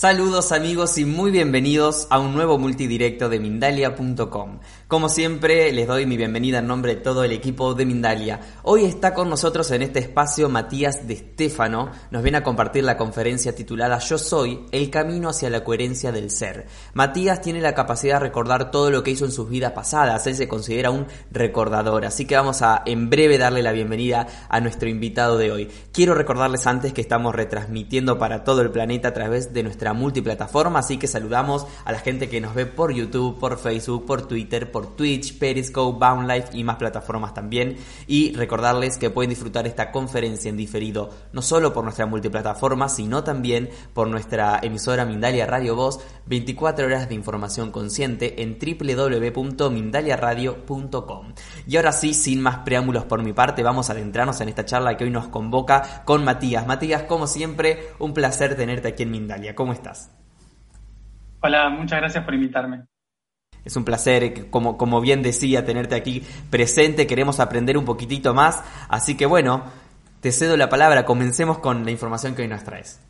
Saludos 0.00 0.50
amigos 0.50 0.96
y 0.96 1.04
muy 1.04 1.30
bienvenidos 1.30 2.06
a 2.08 2.18
un 2.20 2.32
nuevo 2.32 2.56
multidirecto 2.56 3.28
de 3.28 3.38
Mindalia.com. 3.38 4.60
Como 4.90 5.08
siempre, 5.08 5.72
les 5.72 5.86
doy 5.86 6.04
mi 6.04 6.16
bienvenida 6.16 6.58
en 6.58 6.66
nombre 6.66 6.96
de 6.96 7.00
todo 7.00 7.22
el 7.22 7.30
equipo 7.30 7.74
de 7.74 7.86
Mindalia. 7.86 8.40
Hoy 8.64 8.86
está 8.86 9.14
con 9.14 9.30
nosotros 9.30 9.70
en 9.70 9.82
este 9.82 10.00
espacio 10.00 10.48
Matías 10.48 11.06
de 11.06 11.14
Stefano. 11.14 11.92
Nos 12.10 12.24
viene 12.24 12.38
a 12.38 12.42
compartir 12.42 12.82
la 12.82 12.96
conferencia 12.96 13.54
titulada 13.54 14.00
Yo 14.00 14.18
soy, 14.18 14.66
el 14.72 14.90
camino 14.90 15.28
hacia 15.28 15.48
la 15.48 15.62
coherencia 15.62 16.10
del 16.10 16.28
ser. 16.32 16.66
Matías 16.92 17.40
tiene 17.40 17.60
la 17.60 17.72
capacidad 17.72 18.14
de 18.14 18.24
recordar 18.26 18.72
todo 18.72 18.90
lo 18.90 19.04
que 19.04 19.12
hizo 19.12 19.24
en 19.24 19.30
sus 19.30 19.48
vidas 19.48 19.70
pasadas. 19.70 20.26
Él 20.26 20.34
se 20.34 20.48
considera 20.48 20.90
un 20.90 21.06
recordador. 21.30 22.04
Así 22.04 22.24
que 22.24 22.34
vamos 22.34 22.60
a 22.60 22.82
en 22.84 23.10
breve 23.10 23.38
darle 23.38 23.62
la 23.62 23.70
bienvenida 23.70 24.26
a 24.48 24.60
nuestro 24.60 24.88
invitado 24.88 25.38
de 25.38 25.52
hoy. 25.52 25.68
Quiero 25.92 26.14
recordarles 26.14 26.66
antes 26.66 26.92
que 26.92 27.00
estamos 27.00 27.32
retransmitiendo 27.32 28.18
para 28.18 28.42
todo 28.42 28.60
el 28.60 28.72
planeta 28.72 29.06
a 29.06 29.14
través 29.14 29.54
de 29.54 29.62
nuestra 29.62 29.92
multiplataforma. 29.92 30.80
Así 30.80 30.96
que 30.96 31.06
saludamos 31.06 31.64
a 31.84 31.92
la 31.92 32.00
gente 32.00 32.28
que 32.28 32.40
nos 32.40 32.56
ve 32.56 32.66
por 32.66 32.92
YouTube, 32.92 33.38
por 33.38 33.56
Facebook, 33.56 34.04
por 34.04 34.26
Twitter, 34.26 34.72
por 34.72 34.79
por 34.80 34.96
Twitch, 34.96 35.38
Periscope, 35.38 35.98
Boundlife 35.98 36.56
y 36.56 36.64
más 36.64 36.76
plataformas 36.76 37.34
también. 37.34 37.76
Y 38.06 38.32
recordarles 38.32 38.96
que 38.96 39.10
pueden 39.10 39.28
disfrutar 39.28 39.66
esta 39.66 39.92
conferencia 39.92 40.48
en 40.48 40.56
diferido 40.56 41.10
no 41.34 41.42
solo 41.42 41.74
por 41.74 41.84
nuestra 41.84 42.06
multiplataforma, 42.06 42.88
sino 42.88 43.22
también 43.22 43.68
por 43.92 44.08
nuestra 44.08 44.58
emisora 44.62 45.04
Mindalia 45.04 45.44
Radio 45.44 45.76
Voz, 45.76 46.00
24 46.26 46.86
horas 46.86 47.10
de 47.10 47.14
información 47.14 47.70
consciente 47.70 48.42
en 48.42 48.58
www.mindaliaradio.com. 48.58 51.34
Y 51.66 51.76
ahora 51.76 51.92
sí, 51.92 52.14
sin 52.14 52.40
más 52.40 52.60
preámbulos 52.60 53.04
por 53.04 53.22
mi 53.22 53.34
parte, 53.34 53.62
vamos 53.62 53.90
a 53.90 53.92
adentrarnos 53.92 54.40
en 54.40 54.48
esta 54.48 54.64
charla 54.64 54.96
que 54.96 55.04
hoy 55.04 55.10
nos 55.10 55.28
convoca 55.28 56.04
con 56.06 56.24
Matías. 56.24 56.66
Matías, 56.66 57.02
como 57.02 57.26
siempre, 57.26 57.90
un 57.98 58.14
placer 58.14 58.56
tenerte 58.56 58.88
aquí 58.88 59.02
en 59.02 59.10
Mindalia. 59.10 59.54
¿Cómo 59.54 59.74
estás? 59.74 60.10
Hola, 61.42 61.68
muchas 61.68 62.00
gracias 62.00 62.24
por 62.24 62.32
invitarme. 62.32 62.86
Es 63.64 63.76
un 63.76 63.84
placer, 63.84 64.48
como, 64.50 64.78
como 64.78 65.00
bien 65.00 65.22
decía, 65.22 65.64
tenerte 65.64 65.94
aquí 65.94 66.22
presente. 66.50 67.06
Queremos 67.06 67.40
aprender 67.40 67.76
un 67.76 67.84
poquitito 67.84 68.34
más. 68.34 68.62
Así 68.88 69.16
que 69.16 69.26
bueno, 69.26 69.64
te 70.20 70.32
cedo 70.32 70.56
la 70.56 70.68
palabra. 70.68 71.04
Comencemos 71.04 71.58
con 71.58 71.84
la 71.84 71.90
información 71.90 72.34
que 72.34 72.42
hoy 72.42 72.48
nos 72.48 72.64
traes. 72.64 73.00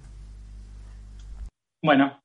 Bueno, 1.82 2.20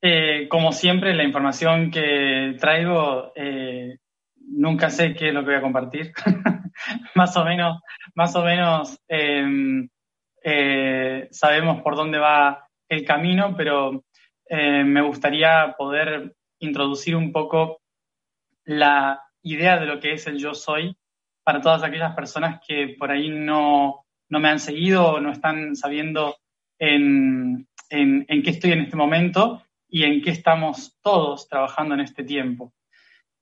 eh, 0.00 0.48
como 0.48 0.72
siempre, 0.72 1.14
la 1.14 1.22
información 1.22 1.90
que 1.90 2.56
traigo, 2.58 3.32
eh, 3.36 3.98
nunca 4.36 4.90
sé 4.90 5.14
qué 5.14 5.28
es 5.28 5.34
lo 5.34 5.40
que 5.40 5.50
voy 5.50 5.54
a 5.54 5.62
compartir. 5.62 6.12
más 7.14 7.36
o 7.36 7.44
menos, 7.44 7.80
más 8.16 8.34
o 8.34 8.42
menos 8.42 8.98
em, 9.06 9.88
eh, 10.42 11.28
sabemos 11.30 11.82
por 11.82 11.94
dónde 11.94 12.18
va 12.18 12.66
el 12.88 13.04
camino, 13.04 13.54
pero 13.56 14.04
me 14.50 15.00
gustaría 15.00 15.74
poder 15.78 16.34
introducir 16.62 17.16
un 17.16 17.32
poco 17.32 17.80
la 18.64 19.20
idea 19.42 19.78
de 19.78 19.86
lo 19.86 20.00
que 20.00 20.12
es 20.12 20.26
el 20.26 20.38
yo 20.38 20.54
soy 20.54 20.96
para 21.44 21.60
todas 21.60 21.82
aquellas 21.82 22.14
personas 22.14 22.60
que 22.66 22.94
por 22.98 23.10
ahí 23.10 23.28
no, 23.28 24.04
me 24.28 24.48
han 24.48 24.60
seguido 24.60 25.14
o 25.14 25.20
no 25.20 25.32
están 25.32 25.74
sabiendo 25.76 26.36
en, 26.78 27.66
qué 27.88 28.42
estoy 28.44 28.72
en 28.72 28.80
este 28.80 28.96
momento 28.96 29.62
y 29.88 30.04
en 30.04 30.22
qué 30.22 30.30
estamos 30.30 30.98
todos 31.02 31.48
trabajando 31.48 31.94
en 31.94 32.00
este 32.00 32.24
tiempo. 32.24 32.72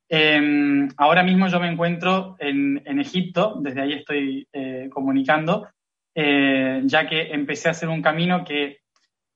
Em, 0.09 0.89
ahora 0.97 1.23
mismo 1.23 1.47
yo 1.47 1.61
me 1.61 1.71
encuentro 1.71 2.37
en, 2.41 2.81
Egipto, 2.99 3.57
desde 3.61 3.83
ahí 3.83 3.93
estoy 3.93 4.49
eh, 4.53 4.89
comunicando, 4.91 5.69
eh, 6.15 6.83
ya 6.85 7.07
que 7.07 7.33
empecé 7.33 7.69
a 7.69 7.73
hacer 7.73 7.89
un 7.89 8.03
camino 8.03 8.45
que, 8.45 8.79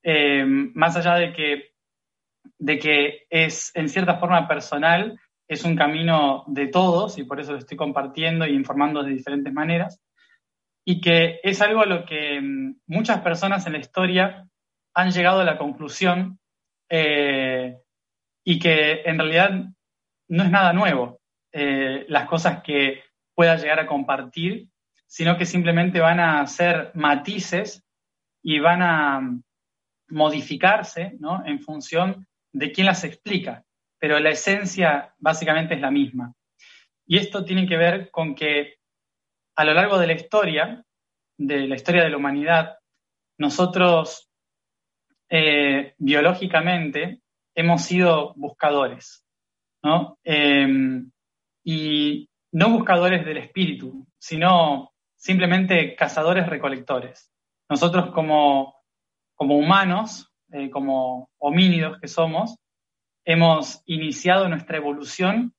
em, 0.02 0.72
más 0.74 0.96
allá 0.96 1.14
de 1.14 1.32
que 1.32 1.73
de 2.58 2.78
que 2.78 3.26
es 3.30 3.70
en 3.74 3.88
cierta 3.88 4.16
forma 4.16 4.46
personal, 4.48 5.18
es 5.48 5.64
un 5.64 5.76
camino 5.76 6.44
de 6.46 6.68
todos 6.68 7.18
y 7.18 7.24
por 7.24 7.40
eso 7.40 7.52
lo 7.52 7.58
estoy 7.58 7.76
compartiendo 7.76 8.46
y 8.46 8.54
informando 8.54 9.02
de 9.02 9.12
diferentes 9.12 9.52
maneras, 9.52 10.00
y 10.84 11.00
que 11.00 11.40
es 11.42 11.60
algo 11.62 11.82
a 11.82 11.86
lo 11.86 12.04
que 12.04 12.40
mm, 12.40 12.76
muchas 12.86 13.20
personas 13.20 13.66
en 13.66 13.72
la 13.72 13.78
historia 13.78 14.46
han 14.94 15.10
llegado 15.10 15.40
a 15.40 15.44
la 15.44 15.58
conclusión 15.58 16.38
eh, 16.88 17.78
y 18.44 18.58
que 18.58 19.02
en 19.04 19.18
realidad 19.18 19.50
no 20.28 20.44
es 20.44 20.50
nada 20.50 20.72
nuevo 20.72 21.20
eh, 21.52 22.04
las 22.08 22.28
cosas 22.28 22.62
que 22.62 23.02
pueda 23.34 23.56
llegar 23.56 23.80
a 23.80 23.86
compartir, 23.86 24.68
sino 25.06 25.36
que 25.36 25.46
simplemente 25.46 26.00
van 26.00 26.20
a 26.20 26.46
ser 26.46 26.90
matices 26.94 27.82
y 28.42 28.58
van 28.58 28.82
a 28.82 29.20
mm, 29.20 29.42
modificarse 30.10 31.16
¿no? 31.18 31.44
en 31.46 31.60
función 31.60 32.26
de 32.54 32.72
quién 32.72 32.86
las 32.86 33.04
explica, 33.04 33.64
pero 33.98 34.18
la 34.20 34.30
esencia 34.30 35.14
básicamente 35.18 35.74
es 35.74 35.80
la 35.80 35.90
misma. 35.90 36.32
Y 37.06 37.18
esto 37.18 37.44
tiene 37.44 37.66
que 37.66 37.76
ver 37.76 38.10
con 38.10 38.34
que 38.34 38.76
a 39.56 39.64
lo 39.64 39.74
largo 39.74 39.98
de 39.98 40.06
la 40.06 40.12
historia, 40.14 40.84
de 41.36 41.66
la 41.66 41.74
historia 41.74 42.04
de 42.04 42.10
la 42.10 42.16
humanidad, 42.16 42.78
nosotros 43.38 44.30
eh, 45.28 45.94
biológicamente 45.98 47.20
hemos 47.56 47.82
sido 47.82 48.34
buscadores, 48.36 49.26
¿no? 49.82 50.18
Em, 50.22 51.10
y 51.64 52.28
no 52.52 52.70
buscadores 52.70 53.24
del 53.24 53.38
espíritu, 53.38 54.06
sino 54.18 54.92
simplemente 55.16 55.96
cazadores 55.96 56.46
recolectores. 56.46 57.32
Nosotros 57.68 58.12
como, 58.12 58.76
como 59.34 59.56
humanos 59.56 60.33
eh, 60.52 60.70
como 60.70 61.30
homínidos 61.38 61.98
que 62.00 62.08
somos, 62.08 62.56
hemos 63.24 63.82
iniciado 63.86 64.48
nuestra 64.48 64.76
evolución 64.76 65.54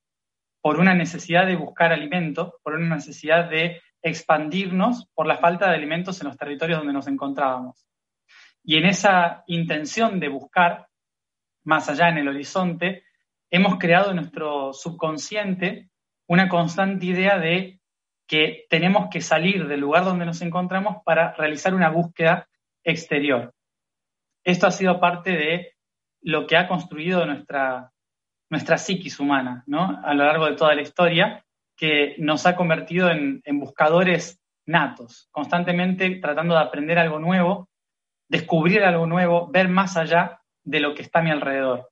por 0.60 0.78
una 0.80 0.94
necesidad 0.94 1.46
de 1.46 1.56
buscar 1.56 1.92
alimento, 1.92 2.58
por 2.62 2.74
una 2.74 2.96
necesidad 2.96 3.48
de 3.48 3.80
expandirnos 4.02 5.08
por 5.14 5.26
la 5.26 5.38
falta 5.38 5.68
de 5.68 5.76
alimentos 5.76 6.20
en 6.20 6.28
los 6.28 6.36
territorios 6.36 6.78
donde 6.78 6.92
nos 6.92 7.08
encontrábamos. 7.08 7.86
Y 8.62 8.76
en 8.76 8.86
esa 8.86 9.44
intención 9.46 10.18
de 10.18 10.28
buscar 10.28 10.88
más 11.64 11.88
allá 11.88 12.08
en 12.08 12.18
el 12.18 12.28
horizonte, 12.28 13.04
hemos 13.50 13.78
creado 13.78 14.10
en 14.10 14.16
nuestro 14.16 14.72
subconsciente 14.72 15.90
una 16.28 16.48
constante 16.48 17.06
idea 17.06 17.38
de 17.38 17.80
que 18.26 18.66
tenemos 18.68 19.08
que 19.10 19.20
salir 19.20 19.68
del 19.68 19.80
lugar 19.80 20.04
donde 20.04 20.26
nos 20.26 20.42
encontramos 20.42 20.96
para 21.04 21.32
realizar 21.34 21.74
una 21.74 21.90
búsqueda 21.90 22.48
exterior. 22.82 23.54
Esto 24.46 24.68
ha 24.68 24.70
sido 24.70 25.00
parte 25.00 25.32
de 25.32 25.74
lo 26.22 26.46
que 26.46 26.56
ha 26.56 26.68
construido 26.68 27.26
nuestra, 27.26 27.90
nuestra 28.48 28.78
psiquis 28.78 29.18
humana 29.18 29.64
¿no? 29.66 30.00
a 30.04 30.14
lo 30.14 30.24
largo 30.24 30.46
de 30.46 30.54
toda 30.54 30.72
la 30.76 30.82
historia, 30.82 31.44
que 31.76 32.14
nos 32.18 32.46
ha 32.46 32.54
convertido 32.54 33.10
en, 33.10 33.42
buscadores 33.58 34.40
natos, 34.64 35.28
constantemente 35.32 36.08
tratando 36.20 36.54
de 36.54 36.60
aprender 36.60 36.96
algo 36.96 37.18
nuevo, 37.18 37.68
descubrir 38.28 38.84
algo 38.84 39.04
nuevo, 39.04 39.48
ver 39.48 39.68
más 39.68 39.96
allá 39.96 40.40
de 40.62 40.78
lo 40.78 40.94
que 40.94 41.02
está 41.02 41.18
a 41.18 41.22
mi 41.22 41.32
alrededor. 41.32 41.90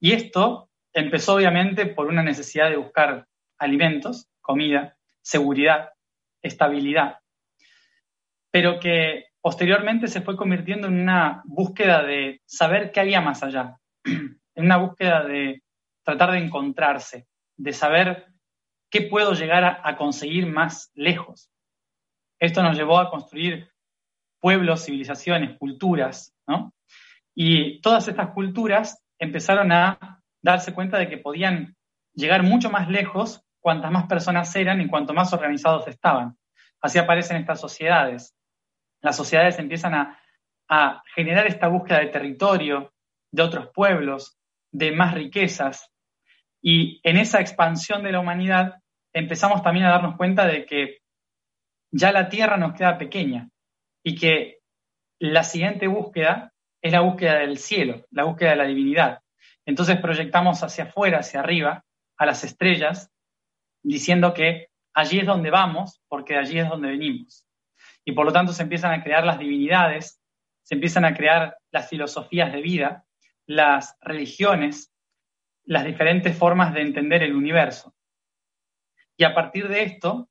Y 0.00 0.12
esto 0.12 0.70
empezó 0.94 1.34
obviamente 1.34 1.84
por 1.84 2.06
una 2.06 2.22
necesidad 2.22 2.70
de 2.70 2.76
buscar 2.76 3.26
alimentos, 3.58 4.30
comida, 4.40 4.96
seguridad, 5.20 5.90
estabilidad, 6.40 7.18
pero 8.50 8.80
que 8.80 9.29
posteriormente 9.40 10.08
se 10.08 10.20
fue 10.20 10.36
convirtiendo 10.36 10.86
en 10.86 11.00
una 11.00 11.42
búsqueda 11.44 12.02
de 12.02 12.42
saber 12.46 12.92
qué 12.92 13.00
había 13.00 13.20
más 13.20 13.42
allá, 13.42 13.78
en 14.04 14.64
una 14.64 14.76
búsqueda 14.76 15.24
de 15.24 15.62
tratar 16.04 16.32
de 16.32 16.38
encontrarse, 16.38 17.26
de 17.56 17.72
saber 17.72 18.26
qué 18.90 19.02
puedo 19.02 19.32
llegar 19.32 19.80
a, 19.82 19.96
conseguir 19.96 20.46
más 20.46 20.90
lejos. 20.94 21.50
Esto 22.38 22.62
nos 22.62 22.76
llevó 22.76 22.98
a 22.98 23.10
construir 23.10 23.70
pueblos, 24.40 24.84
civilizaciones, 24.84 25.56
culturas, 25.58 26.34
¿no? 26.46 26.74
Y 27.34 27.80
todas 27.80 28.08
estas 28.08 28.30
culturas 28.30 29.02
empezaron 29.18 29.70
a 29.70 30.20
darse 30.42 30.74
cuenta 30.74 30.98
de 30.98 31.08
que 31.08 31.18
podían 31.18 31.76
llegar 32.14 32.42
mucho 32.42 32.70
más 32.70 32.88
lejos 32.88 33.44
cuantas 33.60 33.92
más 33.92 34.06
personas 34.06 34.54
eran 34.56 34.80
y 34.80 34.88
cuanto 34.88 35.12
más 35.12 35.32
organizados 35.32 35.86
estaban. 35.86 36.36
Así 36.80 36.98
aparecen 36.98 37.36
estas 37.36 37.60
sociedades, 37.60 38.34
las 39.00 39.16
sociedades 39.16 39.58
empiezan 39.58 39.94
a, 39.94 40.16
generar 41.16 41.48
esta 41.48 41.66
búsqueda 41.66 41.98
de 41.98 42.06
territorio, 42.06 42.92
de 43.32 43.42
otros 43.42 43.70
pueblos, 43.74 44.38
de 44.70 44.92
más 44.92 45.14
riquezas. 45.14 45.90
Y 46.62 47.00
en 47.02 47.16
esa 47.16 47.40
expansión 47.40 48.04
de 48.04 48.12
la 48.12 48.20
humanidad 48.20 48.76
empezamos 49.12 49.64
también 49.64 49.86
a 49.86 49.90
darnos 49.90 50.16
cuenta 50.16 50.46
de 50.46 50.64
que 50.66 50.98
ya 51.90 52.12
la 52.12 52.28
Tierra 52.28 52.56
nos 52.56 52.74
queda 52.74 52.98
pequeña 52.98 53.48
y 54.04 54.14
que 54.14 54.60
la 55.18 55.42
siguiente 55.42 55.88
búsqueda 55.88 56.52
es 56.80 56.92
la 56.92 57.00
búsqueda 57.00 57.40
del 57.40 57.58
cielo, 57.58 58.04
la 58.12 58.22
búsqueda 58.22 58.50
de 58.50 58.56
la 58.56 58.66
divinidad. 58.66 59.22
Entonces 59.66 60.00
proyectamos 60.00 60.62
hacia 60.62 60.84
afuera, 60.84 61.18
hacia 61.18 61.40
arriba, 61.40 61.84
a 62.16 62.26
las 62.26 62.44
estrellas, 62.44 63.10
diciendo 63.82 64.34
que 64.34 64.68
allí 64.94 65.18
es 65.18 65.26
donde 65.26 65.50
vamos, 65.50 66.00
porque 66.06 66.36
allí 66.36 66.60
es 66.60 66.68
donde 66.68 66.90
venimos 66.90 67.44
y 68.04 68.12
por 68.12 68.26
lo 68.26 68.32
tanto 68.32 68.52
se 68.52 68.62
empiezan 68.62 68.92
a 68.92 69.02
crear 69.02 69.24
las 69.24 69.38
divinidades, 69.38 70.20
se 70.62 70.74
empiezan 70.74 71.04
a 71.04 71.14
crear 71.14 71.56
las 71.70 71.88
filosofías 71.88 72.52
de 72.52 72.60
vida, 72.60 73.04
las 73.46 73.96
religiones, 74.00 74.92
las 75.64 75.84
diferentes 75.84 76.36
formas 76.36 76.72
de 76.74 76.82
entender 76.82 77.22
el 77.22 77.34
universo. 77.34 77.94
Y 79.16 79.24
a 79.24 79.34
partir 79.34 79.68
de 79.68 79.82
esto, 79.82 80.28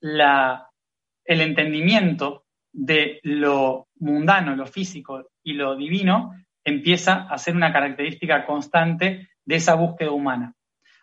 el 0.00 1.40
entendimiento 1.40 2.44
de 2.72 3.20
lo 3.22 3.88
mundano, 3.96 4.56
lo 4.56 4.66
físico 4.66 5.30
y 5.42 5.52
lo 5.52 5.76
divino 5.76 6.34
empieza 6.64 7.26
a 7.28 7.38
ser 7.38 7.54
una 7.54 7.72
característica 7.72 8.46
constante 8.46 9.28
de 9.44 9.56
esa 9.56 9.74
búsqueda 9.74 10.10
humana. 10.10 10.54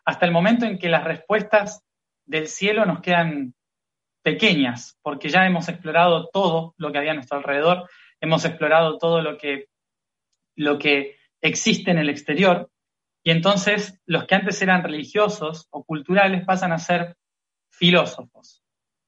Hasta 0.03 0.25
el 0.25 0.31
momento 0.31 0.65
en 0.65 0.79
que 0.79 0.89
las 0.89 1.03
respuestas 1.03 1.83
del 2.25 2.47
cielo 2.47 2.85
nos 2.85 3.01
quedan 3.01 3.53
pequeñas, 4.23 4.97
porque 5.01 5.29
ya 5.29 5.45
hemos 5.45 5.67
explorado 5.69 6.29
todo 6.29 6.73
lo 6.77 6.91
que 6.91 6.97
había 6.97 7.11
a 7.11 7.15
nuestro 7.15 7.37
alrededor, 7.37 7.89
hemos 8.19 8.45
explorado 8.45 8.97
todo 8.97 9.21
lo 9.21 9.37
que, 9.37 9.67
lo 10.55 10.77
que 10.77 11.17
existe 11.41 11.91
en 11.91 11.97
el 11.97 12.09
exterior, 12.09 12.69
y 13.23 13.31
entonces 13.31 13.99
los 14.05 14.25
que 14.25 14.35
antes 14.35 14.61
eran 14.61 14.83
religiosos 14.83 15.67
o 15.71 15.83
culturales 15.83 16.45
pasan 16.45 16.71
a 16.71 16.79
ser 16.79 17.15
filósofos, 17.71 18.63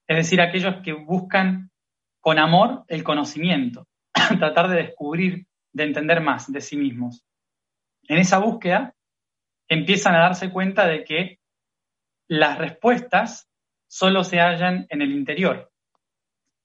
es 0.08 0.16
decir, 0.16 0.40
aquellos 0.40 0.76
que 0.82 0.92
buscan 0.92 1.70
con 2.20 2.38
amor 2.38 2.84
el 2.88 3.04
conocimiento, 3.04 3.86
tratar 4.38 4.68
de 4.68 4.76
descubrir, 4.76 5.46
de 5.72 5.84
entender 5.84 6.20
más 6.20 6.50
de 6.50 6.60
sí 6.60 6.76
mismos. 6.76 7.24
En 8.08 8.18
esa 8.18 8.38
búsqueda 8.38 8.94
empiezan 9.68 10.14
a 10.14 10.20
darse 10.20 10.50
cuenta 10.50 10.86
de 10.86 11.04
que 11.04 11.38
las 12.28 12.58
respuestas 12.58 13.48
solo 13.94 14.24
se 14.24 14.40
hallan 14.40 14.86
en 14.88 15.02
el 15.02 15.12
interior 15.12 15.70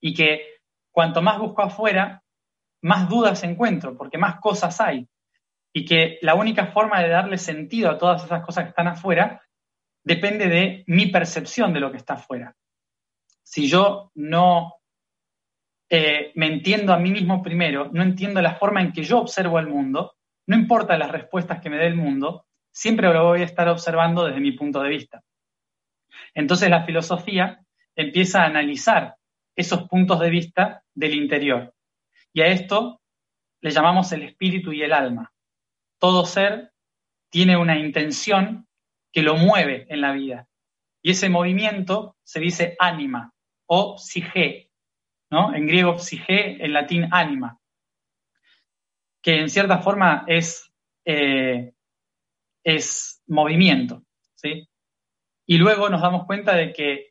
y 0.02 0.16
que 0.16 0.62
cuanto 0.92 1.22
más 1.22 1.38
busco 1.38 1.62
afuera, 1.62 2.24
más 2.82 3.08
dudas 3.08 3.44
encuentro, 3.44 3.96
porque 3.96 4.18
más 4.18 4.40
cosas 4.40 4.82
hay. 4.82 5.08
Y 5.72 5.86
que 5.86 6.18
la 6.24 6.34
única 6.34 6.72
forma 6.72 7.00
de 7.00 7.10
darle 7.10 7.38
sentido 7.38 7.92
a 7.92 8.00
todas 8.00 8.24
esas 8.24 8.44
cosas 8.44 8.64
que 8.64 8.70
están 8.70 8.88
afuera 8.88 9.44
depende 10.04 10.48
de 10.48 10.84
mi 10.88 11.06
percepción 11.06 11.72
de 11.72 11.80
lo 11.80 11.92
que 11.92 11.98
está 11.98 12.16
afuera. 12.16 12.56
Si 13.44 13.68
yo 13.68 14.12
no 14.16 14.78
eh, 15.88 16.32
me 16.34 16.48
entiendo 16.48 16.94
a 16.94 16.98
mí 16.98 17.12
mismo 17.12 17.44
primero, 17.44 17.92
no 17.94 18.02
entiendo 18.02 18.42
la 18.42 18.56
forma 18.56 18.82
en 18.82 18.92
que 18.92 19.04
yo 19.04 19.20
observo 19.20 19.60
el 19.60 19.68
mundo, 19.68 20.16
no 20.48 20.56
importa 20.56 20.98
las 20.98 21.12
respuestas 21.12 21.62
que 21.62 21.70
me 21.70 21.78
dé 21.78 21.86
el 21.86 21.96
mundo, 21.96 22.48
siempre 22.72 23.14
lo 23.14 23.24
voy 23.24 23.42
a 23.42 23.46
estar 23.46 23.70
observando 23.70 24.26
desde 24.26 24.40
mi 24.40 24.54
punto 24.54 24.82
de 24.82 24.90
vista. 24.90 25.22
Entonces 26.34 26.70
la 26.70 26.86
filosofía 26.86 27.60
empieza 27.96 28.44
a 28.44 28.46
analizar 28.46 29.16
esos 29.56 29.88
puntos 29.88 30.20
de 30.20 30.30
vista 30.30 30.84
del 30.94 31.16
interior. 31.16 31.74
Y 32.34 32.42
a 32.42 32.48
esto 32.48 33.02
le 33.62 33.72
llamamos 33.72 34.12
el 34.12 34.24
espíritu 34.24 34.72
y 34.72 34.84
el 34.84 34.94
alma. 34.94 35.34
Todo 36.00 36.26
ser 36.26 36.72
tiene 37.30 37.58
una 37.58 37.78
intención 37.78 38.68
que 39.12 39.22
lo 39.22 39.36
mueve 39.36 39.86
en 39.90 40.02
la 40.02 40.14
vida. 40.14 40.48
Y 41.02 41.12
ese 41.12 41.30
movimiento 41.30 42.16
se 42.24 42.40
dice 42.40 42.76
ánima 42.80 43.34
o 43.66 43.98
psige, 43.98 44.72
¿no? 45.30 45.54
En 45.54 45.66
griego 45.66 46.00
psige, 46.00 46.64
en 46.64 46.74
latín 46.74 47.08
ánima, 47.12 47.60
que 49.22 49.40
en 49.40 49.50
cierta 49.50 49.80
forma 49.80 50.24
es, 50.28 50.72
eh, 51.06 51.74
es 52.64 53.22
movimiento, 53.28 54.04
¿sí? 54.36 54.69
Y 55.50 55.58
luego 55.58 55.90
nos 55.90 56.02
damos 56.02 56.28
cuenta 56.28 56.56
de 56.56 56.72
que 56.72 57.10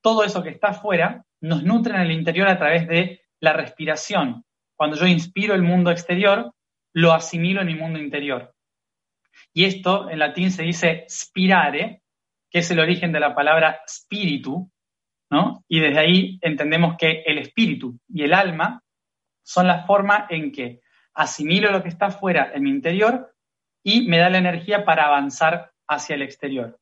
todo 0.00 0.22
eso 0.22 0.44
que 0.44 0.50
está 0.50 0.68
afuera 0.68 1.24
nos 1.40 1.64
nutre 1.64 1.92
en 1.92 2.02
el 2.02 2.12
interior 2.12 2.46
a 2.46 2.56
través 2.56 2.86
de 2.86 3.22
la 3.40 3.52
respiración. 3.52 4.44
Cuando 4.76 4.96
yo 4.96 5.08
inspiro 5.08 5.56
el 5.56 5.62
mundo 5.62 5.90
exterior, 5.90 6.54
lo 6.92 7.12
asimilo 7.12 7.62
en 7.62 7.66
mi 7.66 7.74
mundo 7.74 7.98
interior. 7.98 8.54
Y 9.52 9.64
esto 9.64 10.08
en 10.08 10.20
latín 10.20 10.52
se 10.52 10.62
dice 10.62 11.04
spirare, 11.10 12.02
que 12.48 12.60
es 12.60 12.70
el 12.70 12.78
origen 12.78 13.10
de 13.10 13.18
la 13.18 13.34
palabra 13.34 13.80
espíritu, 13.84 14.70
¿no? 15.28 15.64
Y 15.66 15.80
desde 15.80 15.98
ahí 15.98 16.38
entendemos 16.42 16.94
que 16.96 17.24
el 17.26 17.38
espíritu 17.38 17.98
y 18.06 18.22
el 18.22 18.34
alma 18.34 18.84
son 19.42 19.66
la 19.66 19.84
forma 19.84 20.28
en 20.30 20.52
que 20.52 20.80
asimilo 21.12 21.72
lo 21.72 21.82
que 21.82 21.88
está 21.88 22.06
afuera 22.06 22.52
en 22.54 22.62
mi 22.62 22.70
interior 22.70 23.34
y 23.82 24.06
me 24.06 24.18
da 24.18 24.30
la 24.30 24.38
energía 24.38 24.84
para 24.84 25.06
avanzar 25.06 25.72
hacia 25.88 26.14
el 26.14 26.22
exterior. 26.22 26.78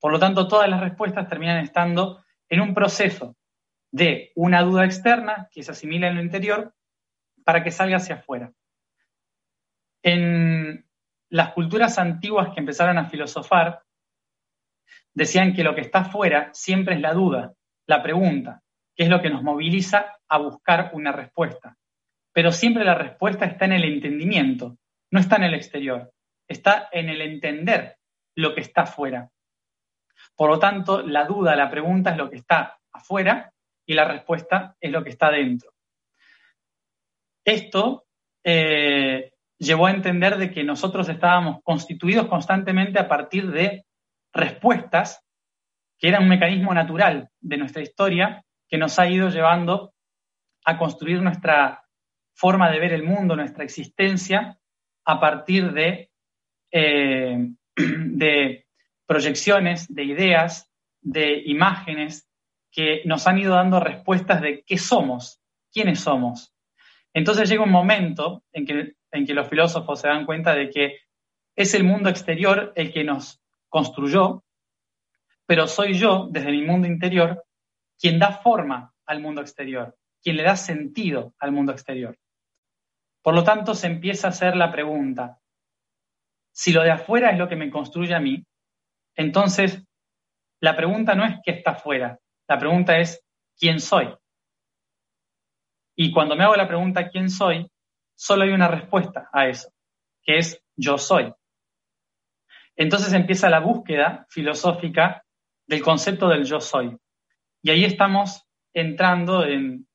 Por 0.00 0.12
lo 0.12 0.18
tanto, 0.18 0.48
todas 0.48 0.68
las 0.68 0.80
respuestas 0.80 1.28
terminan 1.28 1.58
estando 1.58 2.24
en 2.48 2.60
un 2.60 2.74
proceso 2.74 3.36
de 3.90 4.32
una 4.34 4.62
duda 4.62 4.84
externa 4.84 5.48
que 5.50 5.62
se 5.62 5.72
asimila 5.72 6.08
en 6.08 6.16
lo 6.16 6.22
interior 6.22 6.74
para 7.44 7.64
que 7.64 7.70
salga 7.70 7.96
hacia 7.96 8.16
afuera. 8.16 8.52
En 10.02 10.86
las 11.30 11.52
culturas 11.52 11.98
antiguas 11.98 12.50
que 12.54 12.60
empezaron 12.60 12.98
a 12.98 13.08
filosofar, 13.08 13.82
decían 15.12 15.54
que 15.54 15.64
lo 15.64 15.74
que 15.74 15.80
está 15.80 16.00
afuera 16.00 16.50
siempre 16.52 16.94
es 16.94 17.00
la 17.00 17.12
duda, 17.12 17.54
la 17.86 18.02
pregunta, 18.02 18.62
que 18.94 19.04
es 19.04 19.08
lo 19.08 19.20
que 19.20 19.30
nos 19.30 19.42
moviliza 19.42 20.18
a 20.28 20.38
buscar 20.38 20.90
una 20.92 21.12
respuesta. 21.12 21.76
Pero 22.32 22.52
siempre 22.52 22.84
la 22.84 22.94
respuesta 22.94 23.46
está 23.46 23.64
en 23.64 23.72
el 23.72 23.84
entendimiento, 23.84 24.78
no 25.10 25.20
está 25.20 25.36
en 25.36 25.44
el 25.44 25.54
exterior, 25.54 26.12
está 26.46 26.88
en 26.92 27.08
el 27.08 27.20
entender 27.20 27.96
lo 28.36 28.54
que 28.54 28.60
está 28.60 28.82
afuera. 28.82 29.30
Por 30.38 30.50
lo 30.50 30.60
tanto, 30.60 31.02
la 31.02 31.24
duda, 31.24 31.56
la 31.56 31.68
pregunta 31.68 32.12
es 32.12 32.16
lo 32.16 32.30
que 32.30 32.36
está 32.36 32.78
afuera 32.92 33.52
y 33.84 33.94
la 33.94 34.04
respuesta 34.04 34.76
es 34.80 34.92
lo 34.92 35.02
que 35.02 35.10
está 35.10 35.32
dentro. 35.32 35.72
Esto 37.44 38.06
eh, 38.44 39.32
llevó 39.58 39.86
a 39.86 39.90
entender 39.90 40.36
de 40.36 40.52
que 40.52 40.62
nosotros 40.62 41.08
estábamos 41.08 41.60
constituidos 41.64 42.28
constantemente 42.28 43.00
a 43.00 43.08
partir 43.08 43.50
de 43.50 43.84
respuestas 44.32 45.26
que 45.98 46.06
eran 46.06 46.22
un 46.22 46.28
mecanismo 46.28 46.72
natural 46.72 47.30
de 47.40 47.56
nuestra 47.56 47.82
historia 47.82 48.44
que 48.68 48.78
nos 48.78 48.96
ha 49.00 49.08
ido 49.08 49.30
llevando 49.30 49.92
a 50.64 50.78
construir 50.78 51.20
nuestra 51.20 51.82
forma 52.32 52.70
de 52.70 52.78
ver 52.78 52.92
el 52.92 53.02
mundo, 53.02 53.34
nuestra 53.34 53.64
existencia, 53.64 54.56
a 55.04 55.18
partir 55.18 55.72
de, 55.72 56.12
eh, 56.70 57.38
de 57.76 58.67
proyecciones, 59.08 59.92
de 59.92 60.04
ideas, 60.04 60.70
de 61.00 61.42
imágenes 61.46 62.28
que 62.70 63.00
nos 63.06 63.26
han 63.26 63.38
ido 63.38 63.54
dando 63.54 63.80
respuestas 63.80 64.42
de 64.42 64.62
qué 64.64 64.76
somos, 64.76 65.40
quiénes 65.72 66.00
somos. 66.00 66.54
Entonces 67.14 67.48
llega 67.48 67.64
un 67.64 67.70
momento 67.70 68.44
en 68.52 68.66
que, 68.66 68.96
en 69.10 69.26
que 69.26 69.32
los 69.32 69.48
filósofos 69.48 70.02
se 70.02 70.08
dan 70.08 70.26
cuenta 70.26 70.54
de 70.54 70.68
que 70.68 70.98
es 71.56 71.72
el 71.72 71.84
mundo 71.84 72.10
exterior 72.10 72.74
el 72.76 72.92
que 72.92 73.02
nos 73.02 73.40
construyó, 73.70 74.44
pero 75.46 75.66
soy 75.66 75.94
yo, 75.94 76.28
desde 76.30 76.52
mi 76.52 76.62
mundo 76.62 76.86
interior, 76.86 77.42
quien 77.98 78.18
da 78.18 78.32
forma 78.32 78.92
al 79.06 79.20
mundo 79.20 79.40
exterior, 79.40 79.96
quien 80.22 80.36
le 80.36 80.42
da 80.42 80.54
sentido 80.54 81.32
al 81.38 81.52
mundo 81.52 81.72
exterior. 81.72 82.18
Por 83.22 83.34
lo 83.34 83.42
tanto, 83.42 83.74
se 83.74 83.86
empieza 83.86 84.26
a 84.26 84.30
hacer 84.30 84.54
la 84.54 84.70
pregunta, 84.70 85.38
si 86.52 86.72
lo 86.72 86.82
de 86.82 86.90
afuera 86.90 87.30
es 87.30 87.38
lo 87.38 87.48
que 87.48 87.56
me 87.56 87.70
construye 87.70 88.14
a 88.14 88.20
mí, 88.20 88.44
entonces, 89.18 89.84
la 90.60 90.76
pregunta 90.76 91.16
no 91.16 91.24
es 91.24 91.40
qué 91.44 91.50
está 91.50 91.72
afuera, 91.72 92.20
la 92.48 92.56
pregunta 92.56 92.98
es 92.98 93.20
quién 93.58 93.80
soy. 93.80 94.14
Y 95.96 96.12
cuando 96.12 96.36
me 96.36 96.44
hago 96.44 96.54
la 96.54 96.68
pregunta 96.68 97.08
quién 97.08 97.28
soy, 97.28 97.68
solo 98.14 98.44
hay 98.44 98.50
una 98.50 98.68
respuesta 98.68 99.28
a 99.32 99.48
eso, 99.48 99.72
que 100.22 100.38
es 100.38 100.62
yo 100.76 100.98
soy. 100.98 101.32
Entonces 102.76 103.12
empieza 103.12 103.50
la 103.50 103.58
búsqueda 103.58 104.24
filosófica 104.30 105.24
del 105.66 105.82
concepto 105.82 106.28
del 106.28 106.44
yo 106.44 106.60
soy. 106.60 106.96
Y 107.60 107.70
ahí 107.70 107.84
estamos 107.84 108.46
entrando 108.72 109.44
en 109.44 109.88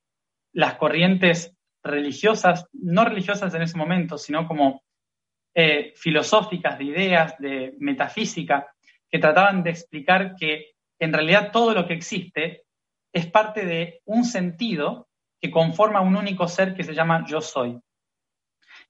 las 0.52 0.76
corrientes 0.76 1.56
religiosas, 1.82 2.68
no 2.74 3.06
religiosas 3.06 3.54
en 3.54 3.62
ese 3.62 3.78
momento, 3.78 4.18
sino 4.18 4.46
como 4.46 4.84
eh, 5.56 5.94
filosóficas, 5.96 6.78
de 6.78 6.84
ideas, 6.84 7.38
de 7.38 7.74
metafísica, 7.80 8.73
que 9.14 9.20
trataban 9.20 9.62
de 9.62 9.70
explicar 9.70 10.36
que 10.36 10.72
en 11.00 11.14
realidad 11.14 11.52
todo 11.52 11.76
lo 11.76 11.86
que 11.86 11.94
existe 11.94 12.64
es 13.14 13.28
parte 13.28 13.64
de 13.64 14.02
un 14.06 14.26
sentido 14.26 15.08
que 15.40 15.52
conforma 15.52 16.02
un 16.02 16.16
único 16.16 16.48
ser 16.48 16.74
que 16.74 16.84
se 16.84 16.96
llama 16.96 17.24
yo 17.28 17.40
soy. 17.40 17.80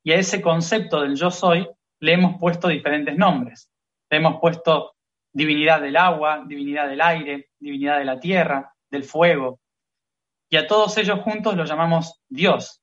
Y 0.01 0.13
a 0.13 0.15
ese 0.15 0.41
concepto 0.41 1.01
del 1.01 1.17
yo 1.17 1.29
soy 1.29 1.67
le 1.99 2.13
hemos 2.13 2.39
puesto 2.39 2.69
diferentes 2.69 3.17
nombres. 3.17 3.69
Le 4.09 4.15
hemos 4.15 4.39
puesto 4.39 4.95
divinidad 5.33 5.81
del 5.81 5.97
agua, 5.97 6.45
divinidad 6.47 6.87
del 6.87 7.01
aire, 7.01 7.49
divinidad 7.59 7.99
de 7.99 8.05
la 8.05 8.17
tierra, 8.17 8.73
del 8.89 9.03
fuego. 9.03 9.59
Y 10.49 10.55
a 10.55 10.67
todos 10.67 10.97
ellos 10.97 11.19
juntos 11.19 11.57
los 11.57 11.67
llamamos 11.67 12.21
Dios. 12.29 12.81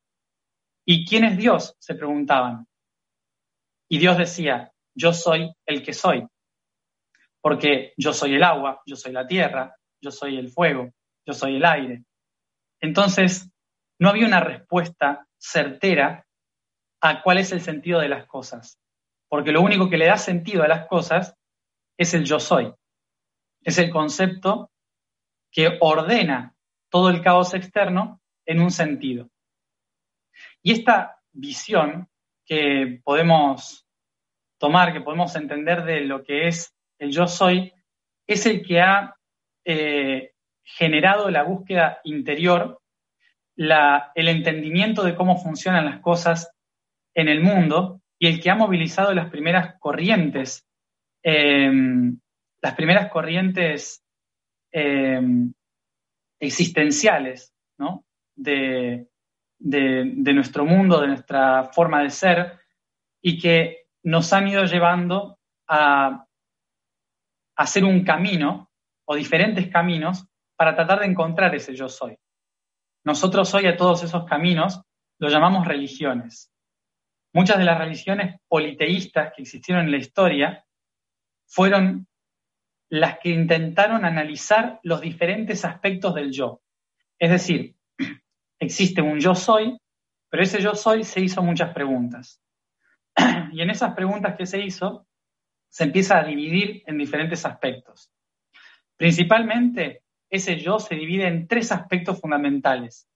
¿Y 0.85 1.07
quién 1.07 1.25
es 1.25 1.39
Dios? 1.39 1.75
se 1.79 1.95
preguntaban. 1.95 2.67
Y 3.89 3.97
Dios 3.97 4.19
decía, 4.19 4.75
yo 4.95 5.15
soy 5.15 5.51
el 5.65 5.83
que 5.83 5.95
soy 5.95 6.29
porque 7.41 7.93
yo 7.97 8.13
soy 8.13 8.35
el 8.35 8.43
agua, 8.43 8.83
yo 8.87 8.97
soy 8.97 9.13
la 9.13 9.27
tierra, 9.27 9.75
yo 10.01 10.11
soy 10.11 10.37
el 10.37 10.51
fuego, 10.51 10.91
yo 11.27 11.33
soy 11.33 11.57
el 11.57 11.65
aire. 11.65 12.05
Entonces, 12.81 13.51
no 13.99 14.09
había 14.09 14.27
una 14.27 14.41
respuesta 14.41 15.27
certera 15.39 16.27
a 17.01 17.23
cuál 17.23 17.39
es 17.39 17.53
el 17.53 17.61
sentido 17.61 18.01
de 18.01 18.09
las 18.09 18.27
cosas. 18.27 18.79
Porque 19.29 19.53
lo 19.53 19.63
único 19.63 19.89
que 19.89 19.99
le 19.99 20.07
da 20.07 20.17
sentido 20.17 20.63
a 20.63 20.69
las 20.69 20.87
cosas 20.87 21.35
es 21.97 22.15
el 22.15 22.25
yo 22.25 22.41
soy. 22.41 22.73
Es 23.63 23.79
el 23.79 23.91
concepto 23.91 24.71
que 25.51 25.79
ordena 25.81 26.55
todo 26.89 27.11
el 27.11 27.23
caos 27.23 27.55
externo 27.55 28.21
en 28.47 28.61
un 28.61 28.71
sentido. 28.71 29.29
Y 30.63 30.73
esta 30.73 31.21
visión 31.33 32.09
que 32.45 33.01
podemos 33.05 33.87
tomar, 34.59 34.93
que 34.93 35.01
podemos 35.01 35.35
entender 35.37 35.85
de 35.85 36.01
lo 36.01 36.23
que 36.23 36.49
es 36.49 36.75
el 37.01 37.11
yo 37.11 37.27
soy, 37.27 37.73
es 38.27 38.47
el 38.47 38.63
que 38.63 38.81
ha 38.81 39.17
eh, 39.65 40.33
generado 40.63 41.31
la 41.31 41.43
búsqueda 41.43 42.01
interior, 42.05 42.81
el 43.57 44.29
entendimiento 44.29 45.03
de 45.03 45.15
cómo 45.15 45.37
funcionan 45.37 45.85
las 45.85 46.01
cosas 46.01 46.51
en 47.15 47.29
el 47.29 47.41
mundo 47.41 48.01
y 48.19 48.29
el 48.29 48.41
que 48.41 48.51
ha 48.51 48.55
movilizado 48.55 49.13
las 49.13 49.31
primeras 49.31 49.79
corrientes, 49.79 50.67
em, 51.23 52.19
las 52.63 52.75
primeras 52.75 53.11
corrientes 53.11 54.03
em, 54.73 55.53
existenciales 56.39 57.53
de, 58.37 59.09
de, 59.59 60.33
nuestro 60.33 60.65
mundo, 60.65 61.01
de 61.01 61.09
nuestra 61.09 61.65
forma 61.65 62.03
de 62.03 62.11
ser, 62.11 62.59
y 63.21 63.39
que 63.39 63.87
nos 64.03 64.33
han 64.33 64.49
ido 64.49 64.65
llevando 64.65 65.39
a 65.69 66.25
hacer 67.61 67.85
un 67.85 68.05
camino 68.05 68.71
o 69.05 69.15
diferentes 69.15 69.69
caminos 69.69 70.27
para 70.57 70.75
tratar 70.75 71.01
de 71.01 71.07
encontrar 71.07 71.55
ese 71.55 71.75
yo 71.75 71.91
soy. 71.91 72.17
Nosotros 73.05 73.53
hoy 73.53 73.67
a 73.67 73.77
todos 73.77 74.03
esos 74.03 74.25
caminos 74.25 74.81
los 75.19 75.31
llamamos 75.31 75.69
religiones. 75.69 76.51
Muchas 77.35 77.59
de 77.59 77.65
las 77.65 77.77
religiones 77.77 78.41
politeístas 78.49 79.35
que 79.37 79.43
existieron 79.43 79.85
en 79.85 79.91
la 79.91 79.99
historia 79.99 80.65
fueron 81.47 82.09
las 82.89 83.19
que 83.19 83.29
intentaron 83.29 84.07
analizar 84.07 84.81
los 84.83 85.03
diferentes 85.03 85.63
aspectos 85.67 86.15
del 86.15 86.33
yo. 86.33 86.63
Es 87.19 87.31
decir, 87.31 87.77
existe 88.59 89.03
un 89.03 89.21
yo 89.21 89.35
soy, 89.35 89.79
pero 90.31 90.43
ese 90.43 90.63
yo 90.63 90.75
soy 90.75 91.05
se 91.05 91.21
hizo 91.21 91.43
muchas 91.43 91.75
preguntas. 91.75 92.41
Y 93.53 93.61
en 93.61 93.69
esas 93.69 93.93
preguntas 93.93 94.35
que 94.37 94.47
se 94.47 94.61
hizo, 94.61 95.07
se 95.71 95.85
empieza 95.85 96.19
a 96.19 96.25
dividir 96.25 96.83
en 96.87 96.99
diferentes 96.99 97.47
aspectos. 97.47 98.11
Principalmente, 98.97 100.03
ese 100.29 100.59
yo 100.59 100.79
se 100.79 100.95
divide 100.95 101.27
en 101.27 101.49
tres 101.49 101.73
aspectos 101.73 102.21
fundamentales, 102.21 103.09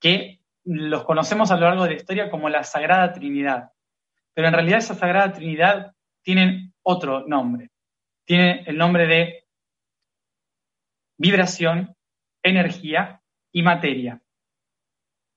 que 0.00 0.40
los 0.64 1.04
conocemos 1.04 1.50
a 1.50 1.56
lo 1.56 1.66
largo 1.66 1.84
de 1.84 1.90
la 1.90 1.96
historia 1.96 2.30
como 2.30 2.48
la 2.48 2.64
Sagrada 2.64 3.12
Trinidad. 3.12 3.72
Pero 4.32 4.48
en 4.48 4.54
realidad 4.54 4.78
esa 4.78 4.94
Sagrada 4.94 5.32
Trinidad 5.32 5.92
tiene 6.22 6.72
otro 6.82 7.26
nombre. 7.26 7.70
Tiene 8.24 8.62
el 8.66 8.78
nombre 8.78 9.06
de 9.06 9.44
vibración, 11.18 11.96
energía 12.42 13.20
y 13.52 13.62
materia. 13.62 14.22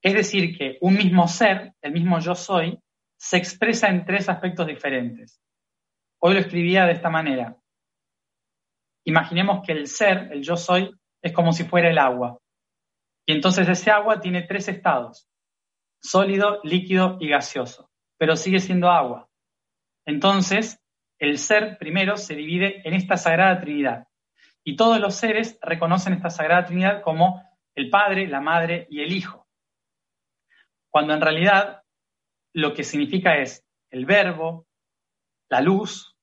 Es 0.01 0.13
decir, 0.13 0.55
que 0.55 0.77
un 0.81 0.95
mismo 0.95 1.27
ser, 1.27 1.73
el 1.81 1.91
mismo 1.91 2.19
yo 2.19 2.35
soy, 2.35 2.79
se 3.17 3.37
expresa 3.37 3.89
en 3.89 4.05
tres 4.05 4.29
aspectos 4.29 4.67
diferentes. 4.67 5.41
Hoy 6.19 6.33
lo 6.33 6.39
escribía 6.39 6.85
de 6.85 6.93
esta 6.93 7.09
manera. 7.09 7.57
Imaginemos 9.05 9.65
que 9.65 9.73
el 9.73 9.87
ser, 9.87 10.29
el 10.31 10.41
yo 10.41 10.57
soy, 10.57 10.91
es 11.21 11.33
como 11.33 11.53
si 11.53 11.63
fuera 11.63 11.89
el 11.89 11.97
agua. 11.97 12.39
Y 13.25 13.33
entonces 13.33 13.67
ese 13.67 13.91
agua 13.91 14.19
tiene 14.19 14.43
tres 14.43 14.67
estados, 14.67 15.27
sólido, 16.01 16.59
líquido 16.63 17.17
y 17.19 17.29
gaseoso, 17.29 17.89
pero 18.17 18.35
sigue 18.35 18.59
siendo 18.59 18.89
agua. 18.89 19.27
Entonces, 20.05 20.79
el 21.19 21.37
ser 21.37 21.77
primero 21.77 22.17
se 22.17 22.35
divide 22.35 22.87
en 22.87 22.93
esta 22.93 23.17
Sagrada 23.17 23.59
Trinidad. 23.59 24.07
Y 24.63 24.75
todos 24.75 24.99
los 24.99 25.15
seres 25.15 25.57
reconocen 25.61 26.13
esta 26.13 26.29
Sagrada 26.29 26.65
Trinidad 26.65 27.01
como 27.01 27.43
el 27.75 27.89
Padre, 27.89 28.27
la 28.27 28.41
Madre 28.41 28.87
y 28.89 29.01
el 29.01 29.11
Hijo 29.11 29.45
cuando 30.95 31.13
en 31.13 31.19
realidad 31.19 31.83
lo 32.53 32.73
que 32.73 32.85
significa 32.85 33.37
es 33.37 33.65
el 33.89 34.05
verbo, 34.05 34.65
la 35.49 35.61
luz 35.61 36.15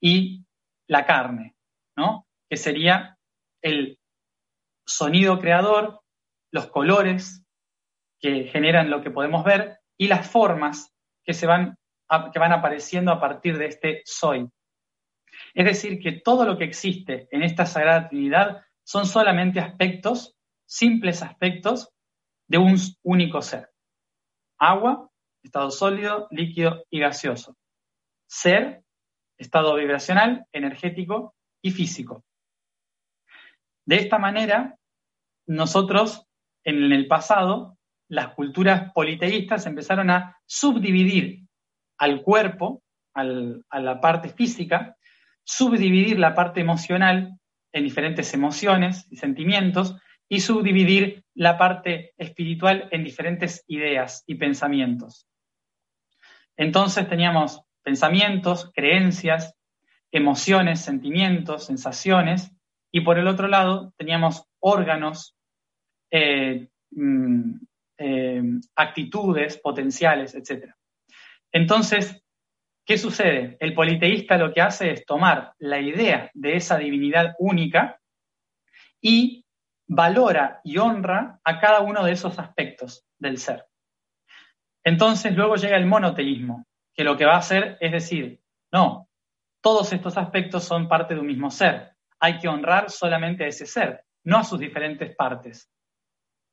y 0.00 0.44
la 0.88 1.06
carne, 1.06 1.56
¿no? 1.96 2.26
Que 2.48 2.56
sería 2.56 3.18
el 3.62 3.98
sonido 4.86 5.38
creador, 5.38 6.00
los 6.52 6.66
colores 6.66 7.44
que 8.20 8.44
generan 8.44 8.90
lo 8.90 9.02
que 9.02 9.10
podemos 9.10 9.44
ver 9.44 9.78
y 9.98 10.08
las 10.08 10.30
formas 10.30 10.92
que, 11.24 11.34
se 11.34 11.46
van, 11.46 11.76
que 12.32 12.38
van 12.38 12.52
apareciendo 12.52 13.12
a 13.12 13.20
partir 13.20 13.58
de 13.58 13.66
este 13.66 14.02
soy. 14.04 14.48
Es 15.54 15.64
decir, 15.64 16.00
que 16.00 16.12
todo 16.12 16.44
lo 16.44 16.58
que 16.58 16.64
existe 16.64 17.28
en 17.30 17.42
esta 17.42 17.66
Sagrada 17.66 18.08
Trinidad 18.08 18.64
son 18.84 19.06
solamente 19.06 19.60
aspectos, 19.60 20.36
simples 20.66 21.22
aspectos 21.22 21.90
de 22.48 22.58
un 22.58 22.76
único 23.02 23.40
ser 23.40 23.70
agua, 24.58 25.10
estado 25.42 25.70
sólido, 25.70 26.28
líquido 26.30 26.84
y 26.88 27.00
gaseoso. 27.00 27.56
Ser, 28.32 28.82
estado 29.36 29.74
vibracional, 29.74 30.46
energético 30.52 31.34
y 31.60 31.70
físico. 31.70 32.24
De 33.84 33.96
esta 33.96 34.16
manera, 34.16 34.78
nosotros 35.46 36.26
en 36.64 36.90
el 36.92 37.06
pasado, 37.08 37.76
las 38.08 38.28
culturas 38.28 38.90
politeístas 38.94 39.66
empezaron 39.66 40.08
a 40.08 40.40
subdividir 40.46 41.46
al 41.98 42.22
cuerpo, 42.22 42.82
a 43.12 43.22
la 43.22 44.00
parte 44.00 44.30
física, 44.30 44.96
subdividir 45.44 46.18
la 46.18 46.34
parte 46.34 46.62
emocional 46.62 47.38
en 47.70 47.84
diferentes 47.84 48.32
emociones 48.32 49.06
y 49.10 49.16
sentimientos, 49.16 49.94
y 50.26 50.40
subdividir 50.40 51.22
la 51.34 51.58
parte 51.58 52.14
espiritual 52.16 52.88
en 52.92 53.04
diferentes 53.04 53.62
ideas 53.66 54.24
y 54.26 54.36
pensamientos. 54.36 55.28
Entonces 56.56 57.06
teníamos 57.06 57.62
pensamientos, 57.82 58.70
creencias, 58.74 59.54
emociones, 60.10 60.80
sentimientos, 60.80 61.66
sensaciones, 61.66 62.52
y 62.92 63.00
por 63.00 63.18
el 63.18 63.26
otro 63.26 63.48
lado 63.48 63.92
teníamos 63.96 64.44
órganos, 64.60 65.36
eh, 66.10 66.68
mm, 66.90 67.54
eh, 67.98 68.42
actitudes 68.76 69.58
potenciales, 69.58 70.34
etc. 70.34 70.74
Entonces, 71.50 72.22
¿qué 72.84 72.98
sucede? 72.98 73.56
El 73.60 73.74
politeísta 73.74 74.36
lo 74.36 74.52
que 74.52 74.60
hace 74.60 74.90
es 74.90 75.06
tomar 75.06 75.54
la 75.58 75.80
idea 75.80 76.30
de 76.34 76.56
esa 76.56 76.76
divinidad 76.76 77.34
única 77.38 77.98
y 79.00 79.44
valora 79.86 80.60
y 80.64 80.78
honra 80.78 81.40
a 81.44 81.60
cada 81.60 81.80
uno 81.80 82.04
de 82.04 82.12
esos 82.12 82.38
aspectos 82.38 83.04
del 83.18 83.38
ser. 83.38 83.64
Entonces 84.84 85.34
luego 85.36 85.56
llega 85.56 85.76
el 85.76 85.86
monoteísmo, 85.86 86.66
que 86.94 87.04
lo 87.04 87.16
que 87.16 87.24
va 87.24 87.34
a 87.34 87.38
hacer 87.38 87.78
es 87.80 87.92
decir, 87.92 88.40
no, 88.70 89.08
todos 89.60 89.92
estos 89.92 90.16
aspectos 90.18 90.64
son 90.64 90.88
parte 90.88 91.14
de 91.14 91.20
un 91.20 91.26
mismo 91.26 91.50
ser. 91.50 91.92
Hay 92.18 92.38
que 92.38 92.48
honrar 92.48 92.90
solamente 92.90 93.44
a 93.44 93.48
ese 93.48 93.66
ser, 93.66 94.04
no 94.24 94.38
a 94.38 94.44
sus 94.44 94.58
diferentes 94.58 95.14
partes. 95.14 95.70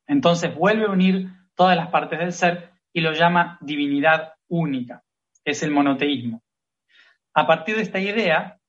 Entonces 0.08 0.54
vuelve 0.56 0.86
a 0.86 0.92
unir 0.92 1.30
todas 1.56 1.76
las 1.76 1.90
partes 1.90 2.20
del 2.20 2.34
ser 2.34 2.72
y 2.94 3.02
lo 3.02 3.14
llama 3.14 3.58
divinidad 3.62 4.34
única, 4.48 5.04
es 5.44 5.62
el 5.64 5.72
monoteísmo. 5.72 6.42
A 7.34 7.46
partir 7.46 7.76
de 7.76 7.84
esta 7.84 8.00
idea, 8.00 8.60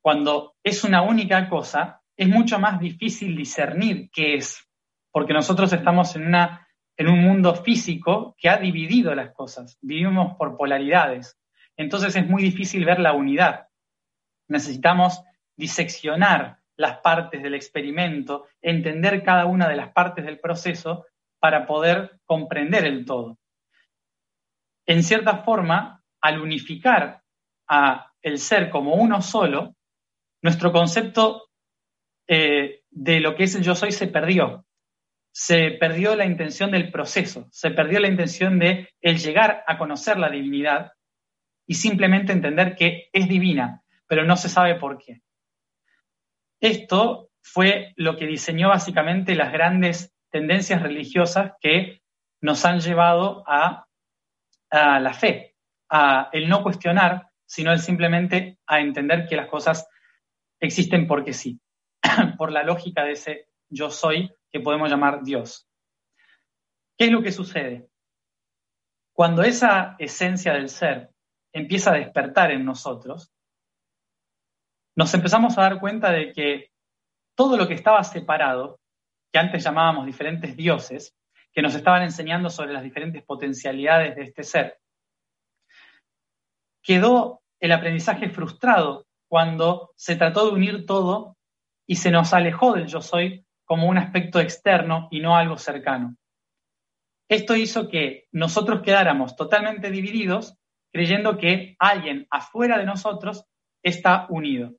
cuando 0.00 0.56
es 0.62 0.84
una 0.84 1.02
única 1.02 1.48
cosa, 1.48 2.02
es 2.16 2.28
mucho 2.28 2.58
más 2.58 2.80
difícil 2.80 3.36
discernir 3.36 4.10
qué 4.10 4.36
es, 4.36 4.66
porque 5.10 5.32
nosotros 5.32 5.72
estamos 5.72 6.16
en, 6.16 6.26
una, 6.26 6.67
en 6.98 7.08
un 7.08 7.22
mundo 7.22 7.54
físico 7.54 8.34
que 8.36 8.48
ha 8.48 8.58
dividido 8.58 9.14
las 9.14 9.30
cosas, 9.32 9.78
vivimos 9.80 10.36
por 10.36 10.56
polaridades, 10.56 11.38
entonces 11.76 12.14
es 12.16 12.28
muy 12.28 12.42
difícil 12.42 12.84
ver 12.84 12.98
la 12.98 13.12
unidad. 13.12 13.68
Necesitamos 14.48 15.22
diseccionar 15.56 16.58
las 16.76 16.98
partes 16.98 17.42
del 17.42 17.54
experimento, 17.54 18.46
entender 18.60 19.22
cada 19.22 19.46
una 19.46 19.68
de 19.68 19.76
las 19.76 19.92
partes 19.92 20.24
del 20.24 20.40
proceso 20.40 21.06
para 21.38 21.66
poder 21.66 22.20
comprender 22.24 22.84
el 22.84 23.04
todo. 23.04 23.38
En 24.84 25.04
cierta 25.04 25.38
forma, 25.38 26.02
al 26.20 26.40
unificar 26.40 27.22
a 27.68 28.12
el 28.22 28.38
ser 28.38 28.70
como 28.70 28.94
uno 28.94 29.22
solo, 29.22 29.76
nuestro 30.42 30.72
concepto 30.72 31.48
eh, 32.26 32.82
de 32.90 33.20
lo 33.20 33.36
que 33.36 33.44
es 33.44 33.54
el 33.54 33.62
yo 33.62 33.76
soy 33.76 33.92
se 33.92 34.08
perdió. 34.08 34.64
Se 35.40 35.70
perdió 35.70 36.16
la 36.16 36.24
intención 36.24 36.72
del 36.72 36.90
proceso, 36.90 37.46
se 37.52 37.70
perdió 37.70 38.00
la 38.00 38.08
intención 38.08 38.58
de 38.58 38.88
el 39.00 39.18
llegar 39.18 39.62
a 39.68 39.78
conocer 39.78 40.18
la 40.18 40.30
divinidad 40.30 40.94
y 41.64 41.74
simplemente 41.74 42.32
entender 42.32 42.74
que 42.74 43.08
es 43.12 43.28
divina, 43.28 43.84
pero 44.08 44.24
no 44.24 44.36
se 44.36 44.48
sabe 44.48 44.74
por 44.74 44.98
qué. 44.98 45.22
Esto 46.58 47.30
fue 47.40 47.92
lo 47.94 48.16
que 48.16 48.26
diseñó 48.26 48.70
básicamente 48.70 49.36
las 49.36 49.52
grandes 49.52 50.12
tendencias 50.28 50.82
religiosas 50.82 51.52
que 51.60 52.02
nos 52.40 52.64
han 52.64 52.80
llevado 52.80 53.44
a 53.46 53.86
la 54.72 55.12
fe, 55.12 55.54
a 55.88 56.30
el 56.32 56.48
no 56.48 56.64
cuestionar, 56.64 57.28
sino 57.46 57.72
el 57.72 57.78
simplemente 57.78 58.58
a 58.66 58.80
entender 58.80 59.28
que 59.28 59.36
las 59.36 59.46
cosas 59.46 59.88
existen 60.58 61.06
porque 61.06 61.32
sí, 61.32 61.60
por 62.36 62.50
la 62.50 62.64
lógica 62.64 63.04
de 63.04 63.12
ese 63.12 63.46
yo 63.68 63.88
soy 63.88 64.32
que 64.50 64.60
podemos 64.60 64.90
llamar 64.90 65.22
Dios. 65.22 65.68
¿Qué 66.96 67.06
es 67.06 67.10
lo 67.12 67.22
que 67.22 67.32
sucede? 67.32 67.88
Cuando 69.12 69.42
esa 69.42 69.96
esencia 69.98 70.52
del 70.52 70.68
ser 70.68 71.10
empieza 71.52 71.90
a 71.90 71.96
despertar 71.96 72.50
en 72.50 72.64
nosotros, 72.64 73.32
nos 74.96 75.12
empezamos 75.14 75.56
a 75.56 75.62
dar 75.62 75.80
cuenta 75.80 76.10
de 76.10 76.32
que 76.32 76.72
todo 77.36 77.56
lo 77.56 77.68
que 77.68 77.74
estaba 77.74 78.02
separado, 78.04 78.80
que 79.32 79.38
antes 79.38 79.62
llamábamos 79.62 80.06
diferentes 80.06 80.56
dioses, 80.56 81.14
que 81.52 81.62
nos 81.62 81.74
estaban 81.74 82.02
enseñando 82.02 82.50
sobre 82.50 82.72
las 82.72 82.82
diferentes 82.82 83.22
potencialidades 83.24 84.16
de 84.16 84.22
este 84.22 84.42
ser, 84.42 84.78
quedó 86.82 87.42
el 87.60 87.72
aprendizaje 87.72 88.30
frustrado 88.30 89.06
cuando 89.28 89.92
se 89.96 90.16
trató 90.16 90.46
de 90.46 90.52
unir 90.52 90.86
todo 90.86 91.36
y 91.86 91.96
se 91.96 92.10
nos 92.10 92.32
alejó 92.32 92.74
del 92.74 92.86
yo 92.86 93.00
soy 93.00 93.44
como 93.68 93.86
un 93.86 93.98
aspecto 93.98 94.40
externo 94.40 95.08
y 95.10 95.20
no 95.20 95.36
algo 95.36 95.58
cercano. 95.58 96.16
Esto 97.28 97.54
hizo 97.54 97.88
que 97.88 98.26
nosotros 98.32 98.80
quedáramos 98.80 99.36
totalmente 99.36 99.90
divididos 99.90 100.56
creyendo 100.90 101.36
que 101.36 101.76
alguien 101.78 102.26
afuera 102.30 102.78
de 102.78 102.86
nosotros 102.86 103.44
está 103.82 104.26
unido. 104.30 104.72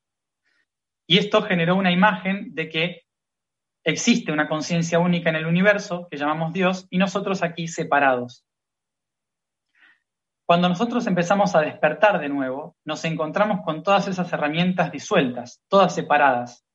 Y 1.07 1.19
esto 1.19 1.43
generó 1.43 1.75
una 1.75 1.91
imagen 1.91 2.55
de 2.55 2.67
que 2.67 3.01
existe 3.83 4.31
una 4.31 4.49
conciencia 4.49 4.97
única 4.97 5.29
en 5.29 5.35
el 5.35 5.45
universo 5.45 6.07
que 6.09 6.17
llamamos 6.17 6.51
Dios 6.51 6.87
y 6.89 6.97
nosotros 6.97 7.43
aquí 7.43 7.67
separados. 7.67 8.43
Cuando 10.47 10.67
nosotros 10.67 11.05
empezamos 11.05 11.55
a 11.55 11.61
despertar 11.61 12.19
de 12.19 12.27
nuevo, 12.27 12.75
nos 12.83 13.05
encontramos 13.05 13.61
con 13.63 13.83
todas 13.83 14.07
esas 14.07 14.33
herramientas 14.33 14.91
disueltas, 14.91 15.61
todas 15.67 15.93
separadas. 15.93 16.65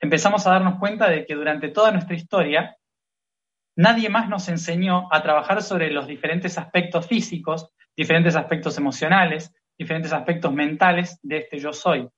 Empezamos 0.00 0.46
a 0.46 0.50
darnos 0.50 0.78
cuenta 0.78 1.08
de 1.08 1.26
que 1.26 1.34
durante 1.34 1.68
toda 1.68 1.92
nuestra 1.92 2.16
historia 2.16 2.76
nadie 3.76 4.08
más 4.08 4.28
nos 4.28 4.48
enseñó 4.48 5.12
a 5.12 5.22
trabajar 5.22 5.62
sobre 5.62 5.90
los 5.90 6.06
diferentes 6.06 6.56
aspectos 6.56 7.06
físicos, 7.06 7.70
diferentes 7.96 8.34
aspectos 8.34 8.78
emocionales, 8.78 9.52
diferentes 9.78 10.12
aspectos 10.12 10.52
mentales 10.52 11.18
de 11.22 11.38
este 11.38 11.58
yo 11.58 11.72
soy. 11.72 12.08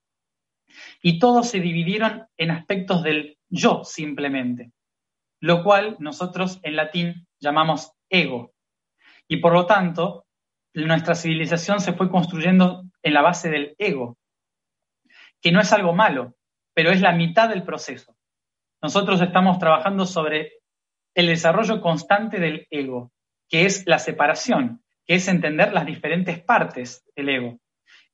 Y 1.03 1.19
todos 1.19 1.51
se 1.51 1.61
dividieron 1.61 2.27
en 2.37 2.53
aspectos 2.53 3.03
del 3.03 3.39
yo 3.49 3.83
simplemente, 3.85 4.73
lo 5.41 5.63
cual 5.63 5.97
nosotros 5.99 6.61
en 6.63 6.77
latín 6.77 7.27
llamamos 7.41 7.93
ego. 8.09 8.55
Y 9.29 9.39
por 9.39 9.53
lo 9.53 9.67
tanto, 9.67 10.27
nuestra 10.75 11.15
civilización 11.15 11.81
se 11.81 11.93
fue 11.93 12.11
construyendo 12.11 12.85
en 13.03 13.15
la 13.15 13.23
base 13.23 13.51
del 13.51 13.75
ego, 13.79 14.17
que 15.41 15.53
no 15.53 15.61
es 15.61 15.73
algo 15.73 15.93
malo, 15.93 16.37
pero 16.75 16.91
es 16.91 17.01
la 17.01 17.13
mitad 17.13 17.49
del 17.49 17.63
proceso. 17.63 18.17
Nosotros 18.81 19.21
estamos 19.21 19.59
trabajando 19.59 20.07
sobre 20.07 20.53
el 21.15 21.27
desarrollo 21.27 21.81
constante 21.81 22.39
del 22.41 22.67
ego, 22.71 23.13
que 23.49 23.67
es 23.67 23.87
la 23.87 23.99
separación, 23.99 24.83
que 25.07 25.15
es 25.15 25.29
entender 25.29 25.73
las 25.73 25.87
diferentes 25.87 26.43
partes 26.43 27.05
del 27.15 27.29
ego. 27.29 27.59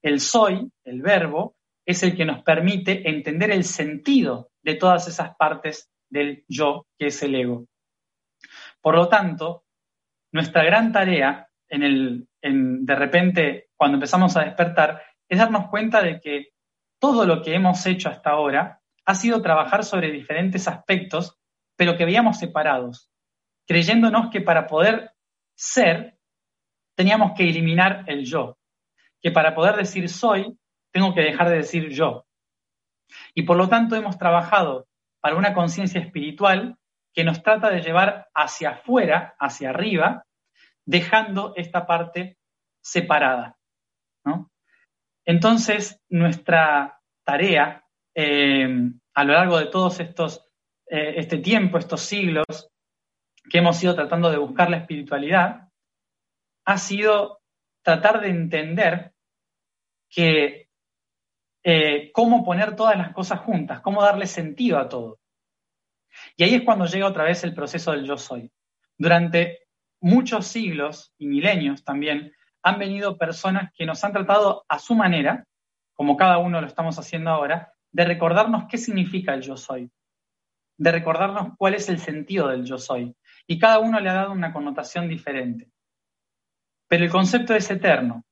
El 0.02 0.20
soy, 0.20 0.70
el 0.84 1.02
verbo, 1.02 1.56
es 1.86 2.02
el 2.02 2.16
que 2.16 2.24
nos 2.24 2.42
permite 2.42 3.08
entender 3.08 3.50
el 3.50 3.64
sentido 3.64 4.50
de 4.62 4.74
todas 4.74 5.08
esas 5.08 5.34
partes 5.36 5.90
del 6.10 6.44
yo, 6.48 6.86
que 6.98 7.06
es 7.06 7.22
el 7.22 7.34
ego. 7.34 7.66
Por 8.80 8.94
lo 8.94 9.08
tanto, 9.08 9.64
nuestra 10.32 10.64
gran 10.64 10.92
tarea 10.92 11.48
en 11.68 11.82
el, 11.82 12.28
de 12.42 12.94
repente, 12.94 13.68
cuando 13.76 13.96
empezamos 13.96 14.36
a 14.36 14.44
despertar, 14.44 15.02
es 15.28 15.38
darnos 15.38 15.68
cuenta 15.68 16.02
de 16.02 16.20
que 16.20 16.48
todo 16.98 17.26
lo 17.26 17.42
que 17.42 17.54
hemos 17.54 17.84
hecho 17.86 18.08
hasta 18.08 18.30
ahora 18.30 18.80
ha 19.04 19.14
sido 19.14 19.40
trabajar 19.42 19.84
sobre 19.84 20.10
diferentes 20.10 20.68
aspectos 20.68 21.38
pero 21.78 21.96
que 21.96 22.04
veíamos 22.04 22.38
separados, 22.38 23.08
creyéndonos 23.66 24.30
que 24.30 24.40
para 24.40 24.66
poder 24.66 25.12
ser 25.54 26.18
teníamos 26.96 27.32
que 27.36 27.48
eliminar 27.48 28.04
el 28.08 28.24
yo, 28.24 28.58
que 29.22 29.30
para 29.30 29.54
poder 29.54 29.76
decir 29.76 30.08
soy 30.08 30.58
tengo 30.90 31.14
que 31.14 31.20
dejar 31.20 31.48
de 31.48 31.58
decir 31.58 31.88
yo. 31.90 32.26
Y 33.32 33.42
por 33.42 33.56
lo 33.56 33.68
tanto 33.68 33.94
hemos 33.94 34.18
trabajado 34.18 34.88
para 35.20 35.36
una 35.36 35.54
conciencia 35.54 36.00
espiritual 36.00 36.76
que 37.14 37.22
nos 37.22 37.42
trata 37.42 37.70
de 37.70 37.80
llevar 37.80 38.28
hacia 38.34 38.70
afuera, 38.70 39.36
hacia 39.38 39.70
arriba, 39.70 40.24
dejando 40.84 41.52
esta 41.56 41.86
parte 41.86 42.38
separada. 42.80 43.57
Entonces, 45.28 46.00
nuestra 46.08 47.02
tarea 47.22 47.84
eh, 48.14 48.66
a 49.12 49.24
lo 49.24 49.34
largo 49.34 49.58
de 49.58 49.66
todos 49.66 50.00
estos 50.00 50.48
eh, 50.86 51.16
este 51.18 51.36
tiempo, 51.36 51.76
estos 51.76 52.00
siglos 52.00 52.46
que 53.50 53.58
hemos 53.58 53.82
ido 53.82 53.94
tratando 53.94 54.30
de 54.30 54.38
buscar 54.38 54.70
la 54.70 54.78
espiritualidad, 54.78 55.68
ha 56.64 56.78
sido 56.78 57.42
tratar 57.82 58.22
de 58.22 58.30
entender 58.30 59.12
eh, 60.16 60.66
cómo 62.14 62.42
poner 62.42 62.74
todas 62.74 62.96
las 62.96 63.12
cosas 63.12 63.40
juntas, 63.40 63.80
cómo 63.82 64.02
darle 64.02 64.24
sentido 64.26 64.78
a 64.78 64.88
todo. 64.88 65.20
Y 66.38 66.44
ahí 66.44 66.54
es 66.54 66.62
cuando 66.62 66.86
llega 66.86 67.06
otra 67.06 67.24
vez 67.24 67.44
el 67.44 67.54
proceso 67.54 67.92
del 67.92 68.06
yo 68.06 68.16
soy. 68.16 68.50
Durante 68.96 69.68
muchos 70.00 70.46
siglos 70.46 71.12
y 71.18 71.26
milenios 71.26 71.84
también 71.84 72.32
han 72.68 72.78
venido 72.78 73.16
personas 73.16 73.72
que 73.74 73.86
nos 73.86 74.02
han 74.04 74.12
tratado 74.12 74.64
a 74.68 74.78
su 74.78 74.94
manera, 74.94 75.44
como 75.94 76.16
cada 76.16 76.38
uno 76.38 76.60
lo 76.60 76.66
estamos 76.66 76.98
haciendo 76.98 77.30
ahora, 77.30 77.72
de 77.90 78.04
recordarnos 78.04 78.64
qué 78.68 78.78
significa 78.78 79.34
el 79.34 79.42
yo 79.42 79.56
soy, 79.56 79.90
de 80.76 80.92
recordarnos 80.92 81.54
cuál 81.56 81.74
es 81.74 81.88
el 81.88 81.98
sentido 81.98 82.48
del 82.48 82.64
yo 82.64 82.78
soy. 82.78 83.14
Y 83.46 83.58
cada 83.58 83.78
uno 83.78 83.98
le 83.98 84.10
ha 84.10 84.14
dado 84.14 84.32
una 84.32 84.52
connotación 84.52 85.08
diferente. 85.08 85.70
Pero 86.86 87.04
el 87.04 87.10
concepto 87.10 87.54
es 87.54 87.70
eterno. 87.70 88.24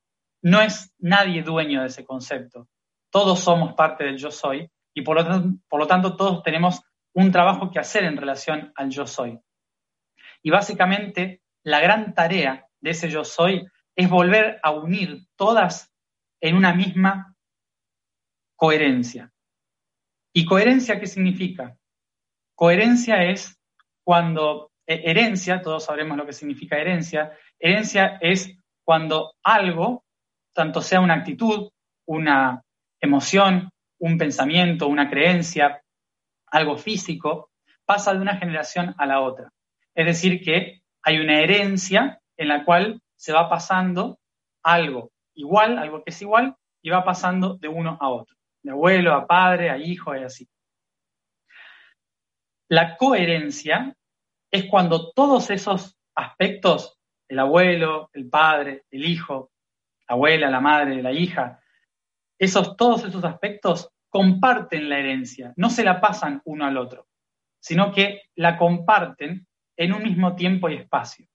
No 0.42 0.60
es 0.60 0.94
nadie 0.98 1.42
dueño 1.42 1.80
de 1.80 1.88
ese 1.88 2.04
concepto. 2.04 2.68
Todos 3.10 3.40
somos 3.40 3.74
parte 3.74 4.04
del 4.04 4.18
yo 4.18 4.30
soy 4.30 4.70
y 4.94 5.02
por 5.02 5.16
lo, 5.16 5.86
tanto, 5.86 6.16
todos 6.16 6.42
tenemos 6.42 6.82
un 7.14 7.32
trabajo 7.32 7.70
que 7.70 7.78
hacer 7.78 8.04
en 8.04 8.16
relación 8.16 8.72
al 8.76 8.90
yo 8.90 9.06
soy. 9.06 9.38
Y 10.42 10.50
básicamente 10.50 11.42
la 11.62 11.80
gran 11.80 12.14
tarea 12.14 12.66
de 12.80 12.90
ese 12.90 13.10
yo 13.10 13.24
soy 13.24 13.66
es 13.96 14.10
volver 14.10 14.60
a 14.62 14.70
unir 14.70 15.26
todas 15.36 15.90
en 16.40 16.54
una 16.54 16.74
misma 16.74 17.34
coherencia. 18.54 19.32
¿Y 20.34 20.44
coherencia 20.44 21.00
qué 21.00 21.06
significa? 21.06 21.76
Coherencia 22.54 23.24
es 23.24 23.58
cuando 24.04 24.70
e, 24.86 25.10
herencia, 25.10 25.62
todos 25.62 25.84
sabremos 25.84 26.16
lo 26.16 26.26
que 26.26 26.34
significa 26.34 26.78
herencia, 26.78 27.32
herencia 27.58 28.18
es 28.20 28.54
cuando 28.84 29.34
algo, 29.42 30.04
tanto 30.54 30.80
sea 30.82 31.00
una 31.00 31.14
actitud, 31.14 31.70
una 32.06 32.62
emoción, 33.00 33.70
un 33.98 34.18
pensamiento, 34.18 34.88
una 34.88 35.08
creencia, 35.08 35.82
algo 36.46 36.76
físico, 36.76 37.50
pasa 37.84 38.12
de 38.12 38.20
una 38.20 38.36
generación 38.36 38.94
a 38.98 39.06
la 39.06 39.20
otra. 39.20 39.50
Es 39.94 40.06
decir, 40.06 40.42
que 40.42 40.82
hay 41.02 41.18
una 41.18 41.40
herencia 41.40 42.20
en 42.36 42.48
la 42.48 42.64
cual 42.64 43.00
se 43.16 43.32
va 43.32 43.48
pasando 43.48 44.18
algo 44.62 45.12
igual, 45.34 45.78
algo 45.78 46.02
que 46.02 46.10
es 46.10 46.22
igual, 46.22 46.56
y 46.82 46.90
va 46.90 47.04
pasando 47.04 47.56
de 47.56 47.68
uno 47.68 47.98
a 48.00 48.08
otro, 48.08 48.36
de 48.62 48.70
abuelo 48.70 49.14
a 49.14 49.26
padre, 49.26 49.70
a 49.70 49.78
hijo 49.78 50.16
y 50.16 50.22
así. 50.22 50.48
La 52.68 52.96
coherencia 52.96 53.96
es 54.50 54.64
cuando 54.68 55.10
todos 55.12 55.50
esos 55.50 55.96
aspectos, 56.14 56.98
el 57.28 57.38
abuelo, 57.38 58.10
el 58.12 58.28
padre, 58.28 58.84
el 58.90 59.04
hijo, 59.04 59.50
la 60.08 60.14
abuela, 60.14 60.50
la 60.50 60.60
madre, 60.60 61.02
la 61.02 61.12
hija, 61.12 61.60
esos, 62.38 62.76
todos 62.76 63.04
esos 63.04 63.24
aspectos 63.24 63.90
comparten 64.08 64.88
la 64.88 64.98
herencia, 64.98 65.52
no 65.56 65.70
se 65.70 65.84
la 65.84 66.00
pasan 66.00 66.40
uno 66.44 66.64
al 66.64 66.76
otro, 66.76 67.08
sino 67.60 67.92
que 67.92 68.22
la 68.34 68.56
comparten 68.56 69.46
en 69.76 69.92
un 69.92 70.02
mismo 70.02 70.34
tiempo 70.34 70.68
y 70.68 70.74
espacio. 70.74 71.26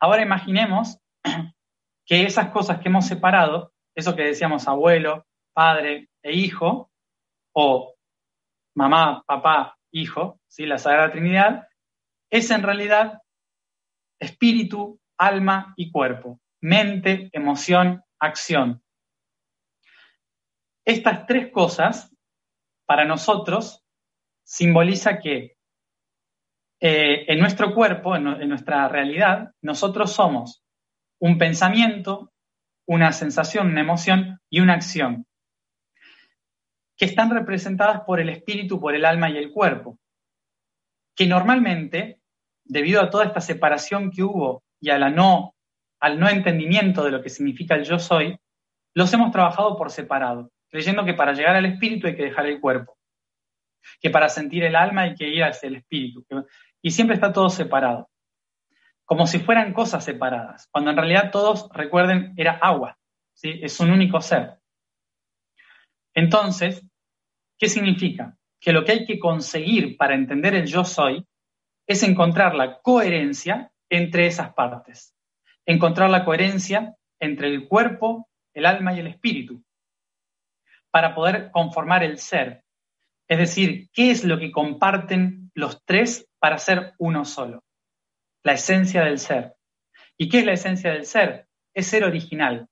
Ahora 0.00 0.22
imaginemos 0.22 0.98
que 2.06 2.24
esas 2.24 2.50
cosas 2.50 2.80
que 2.80 2.88
hemos 2.88 3.06
separado, 3.06 3.72
eso 3.94 4.14
que 4.14 4.22
decíamos 4.22 4.68
abuelo, 4.68 5.26
padre 5.52 6.08
e 6.22 6.32
hijo, 6.32 6.90
o 7.52 7.94
mamá, 8.74 9.24
papá, 9.26 9.76
Hijo, 9.92 10.40
¿sí? 10.46 10.66
la 10.66 10.76
Sagrada 10.76 11.12
Trinidad, 11.12 11.68
es 12.30 12.50
en 12.50 12.62
realidad 12.62 13.22
espíritu, 14.20 15.00
alma 15.16 15.72
y 15.76 15.90
cuerpo, 15.90 16.38
mente, 16.60 17.30
emoción, 17.32 18.04
acción. 18.18 18.82
Estas 20.84 21.26
tres 21.26 21.50
cosas, 21.50 22.14
para 22.84 23.06
nosotros, 23.06 23.84
simboliza 24.44 25.18
que 25.18 25.55
eh, 26.80 27.24
en 27.28 27.38
nuestro 27.38 27.74
cuerpo, 27.74 28.16
en, 28.16 28.48
nuestra 28.48 28.88
realidad, 28.88 29.52
nosotros 29.62 30.12
somos 30.12 30.62
un 31.18 31.38
pensamiento, 31.38 32.32
una 32.86 33.12
sensación, 33.12 33.68
una 33.68 33.80
emoción 33.80 34.40
y 34.50 34.60
una 34.60 34.74
acción, 34.74 35.26
que 36.96 37.06
están 37.06 37.30
representadas 37.30 38.02
por 38.02 38.20
el 38.20 38.28
espíritu, 38.28 38.78
por 38.78 38.94
el 38.94 39.04
alma 39.04 39.30
y 39.30 39.38
el 39.38 39.52
cuerpo, 39.52 39.98
que 41.14 41.26
normalmente, 41.26 42.20
debido 42.64 43.00
a 43.00 43.10
toda 43.10 43.24
esta 43.24 43.40
separación 43.40 44.10
que 44.10 44.22
hubo 44.22 44.62
y 44.80 44.90
a 44.90 44.98
la 44.98 45.10
no, 45.10 45.54
al 46.00 46.20
no 46.20 46.28
entendimiento 46.28 47.04
de 47.04 47.10
lo 47.10 47.22
que 47.22 47.30
significa 47.30 47.74
el 47.74 47.84
yo 47.84 47.98
soy, 47.98 48.38
los 48.94 49.12
hemos 49.14 49.30
trabajado 49.32 49.76
por 49.76 49.90
separado, 49.90 50.50
creyendo 50.68 51.04
que 51.04 51.14
para 51.14 51.32
llegar 51.32 51.56
al 51.56 51.66
espíritu 51.66 52.06
hay 52.06 52.16
que 52.16 52.24
dejar 52.24 52.46
el 52.46 52.60
cuerpo, 52.60 52.95
que 54.00 54.10
para 54.10 54.28
sentir 54.28 54.64
el 54.64 54.76
alma 54.76 55.02
hay 55.02 55.14
que 55.14 55.28
ir 55.28 55.44
hacia 55.44 55.68
el 55.68 55.76
espíritu, 55.76 56.24
y 56.82 56.90
siempre 56.90 57.14
está 57.14 57.32
todo 57.32 57.50
separado 57.50 58.08
como 59.06 59.28
si 59.28 59.38
fueran 59.38 59.72
cosas 59.72 60.04
separadas, 60.04 60.68
cuando 60.70 60.90
en 60.90 60.96
realidad 60.96 61.30
todos, 61.30 61.68
recuerden, 61.72 62.34
era 62.36 62.58
agua, 62.60 62.98
¿sí? 63.32 63.60
es 63.62 63.78
un 63.78 63.92
único 63.92 64.20
ser. 64.20 64.58
Entonces, 66.12 66.84
¿qué 67.56 67.68
significa? 67.68 68.36
Que 68.60 68.72
lo 68.72 68.84
que 68.84 68.92
hay 68.92 69.06
que 69.06 69.20
conseguir 69.20 69.96
para 69.96 70.16
entender 70.16 70.54
el 70.54 70.66
yo 70.66 70.84
soy 70.84 71.24
es 71.86 72.02
encontrar 72.02 72.56
la 72.56 72.80
coherencia 72.80 73.70
entre 73.88 74.26
esas 74.26 74.52
partes, 74.54 75.14
encontrar 75.64 76.10
la 76.10 76.24
coherencia 76.24 76.96
entre 77.20 77.46
el 77.46 77.68
cuerpo, 77.68 78.28
el 78.54 78.66
alma 78.66 78.92
y 78.92 78.98
el 78.98 79.06
espíritu, 79.06 79.62
para 80.90 81.14
poder 81.14 81.52
conformar 81.52 82.02
el 82.02 82.18
ser. 82.18 82.64
Es 83.28 83.38
decir, 83.38 83.88
¿qué 83.92 84.10
es 84.10 84.24
lo 84.24 84.38
que 84.38 84.52
comparten 84.52 85.50
los 85.54 85.84
tres 85.84 86.28
para 86.38 86.58
ser 86.58 86.94
uno 86.98 87.24
solo? 87.24 87.66
la 88.46 88.52
esencia 88.52 89.02
del 89.02 89.18
ser. 89.18 89.56
¿Y 90.16 90.28
qué 90.28 90.38
es 90.38 90.46
la 90.46 90.52
esencia 90.52 90.92
del 90.92 91.04
ser? 91.04 91.48
Es 91.74 91.88
ser 91.88 92.04
original, 92.04 92.68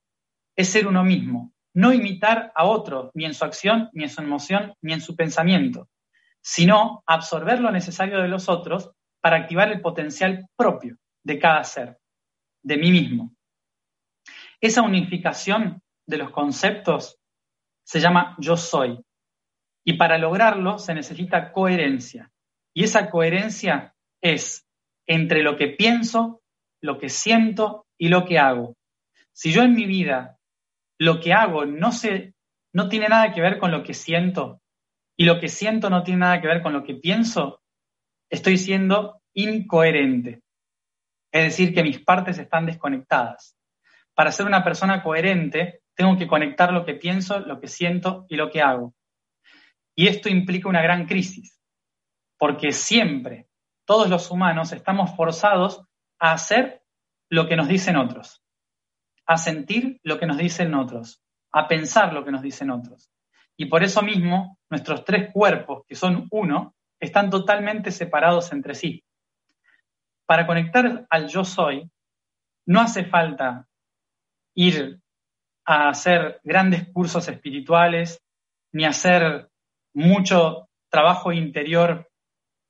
es 0.55 0.69
ser 0.69 0.87
uno 0.87 1.03
mismo, 1.03 1.51
no 1.73 1.91
imitar 1.91 2.53
a 2.55 2.63
otro, 2.63 3.11
ni 3.13 3.25
en 3.25 3.33
su 3.33 3.43
acción, 3.43 3.89
ni 3.91 4.05
en 4.05 4.09
su 4.09 4.21
emoción, 4.21 4.73
ni 4.81 4.93
en 4.93 5.01
su 5.01 5.17
pensamiento, 5.17 5.89
sino 6.41 7.03
absorber 7.05 7.59
lo 7.59 7.71
necesario 7.71 8.21
de 8.21 8.29
los 8.29 8.47
otros 8.47 8.89
para 9.19 9.35
activar 9.35 9.69
el 9.69 9.81
potencial 9.81 10.47
propio 10.55 10.95
de 11.25 11.39
cada 11.39 11.61
ser, 11.65 11.99
de 12.63 12.77
mí 12.77 12.89
mismo. 12.89 13.35
Esa 14.61 14.81
unificación 14.81 15.81
de 16.07 16.17
los 16.17 16.31
conceptos 16.31 17.19
se 17.83 17.99
llama 17.99 18.37
yo 18.39 18.55
soy. 18.55 18.97
Y 19.85 19.93
para 19.93 20.17
lograrlo 20.17 20.79
se 20.79 20.93
necesita 20.93 21.51
coherencia. 21.51 22.31
Y 22.73 22.83
esa 22.83 23.09
coherencia 23.09 23.95
es 24.21 24.67
entre 25.07 25.43
lo 25.43 25.55
que 25.55 25.67
pienso, 25.67 26.41
lo 26.81 26.97
que 26.97 27.09
siento 27.09 27.85
y 27.97 28.09
lo 28.09 28.25
que 28.25 28.39
hago. 28.39 28.75
Si 29.31 29.51
yo 29.51 29.61
en 29.61 29.75
mi 29.75 29.85
vida 29.85 30.37
lo 30.97 31.19
que 31.19 31.33
hago 31.33 31.65
no, 31.65 31.91
se, 31.91 32.33
no 32.73 32.89
tiene 32.89 33.07
nada 33.07 33.33
que 33.33 33.41
ver 33.41 33.59
con 33.59 33.71
lo 33.71 33.83
que 33.83 33.93
siento 33.93 34.61
y 35.17 35.25
lo 35.25 35.39
que 35.39 35.49
siento 35.49 35.89
no 35.89 36.03
tiene 36.03 36.21
nada 36.21 36.41
que 36.41 36.47
ver 36.47 36.61
con 36.61 36.73
lo 36.73 36.83
que 36.83 36.95
pienso, 36.95 37.61
estoy 38.29 38.57
siendo 38.57 39.21
incoherente. 39.33 40.41
Es 41.31 41.43
decir, 41.43 41.73
que 41.73 41.83
mis 41.83 41.99
partes 41.99 42.37
están 42.39 42.65
desconectadas. 42.65 43.55
Para 44.13 44.31
ser 44.31 44.45
una 44.45 44.63
persona 44.63 45.03
coherente, 45.03 45.81
tengo 45.95 46.17
que 46.17 46.27
conectar 46.27 46.73
lo 46.73 46.85
que 46.85 46.93
pienso, 46.93 47.39
lo 47.39 47.59
que 47.59 47.67
siento 47.67 48.25
y 48.29 48.35
lo 48.35 48.49
que 48.49 48.61
hago. 48.61 48.93
Y 49.95 50.07
esto 50.07 50.29
implica 50.29 50.67
una 50.67 50.81
gran 50.81 51.05
crisis, 51.05 51.59
porque 52.37 52.71
siempre 52.71 53.47
todos 53.85 54.09
los 54.09 54.29
humanos 54.29 54.73
estamos 54.73 55.15
forzados 55.15 55.83
a 56.19 56.33
hacer 56.33 56.83
lo 57.29 57.47
que 57.47 57.55
nos 57.55 57.67
dicen 57.67 57.95
otros, 57.95 58.43
a 59.25 59.37
sentir 59.37 59.99
lo 60.03 60.19
que 60.19 60.25
nos 60.25 60.37
dicen 60.37 60.73
otros, 60.73 61.23
a 61.51 61.67
pensar 61.67 62.13
lo 62.13 62.25
que 62.25 62.31
nos 62.31 62.41
dicen 62.41 62.71
otros. 62.71 63.09
Y 63.57 63.67
por 63.67 63.83
eso 63.83 64.01
mismo 64.01 64.59
nuestros 64.69 65.05
tres 65.05 65.31
cuerpos, 65.31 65.83
que 65.87 65.95
son 65.95 66.27
uno, 66.31 66.75
están 66.99 67.29
totalmente 67.29 67.91
separados 67.91 68.51
entre 68.51 68.75
sí. 68.75 69.03
Para 70.25 70.45
conectar 70.45 71.05
al 71.09 71.27
yo 71.27 71.45
soy, 71.45 71.89
no 72.65 72.81
hace 72.81 73.05
falta 73.05 73.67
ir 74.55 74.99
a 75.65 75.89
hacer 75.89 76.39
grandes 76.43 76.87
cursos 76.89 77.27
espirituales, 77.27 78.21
ni 78.71 78.85
hacer 78.85 79.49
mucho 79.95 80.69
trabajo 80.89 81.31
interior 81.31 82.11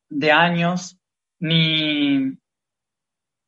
de 0.10 0.32
años, 0.32 0.98
ni, 1.40 2.38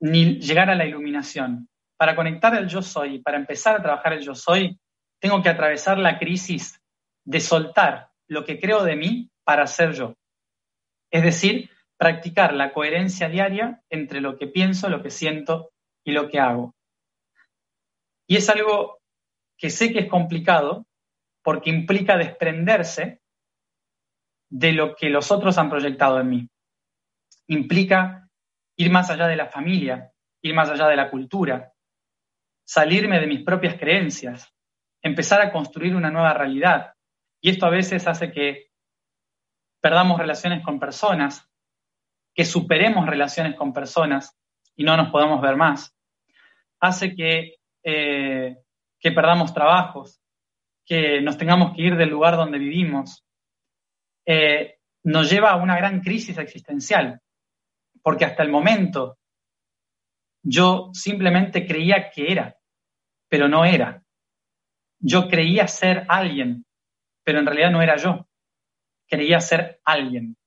ni 0.01 0.39
llegar 0.39 0.69
a 0.69 0.75
la 0.75 0.85
iluminación. 0.85 1.69
Para 1.95 2.15
conectar 2.15 2.53
el 2.55 2.67
yo 2.67 2.81
soy, 2.81 3.19
para 3.19 3.37
empezar 3.37 3.75
a 3.75 3.81
trabajar 3.81 4.13
el 4.13 4.21
yo 4.21 4.35
soy, 4.35 4.77
tengo 5.19 5.41
que 5.41 5.49
atravesar 5.49 5.97
la 5.97 6.19
crisis 6.19 6.81
de 7.23 7.39
soltar 7.39 8.09
lo 8.27 8.43
que 8.43 8.59
creo 8.59 8.83
de 8.83 8.95
mí 8.95 9.29
para 9.43 9.65
ser 9.67 9.93
yo. 9.93 10.15
Es 11.11 11.23
decir, 11.23 11.69
practicar 11.97 12.53
la 12.53 12.73
coherencia 12.73 13.29
diaria 13.29 13.81
entre 13.89 14.21
lo 14.21 14.37
que 14.37 14.47
pienso, 14.47 14.89
lo 14.89 15.01
que 15.01 15.09
siento 15.09 15.71
y 16.03 16.11
lo 16.11 16.29
que 16.29 16.39
hago. 16.39 16.75
Y 18.27 18.35
es 18.35 18.49
algo 18.49 18.99
que 19.57 19.69
sé 19.69 19.93
que 19.93 19.99
es 19.99 20.09
complicado 20.09 20.85
porque 21.43 21.69
implica 21.69 22.17
desprenderse 22.17 23.21
de 24.49 24.71
lo 24.71 24.95
que 24.95 25.09
los 25.09 25.31
otros 25.31 25.57
han 25.57 25.69
proyectado 25.69 26.19
en 26.19 26.29
mí 26.29 26.49
implica 27.47 28.29
ir 28.75 28.91
más 28.91 29.09
allá 29.09 29.27
de 29.27 29.35
la 29.35 29.47
familia, 29.47 30.11
ir 30.41 30.53
más 30.53 30.69
allá 30.69 30.87
de 30.87 30.95
la 30.95 31.09
cultura, 31.09 31.73
salirme 32.65 33.19
de 33.19 33.27
mis 33.27 33.43
propias 33.43 33.75
creencias, 33.79 34.53
empezar 35.01 35.41
a 35.41 35.51
construir 35.51 35.95
una 35.95 36.11
nueva 36.11 36.33
realidad. 36.33 36.93
Y 37.41 37.49
esto 37.49 37.65
a 37.65 37.69
veces 37.69 38.07
hace 38.07 38.31
que 38.31 38.67
perdamos 39.81 40.19
relaciones 40.19 40.63
con 40.63 40.79
personas, 40.79 41.49
que 42.33 42.45
superemos 42.45 43.07
relaciones 43.07 43.55
con 43.55 43.73
personas 43.73 44.37
y 44.75 44.83
no 44.83 44.95
nos 44.97 45.09
podamos 45.09 45.41
ver 45.41 45.55
más. 45.55 45.95
Hace 46.79 47.15
que, 47.15 47.55
eh, 47.83 48.57
que 48.99 49.11
perdamos 49.11 49.53
trabajos, 49.53 50.21
que 50.85 51.21
nos 51.21 51.37
tengamos 51.37 51.75
que 51.75 51.81
ir 51.81 51.95
del 51.95 52.09
lugar 52.09 52.35
donde 52.35 52.59
vivimos. 52.59 53.25
Eh, 54.27 54.77
nos 55.03 55.31
lleva 55.31 55.51
a 55.51 55.55
una 55.55 55.77
gran 55.77 56.01
crisis 56.01 56.37
existencial 56.37 57.21
porque 58.03 58.25
hasta 58.25 58.43
el 58.43 58.49
momento 58.49 59.17
yo 60.43 60.91
simplemente 60.93 61.65
creía 61.65 62.09
que 62.09 62.31
era, 62.31 62.57
pero 63.27 63.47
no 63.47 63.65
era. 63.65 64.03
Yo 64.99 65.27
creía 65.27 65.67
ser 65.67 66.05
alguien, 66.07 66.65
pero 67.23 67.39
en 67.39 67.45
realidad 67.45 67.71
no 67.71 67.81
era 67.81 67.97
yo. 67.97 68.27
Creía 69.07 69.41
ser 69.41 69.81
alguien. 69.83 70.37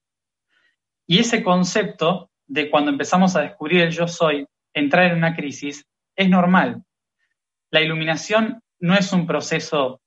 Y 1.06 1.18
ese 1.18 1.42
concepto 1.42 2.30
de 2.46 2.70
cuando 2.70 2.90
empezamos 2.90 3.36
a 3.36 3.42
descubrir 3.42 3.82
el 3.82 3.90
yo 3.90 4.08
soy, 4.08 4.46
entrar 4.72 5.10
en 5.10 5.18
una 5.18 5.34
crisis, 5.34 5.86
es 6.16 6.28
normal. 6.28 6.82
La 7.70 7.80
iluminación 7.80 8.62
no 8.78 8.94
es 8.94 9.12
un 9.12 9.26
proceso 9.26 10.00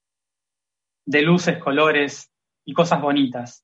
de 1.06 1.22
luces, 1.22 1.58
colores 1.58 2.32
y 2.66 2.74
cosas 2.74 3.02
bonitas. 3.02 3.63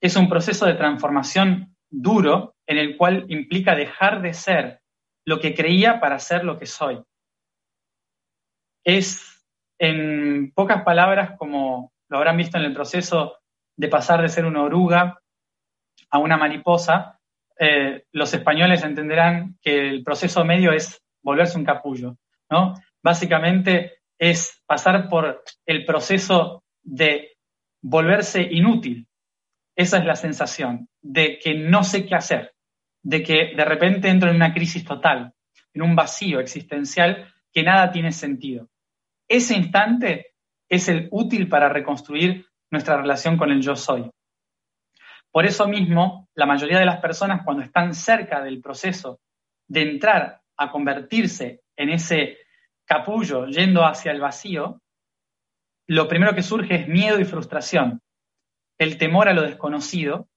Es 0.00 0.16
un 0.16 0.28
proceso 0.28 0.66
de 0.66 0.74
transformación 0.74 1.76
duro 1.90 2.54
en 2.66 2.78
el 2.78 2.96
cual 2.96 3.24
implica 3.28 3.74
dejar 3.74 4.22
de 4.22 4.34
ser 4.34 4.80
lo 5.24 5.40
que 5.40 5.54
creía 5.54 6.00
para 6.00 6.18
ser 6.18 6.44
lo 6.44 6.58
que 6.58 6.66
soy. 6.66 7.02
Es, 8.84 9.44
en 9.78 10.52
pocas 10.54 10.82
palabras, 10.82 11.36
como 11.38 11.92
lo 12.08 12.16
habrán 12.16 12.36
visto 12.36 12.58
en 12.58 12.64
el 12.64 12.74
proceso 12.74 13.38
de 13.76 13.88
pasar 13.88 14.22
de 14.22 14.28
ser 14.28 14.46
una 14.46 14.62
oruga 14.62 15.18
a 16.10 16.18
una 16.18 16.36
mariposa, 16.36 17.18
eh, 17.58 18.04
los 18.12 18.32
españoles 18.32 18.84
entenderán 18.84 19.58
que 19.60 19.88
el 19.88 20.04
proceso 20.04 20.44
medio 20.44 20.72
es 20.72 21.02
volverse 21.22 21.58
un 21.58 21.64
capullo, 21.64 22.16
¿no? 22.50 22.74
Básicamente 23.02 23.98
es 24.18 24.62
pasar 24.66 25.08
por 25.08 25.42
el 25.66 25.84
proceso 25.84 26.64
de 26.82 27.36
volverse 27.82 28.42
inútil, 28.42 29.07
esa 29.78 29.98
es 29.98 30.04
la 30.04 30.16
sensación 30.16 30.88
de 31.00 31.38
que 31.38 31.54
no 31.54 31.84
sé 31.84 32.04
qué 32.04 32.16
hacer, 32.16 32.52
de 33.00 33.22
que 33.22 33.54
de 33.56 33.64
repente 33.64 34.08
entro 34.08 34.28
en 34.28 34.34
una 34.34 34.52
crisis 34.52 34.84
total, 34.84 35.32
en 35.72 35.82
un 35.82 35.94
vacío 35.94 36.40
existencial 36.40 37.32
que 37.52 37.62
nada 37.62 37.92
tiene 37.92 38.10
sentido. 38.10 38.68
Ese 39.28 39.56
instante 39.56 40.34
es 40.68 40.88
el 40.88 41.06
útil 41.12 41.48
para 41.48 41.68
reconstruir 41.68 42.44
nuestra 42.72 42.96
relación 43.00 43.36
con 43.36 43.52
el 43.52 43.62
yo 43.62 43.76
soy. 43.76 44.10
Por 45.30 45.46
eso 45.46 45.68
mismo, 45.68 46.28
la 46.34 46.46
mayoría 46.46 46.80
de 46.80 46.86
las 46.86 46.98
personas 46.98 47.42
cuando 47.44 47.62
están 47.62 47.94
cerca 47.94 48.42
del 48.42 48.60
proceso 48.60 49.20
de 49.68 49.82
entrar 49.82 50.40
a 50.56 50.72
convertirse 50.72 51.60
en 51.76 51.90
ese 51.90 52.38
capullo 52.84 53.46
yendo 53.46 53.86
hacia 53.86 54.10
el 54.10 54.20
vacío, 54.20 54.82
lo 55.86 56.08
primero 56.08 56.34
que 56.34 56.42
surge 56.42 56.74
es 56.74 56.88
miedo 56.88 57.20
y 57.20 57.24
frustración 57.24 58.02
el 58.78 58.96
temor 58.96 59.28
a 59.28 59.34
lo 59.34 59.42
desconocido 59.42 60.28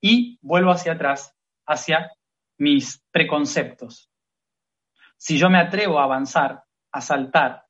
y 0.00 0.38
vuelvo 0.40 0.70
hacia 0.70 0.92
atrás, 0.92 1.36
hacia 1.66 2.10
mis 2.58 3.02
preconceptos. 3.10 4.10
Si 5.16 5.38
yo 5.38 5.50
me 5.50 5.58
atrevo 5.58 5.98
a 5.98 6.04
avanzar, 6.04 6.64
a 6.92 7.00
saltar, 7.00 7.66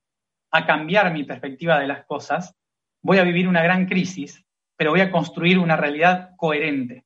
a 0.53 0.67
cambiar 0.67 1.13
mi 1.13 1.25
perspectiva 1.25 1.79
de 1.79 1.89
las 1.89 2.05
cosas, 2.07 2.55
voy 3.03 3.19
a 3.19 3.25
vivir 3.25 3.49
una 3.49 3.63
gran 3.63 3.87
crisis, 3.87 4.45
pero 4.77 4.93
voy 4.93 5.01
a 5.01 5.11
construir 5.11 5.59
una 5.59 5.77
realidad 5.77 6.31
coherente, 6.37 7.05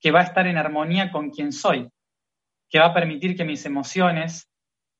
que 0.00 0.12
va 0.12 0.20
a 0.20 0.24
estar 0.24 0.46
en 0.46 0.58
armonía 0.58 1.10
con 1.10 1.30
quien 1.30 1.52
soy, 1.52 1.90
que 2.70 2.78
va 2.78 2.86
a 2.86 2.94
permitir 2.94 3.36
que 3.36 3.44
mis 3.44 3.64
emociones, 3.66 4.48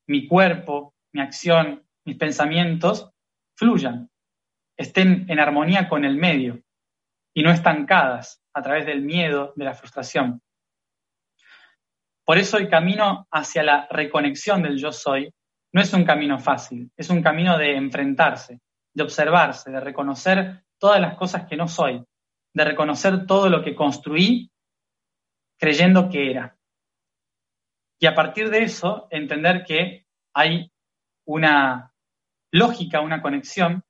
mi 0.07 0.27
cuerpo, 0.27 0.95
mi 1.13 1.21
acción, 1.21 1.85
mis 2.05 2.17
pensamientos 2.17 3.11
fluyan, 3.55 4.11
estén 4.77 5.27
en 5.29 5.41
armonía 5.41 5.89
con 5.89 6.05
el 6.05 6.17
medio 6.17 6.63
y 7.35 7.43
no 7.43 7.51
estancadas 7.51 8.43
a 8.53 8.63
través 8.63 8.87
del 8.87 9.03
miedo, 9.03 9.53
de 9.57 9.65
la 9.65 9.75
frustración. 9.75 10.43
Por 12.25 12.39
eso 12.39 12.59
el 12.59 12.69
camino 12.69 13.27
hacia 13.31 13.63
la 13.63 13.87
reconexión 13.91 14.63
del 14.63 14.79
yo 14.79 14.93
soy 14.93 15.33
no 15.73 15.81
es 15.81 15.93
un 15.93 16.05
camino 16.05 16.39
fácil, 16.39 16.91
es 16.97 17.11
un 17.11 17.23
camino 17.23 17.57
de 17.59 17.77
enfrentarse, 17.77 18.61
de 18.93 19.03
observarse, 19.03 19.71
de 19.71 19.81
reconocer 19.81 20.65
todas 20.79 21.01
las 21.01 21.17
cosas 21.17 21.47
que 21.47 21.57
no 21.57 21.69
soy, 21.69 22.05
de 22.55 22.65
reconocer 22.65 23.27
todo 23.27 23.49
lo 23.49 23.63
que 23.63 23.75
construí 23.75 24.51
creyendo 25.59 26.09
que 26.09 26.31
era. 26.31 26.57
Y 27.99 28.07
a 28.07 28.15
partir 28.15 28.51
de 28.51 28.63
eso, 28.63 29.09
entender 29.11 29.65
que 29.65 30.07
hay 30.35 30.71
una 31.27 31.93
lógica, 32.53 33.01
una 33.01 33.21
conexión 33.21 33.83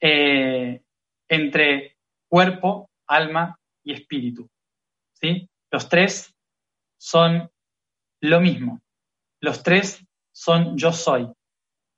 eh, 0.00 0.82
entre 1.28 1.98
cuerpo, 2.30 2.88
alma 3.06 3.58
y 3.84 3.92
espíritu. 3.92 4.48
¿sí? 5.12 5.48
Los 5.70 5.88
tres 5.88 6.34
son 6.98 7.50
lo 8.22 8.40
mismo. 8.40 8.80
Los 9.40 9.62
tres 9.62 10.04
son 10.32 10.78
yo 10.78 10.92
soy. 10.92 11.30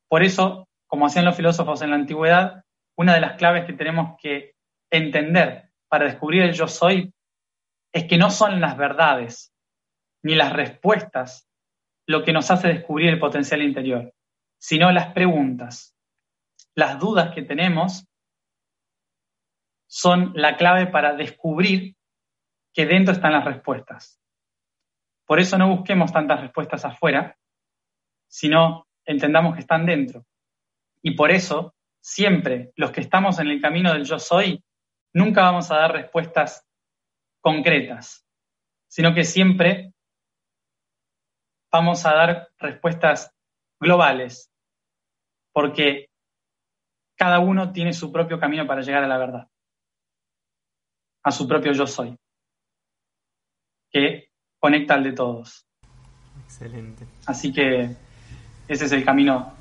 Por 0.09 0.23
eso, 0.23 0.69
como 0.87 1.07
hacían 1.07 1.25
los 1.25 1.37
filósofos 1.37 1.83
en 1.83 1.91
la 1.91 1.97
antigüedad, 1.97 2.65
una 2.97 3.15
de 3.15 3.21
las 3.21 3.37
claves 3.37 3.65
que 3.65 3.73
tenemos 3.73 4.17
que 4.21 4.55
entender 4.91 5.71
para 5.89 6.07
descubrir 6.07 6.43
el 6.43 6.53
yo 6.53 6.69
soy 6.69 7.13
es 7.93 8.05
que 8.05 8.19
no 8.19 8.31
son 8.31 8.61
las 8.61 8.77
verdades 8.77 9.53
ni 10.23 10.35
las 10.35 10.53
respuestas 10.53 11.49
lo 12.07 12.25
que 12.25 12.33
nos 12.33 12.51
hace 12.51 12.69
descubrir 12.69 13.09
el 13.09 13.19
potencial 13.19 13.63
interior, 13.63 14.13
sino 14.59 14.91
las 14.93 15.13
preguntas. 15.13 15.95
Las 16.75 16.99
dudas 16.99 17.35
que 17.35 17.43
tenemos 17.43 18.07
son 19.95 20.33
la 20.35 20.57
clave 20.57 20.87
para 20.87 21.13
descubrir 21.13 21.97
que 22.73 22.87
dentro 22.87 23.13
están 23.13 23.33
las 23.33 23.45
respuestas. 23.45 24.19
Por 25.27 25.39
eso 25.39 25.59
no 25.59 25.69
busquemos 25.69 26.11
tantas 26.11 26.41
respuestas 26.41 26.87
afuera, 26.87 27.37
sino 28.27 28.89
entendamos 29.05 29.53
que 29.53 29.61
están 29.61 29.85
dentro. 29.85 30.25
Y 31.03 31.11
por 31.11 31.31
eso, 31.31 31.75
siempre 32.01 32.73
los 32.75 32.91
que 32.91 33.03
estamos 33.03 33.39
en 33.39 33.49
el 33.49 33.61
camino 33.61 33.93
del 33.93 34.07
yo 34.07 34.19
soy, 34.19 34.65
nunca 35.13 35.43
vamos 35.43 35.71
a 35.71 35.77
dar 35.77 35.93
respuestas 35.93 36.67
concretas, 37.43 38.27
sino 38.89 39.13
que 39.13 39.25
siempre 39.25 39.93
vamos 41.71 42.07
a 42.07 42.15
dar 42.15 42.49
respuestas 42.57 43.31
globales, 43.79 44.51
porque 45.53 46.09
cada 47.15 47.41
uno 47.41 47.73
tiene 47.73 47.93
su 47.93 48.11
propio 48.11 48.41
camino 48.41 48.67
para 48.67 48.81
llegar 48.81 49.05
a 49.05 49.09
la 49.09 49.19
verdad, 49.19 49.52
a 51.23 51.31
su 51.31 51.47
propio 51.47 51.73
yo 51.73 51.87
soy, 51.87 52.17
que 53.91 54.31
conecta 54.59 54.95
al 54.95 55.05
de 55.05 55.13
todos. 55.13 55.67
Excelente. 56.45 57.07
Así 57.27 57.53
que 57.53 57.97
ese 58.69 58.85
es 58.85 58.93
el 58.93 59.05
camino 59.05 59.53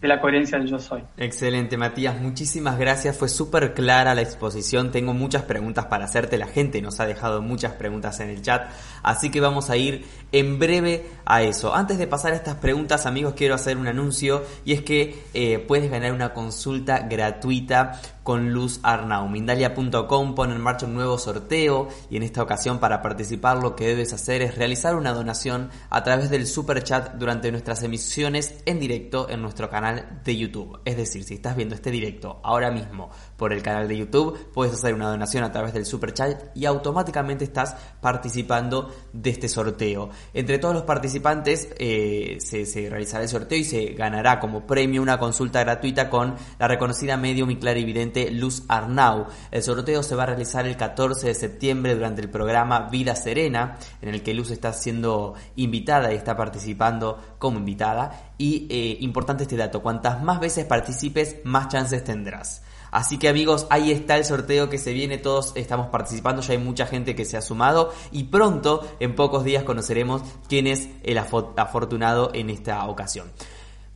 de 0.00 0.08
la 0.08 0.20
coherencia 0.20 0.58
del 0.58 0.66
yo 0.66 0.78
soy. 0.78 1.02
Excelente, 1.18 1.76
Matías. 1.76 2.18
Muchísimas 2.20 2.78
gracias. 2.78 3.16
Fue 3.16 3.28
súper 3.28 3.74
clara 3.74 4.14
la 4.14 4.22
exposición. 4.22 4.90
Tengo 4.90 5.12
muchas 5.12 5.42
preguntas 5.42 5.86
para 5.86 6.06
hacerte. 6.06 6.38
La 6.38 6.46
gente 6.46 6.80
nos 6.80 7.00
ha 7.00 7.06
dejado 7.06 7.42
muchas 7.42 7.74
preguntas 7.74 8.18
en 8.20 8.30
el 8.30 8.40
chat. 8.40 8.70
Así 9.02 9.30
que 9.30 9.40
vamos 9.40 9.68
a 9.68 9.76
ir 9.76 10.06
en 10.32 10.58
breve 10.58 11.06
a 11.26 11.42
eso. 11.42 11.74
Antes 11.74 11.98
de 11.98 12.06
pasar 12.06 12.32
a 12.32 12.36
estas 12.36 12.56
preguntas, 12.56 13.04
amigos, 13.04 13.34
quiero 13.36 13.54
hacer 13.54 13.76
un 13.76 13.88
anuncio. 13.88 14.42
Y 14.64 14.72
es 14.72 14.82
que 14.82 15.22
eh, 15.34 15.58
puedes 15.58 15.90
ganar 15.90 16.12
una 16.12 16.32
consulta 16.32 17.00
gratuita 17.00 18.00
con 18.30 18.52
Luz 18.52 18.78
Arnau. 18.84 19.28
Mindalia.com 19.28 20.36
pone 20.36 20.54
en 20.54 20.60
marcha 20.60 20.86
un 20.86 20.94
nuevo 20.94 21.18
sorteo 21.18 21.88
y 22.10 22.16
en 22.16 22.22
esta 22.22 22.44
ocasión 22.44 22.78
para 22.78 23.02
participar 23.02 23.56
lo 23.56 23.74
que 23.74 23.88
debes 23.88 24.12
hacer 24.12 24.40
es 24.40 24.54
realizar 24.54 24.94
una 24.94 25.12
donación 25.12 25.68
a 25.88 26.04
través 26.04 26.30
del 26.30 26.46
super 26.46 26.80
chat 26.84 27.14
durante 27.14 27.50
nuestras 27.50 27.82
emisiones 27.82 28.62
en 28.66 28.78
directo 28.78 29.28
en 29.28 29.42
nuestro 29.42 29.68
canal 29.68 30.20
de 30.22 30.36
YouTube. 30.36 30.78
Es 30.84 30.96
decir, 30.96 31.24
si 31.24 31.34
estás 31.34 31.56
viendo 31.56 31.74
este 31.74 31.90
directo 31.90 32.38
ahora 32.44 32.70
mismo 32.70 33.10
por 33.36 33.52
el 33.52 33.64
canal 33.64 33.88
de 33.88 33.96
YouTube, 33.96 34.38
puedes 34.54 34.74
hacer 34.74 34.94
una 34.94 35.10
donación 35.10 35.42
a 35.42 35.50
través 35.50 35.72
del 35.72 35.84
super 35.84 36.14
chat 36.14 36.56
y 36.56 36.66
automáticamente 36.66 37.42
estás 37.42 37.74
participando 38.00 38.94
de 39.12 39.30
este 39.30 39.48
sorteo. 39.48 40.10
Entre 40.34 40.60
todos 40.60 40.74
los 40.74 40.84
participantes 40.84 41.68
eh, 41.80 42.38
se, 42.38 42.64
se 42.64 42.88
realizará 42.88 43.24
el 43.24 43.28
sorteo 43.28 43.58
y 43.58 43.64
se 43.64 43.86
ganará 43.86 44.38
como 44.38 44.68
premio 44.68 45.02
una 45.02 45.18
consulta 45.18 45.64
gratuita 45.64 46.08
con 46.08 46.36
la 46.60 46.68
reconocida 46.68 47.16
medium 47.16 47.50
y 47.50 47.56
clarividente 47.56 48.19
Luz 48.30 48.64
Arnau. 48.68 49.26
El 49.50 49.62
sorteo 49.62 50.02
se 50.02 50.14
va 50.14 50.24
a 50.24 50.26
realizar 50.26 50.66
el 50.66 50.76
14 50.76 51.28
de 51.28 51.34
septiembre 51.34 51.94
durante 51.94 52.20
el 52.20 52.28
programa 52.28 52.90
Vida 52.90 53.16
Serena, 53.16 53.78
en 54.02 54.10
el 54.10 54.22
que 54.22 54.34
Luz 54.34 54.50
está 54.50 54.74
siendo 54.74 55.34
invitada 55.56 56.12
y 56.12 56.16
está 56.16 56.36
participando 56.36 57.18
como 57.38 57.58
invitada. 57.58 58.32
Y 58.36 58.66
eh, 58.68 58.98
importante 59.00 59.44
este 59.44 59.56
dato, 59.56 59.80
cuantas 59.80 60.22
más 60.22 60.40
veces 60.40 60.66
participes, 60.66 61.36
más 61.44 61.68
chances 61.68 62.04
tendrás. 62.04 62.62
Así 62.90 63.18
que 63.18 63.28
amigos, 63.28 63.66
ahí 63.70 63.92
está 63.92 64.16
el 64.16 64.24
sorteo 64.24 64.68
que 64.68 64.78
se 64.78 64.92
viene, 64.92 65.18
todos 65.18 65.52
estamos 65.54 65.88
participando, 65.88 66.42
ya 66.42 66.52
hay 66.52 66.58
mucha 66.58 66.86
gente 66.86 67.14
que 67.14 67.24
se 67.24 67.36
ha 67.36 67.42
sumado 67.42 67.92
y 68.10 68.24
pronto, 68.24 68.84
en 68.98 69.14
pocos 69.14 69.44
días, 69.44 69.62
conoceremos 69.62 70.22
quién 70.48 70.66
es 70.66 70.88
el 71.04 71.18
afortunado 71.18 72.32
en 72.34 72.50
esta 72.50 72.84
ocasión. 72.86 73.30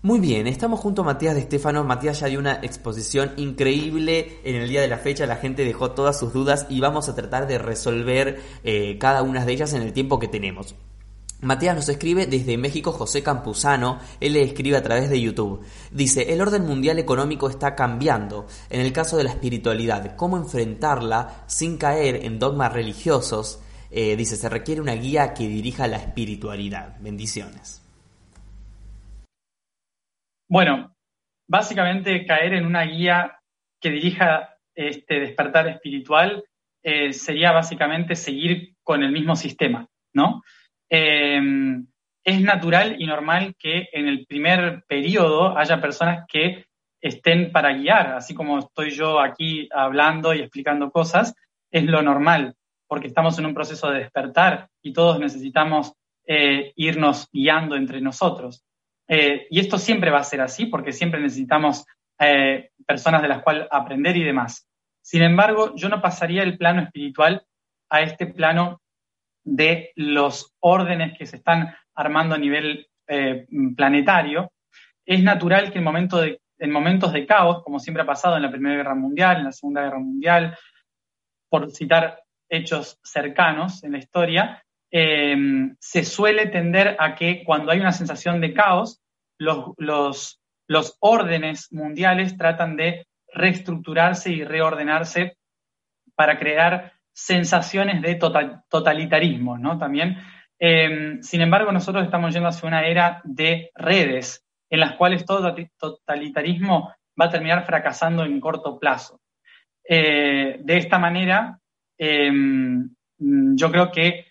Muy 0.05 0.21
bien, 0.21 0.47
estamos 0.47 0.81
junto 0.81 1.01
a 1.01 1.07
Matías 1.07 1.35
de 1.35 1.41
Estefano. 1.41 1.83
Matías 1.83 2.21
ya 2.21 2.27
dio 2.27 2.39
una 2.39 2.57
exposición 2.57 3.33
increíble 3.39 4.39
en 4.45 4.57
el 4.57 4.69
día 4.69 4.83
de 4.83 4.89
la 4.89 4.99
fecha. 4.99 5.25
La 5.25 5.37
gente 5.37 5.65
dejó 5.65 5.93
todas 5.93 6.19
sus 6.19 6.35
dudas 6.35 6.67
y 6.69 6.79
vamos 6.79 7.09
a 7.09 7.15
tratar 7.15 7.47
de 7.47 7.57
resolver 7.57 8.39
eh, 8.65 8.99
cada 8.99 9.23
una 9.23 9.47
de 9.47 9.53
ellas 9.55 9.73
en 9.73 9.81
el 9.81 9.95
tiempo 9.95 10.19
que 10.19 10.29
tenemos. 10.29 10.75
Matías 11.41 11.75
nos 11.75 11.89
escribe 11.89 12.27
desde 12.27 12.59
México 12.59 12.93
José 12.93 13.23
Campuzano, 13.23 13.99
él 14.21 14.35
le 14.35 14.43
escribe 14.43 14.77
a 14.77 14.83
través 14.83 15.09
de 15.09 15.23
YouTube. 15.23 15.63
Dice, 15.91 16.35
el 16.35 16.43
orden 16.43 16.67
mundial 16.67 16.99
económico 16.99 17.49
está 17.49 17.75
cambiando. 17.75 18.47
En 18.69 18.83
el 18.83 18.93
caso 18.93 19.17
de 19.17 19.25
la 19.25 19.31
espiritualidad, 19.31 20.17
¿cómo 20.17 20.37
enfrentarla 20.37 21.45
sin 21.47 21.79
caer 21.79 22.27
en 22.27 22.39
dogmas 22.39 22.75
religiosos? 22.75 23.61
Eh, 23.91 24.17
dice, 24.17 24.37
se 24.37 24.51
requiere 24.51 24.83
una 24.83 24.97
guía 24.97 25.33
que 25.33 25.49
dirija 25.49 25.89
la 25.89 25.97
espiritualidad. 25.97 26.95
Bendiciones. 27.01 27.84
Bueno, 30.49 30.95
básicamente 31.49 32.27
caer 32.27 32.55
en 32.55 32.67
una 32.67 32.83
guía 32.83 33.39
que 33.81 33.91
dirija 33.91 34.57
este 34.75 35.21
despertar 35.21 35.69
espiritual 35.69 36.45
eh, 36.83 37.13
sería 37.13 37.53
básicamente 37.53 38.15
seguir 38.17 38.75
con 38.83 39.03
el 39.03 39.13
mismo 39.13 39.37
sistema, 39.37 39.89
¿no? 40.13 40.43
Em, 40.89 41.87
es 42.25 42.41
natural 42.41 42.97
y 42.99 43.07
normal 43.07 43.55
que 43.59 43.89
en 43.93 44.09
el 44.09 44.27
primer 44.27 44.85
periodo 44.87 45.57
haya 45.57 45.81
personas 45.81 46.25
que 46.29 46.67
estén 47.01 47.53
para 47.53 47.73
guiar, 47.73 48.09
así 48.09 48.35
como 48.35 48.59
estoy 48.59 48.91
yo 48.91 49.21
aquí 49.21 49.69
hablando 49.73 50.35
y 50.35 50.41
explicando 50.41 50.91
cosas, 50.91 51.35
es 51.71 51.85
lo 51.85 52.03
normal, 52.03 52.55
porque 52.87 53.09
estamos 53.09 53.39
en 53.39 53.47
un 53.47 53.55
proceso 53.55 53.91
de 53.91 54.01
despertar 54.01 54.69
y 54.83 54.93
todos 54.93 55.19
necesitamos 55.19 55.93
eh, 56.27 56.73
irnos 56.77 57.29
guiando 57.31 57.77
entre 57.77 58.01
nosotros. 58.01 58.65
Eh, 59.09 59.47
y 59.51 59.61
esto 59.61 59.79
siempre 59.79 60.11
va 60.11 60.19
a 60.19 60.25
ser 60.25 60.41
así 60.41 60.67
porque 60.67 60.93
siempre 60.93 61.21
necesitamos 61.21 61.85
eh, 62.19 62.71
personas 62.87 63.23
de 63.23 63.29
las 63.29 63.43
cuales 63.43 63.67
aprender 63.71 64.17
y 64.17 64.25
demás. 64.25 64.69
Sin 65.03 65.23
embargo, 65.23 65.75
yo 65.75 65.89
no 65.89 66.01
pasaría 66.01 66.43
el 66.43 66.57
plano 66.57 66.83
espiritual 66.83 67.45
a 67.91 68.01
este 68.01 68.27
plano 68.27 68.81
de 69.45 69.93
los 69.97 70.55
órdenes 70.61 71.19
que 71.19 71.27
se 71.27 71.37
están 71.37 71.75
armando 71.95 72.35
a 72.35 72.39
nivel 72.39 72.89
eh, 73.07 73.47
planetario. 73.77 74.51
Es 75.05 75.23
natural 75.23 75.71
que 75.71 75.79
en, 75.79 76.39
en 76.59 76.71
momentos 76.71 77.13
de 77.13 77.27
caos, 77.27 77.63
como 77.63 77.79
siempre 77.79 78.03
ha 78.03 78.07
pasado 78.07 78.37
en 78.37 78.43
la 78.43 78.51
Primera 78.51 78.77
Guerra 78.77 78.95
Mundial, 78.95 79.39
en 79.39 79.45
la 79.45 79.53
Segunda 79.53 79.83
Guerra 79.83 79.99
Mundial, 79.99 80.57
por 81.51 81.71
citar 81.71 82.23
hechos 82.49 82.99
cercanos 83.03 83.85
en 83.85 83.93
la 83.93 83.99
historia, 83.99 84.64
Em, 84.97 85.75
se 85.81 86.05
suele 86.05 86.47
tender 86.47 86.97
a 87.01 87.17
que 87.17 87.43
cuando 87.45 87.73
hay 87.73 87.81
una 87.81 87.91
sensación 87.91 88.41
de 88.41 88.55
caos, 88.55 89.01
los, 89.39 89.75
los, 90.69 90.97
órdenes 91.01 91.73
mundiales 91.73 92.37
tratan 92.37 92.77
de 92.77 93.07
reestructurarse 93.33 94.31
y 94.31 94.45
reordenarse 94.45 95.37
para 96.15 96.39
crear 96.39 96.93
sensaciones 97.13 98.03
de 98.03 98.15
totalitarismo, 98.69 99.59
¿no? 99.59 99.79
También 99.79 100.19
Em, 100.59 101.23
sin 101.23 101.41
embargo, 101.41 101.73
nosotros 101.73 102.05
estamos 102.05 102.33
yendo 102.33 102.49
hacia 102.49 102.69
una 102.69 102.87
era 102.87 103.21
de 103.25 103.71
redes, 103.75 104.47
en 104.71 104.81
las 104.81 104.95
cuales 104.95 105.25
todo 105.25 105.55
totalitarismo 105.79 106.95
va 107.21 107.27
a 107.27 107.31
terminar 107.31 107.67
fracasando 107.67 108.25
en 108.25 108.41
corto 108.41 108.79
plazo. 108.79 109.21
Eh, 109.87 110.57
de 110.61 110.77
esta 110.77 110.99
manera, 110.99 111.59
em, 111.99 112.89
yo 113.19 113.71
creo 113.71 113.91
que 113.91 114.27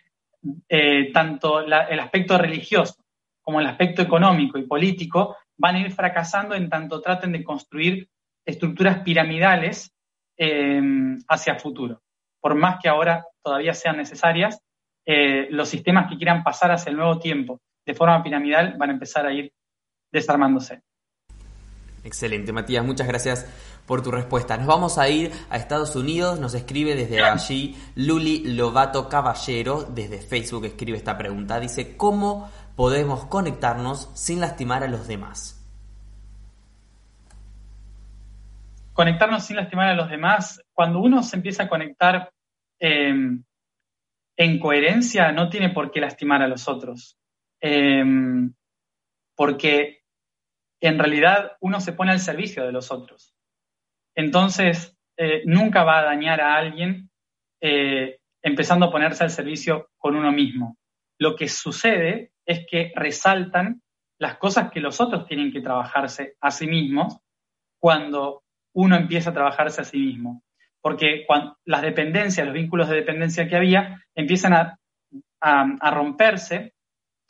eh, 0.67 1.11
tanto 1.13 1.61
el 1.61 1.99
aspecto 1.99 2.37
religioso 2.37 3.03
como 3.41 3.59
el 3.59 3.67
aspecto 3.67 4.01
económico 4.01 4.57
y 4.57 4.63
político 4.63 5.37
van 5.57 5.75
a 5.75 5.79
ir 5.79 5.91
fracasando 5.91 6.55
en 6.55 6.69
tanto 6.69 7.01
traten 7.01 7.31
de 7.31 7.43
construir 7.43 8.09
estructuras 8.45 8.99
piramidales 8.99 9.91
em, 10.37 11.19
hacia 11.27 11.55
futuro. 11.55 12.01
Por 12.41 12.55
más 12.55 12.79
que 12.81 12.89
ahora 12.89 13.25
todavía 13.43 13.73
sean 13.73 13.97
necesarias, 13.97 14.59
eh, 15.05 15.47
los 15.51 15.69
sistemas 15.69 16.09
que 16.09 16.17
quieran 16.17 16.43
pasar 16.43 16.71
hacia 16.71 16.89
el 16.89 16.97
nuevo 16.97 17.19
tiempo 17.19 17.59
de 17.85 17.93
forma 17.93 18.23
piramidal 18.23 18.75
van 18.77 18.89
a 18.89 18.93
empezar 18.93 19.25
a 19.25 19.33
ir 19.33 19.51
desarmándose. 20.11 20.81
Excelente, 22.03 22.51
Matías, 22.51 22.83
muchas 22.83 23.07
gracias 23.07 23.72
por 23.85 24.01
tu 24.01 24.11
respuesta. 24.11 24.57
Nos 24.57 24.67
vamos 24.67 24.97
a 24.97 25.09
ir 25.09 25.31
a 25.49 25.57
Estados 25.57 25.95
Unidos, 25.95 26.39
nos 26.39 26.53
escribe 26.53 26.95
desde 26.95 27.23
allí 27.23 27.75
Luli 27.95 28.55
Lobato 28.55 29.09
Caballero, 29.09 29.83
desde 29.83 30.19
Facebook 30.19 30.65
escribe 30.65 30.97
esta 30.97 31.17
pregunta, 31.17 31.59
dice, 31.59 31.97
¿cómo 31.97 32.49
podemos 32.75 33.25
conectarnos 33.25 34.09
sin 34.13 34.39
lastimar 34.39 34.83
a 34.83 34.87
los 34.87 35.07
demás? 35.07 35.59
Conectarnos 38.93 39.45
sin 39.45 39.55
lastimar 39.55 39.89
a 39.89 39.95
los 39.95 40.09
demás, 40.09 40.61
cuando 40.71 40.99
uno 40.99 41.23
se 41.23 41.35
empieza 41.35 41.63
a 41.63 41.69
conectar 41.69 42.31
em, 42.79 43.43
en 44.37 44.59
coherencia, 44.59 45.31
no 45.31 45.49
tiene 45.49 45.69
por 45.69 45.91
qué 45.91 45.99
lastimar 45.99 46.41
a 46.41 46.47
los 46.47 46.67
otros. 46.67 47.17
Em, 47.59 48.53
porque 49.35 50.03
en 50.81 50.99
realidad 50.99 51.53
uno 51.59 51.79
se 51.79 51.93
pone 51.93 52.11
al 52.11 52.19
servicio 52.19 52.65
de 52.65 52.71
los 52.71 52.91
otros. 52.91 53.32
Entonces, 54.15 54.95
eh, 55.17 55.43
nunca 55.45 55.83
va 55.83 55.99
a 55.99 56.03
dañar 56.03 56.41
a 56.41 56.55
alguien 56.55 57.09
eh, 57.61 58.19
empezando 58.41 58.87
a 58.87 58.91
ponerse 58.91 59.23
al 59.23 59.29
servicio 59.29 59.89
con 59.97 60.15
uno 60.15 60.31
mismo. 60.31 60.77
Lo 61.19 61.35
que 61.35 61.47
sucede 61.47 62.31
es 62.45 62.65
que 62.69 62.91
resaltan 62.95 63.81
las 64.19 64.37
cosas 64.37 64.71
que 64.71 64.79
los 64.79 64.99
otros 64.99 65.25
tienen 65.27 65.51
que 65.51 65.61
trabajarse 65.61 66.35
a 66.41 66.51
sí 66.51 66.67
mismos 66.67 67.17
cuando 67.79 68.43
uno 68.73 68.95
empieza 68.95 69.29
a 69.29 69.33
trabajarse 69.33 69.81
a 69.81 69.85
sí 69.85 69.97
mismo. 69.97 70.43
Porque 70.81 71.25
las 71.65 71.81
dependencias, 71.81 72.45
los 72.45 72.53
vínculos 72.53 72.89
de 72.89 72.97
dependencia 72.97 73.47
que 73.47 73.55
había, 73.55 74.03
empiezan 74.15 74.53
a 75.39 75.91
romperse, 75.91 76.73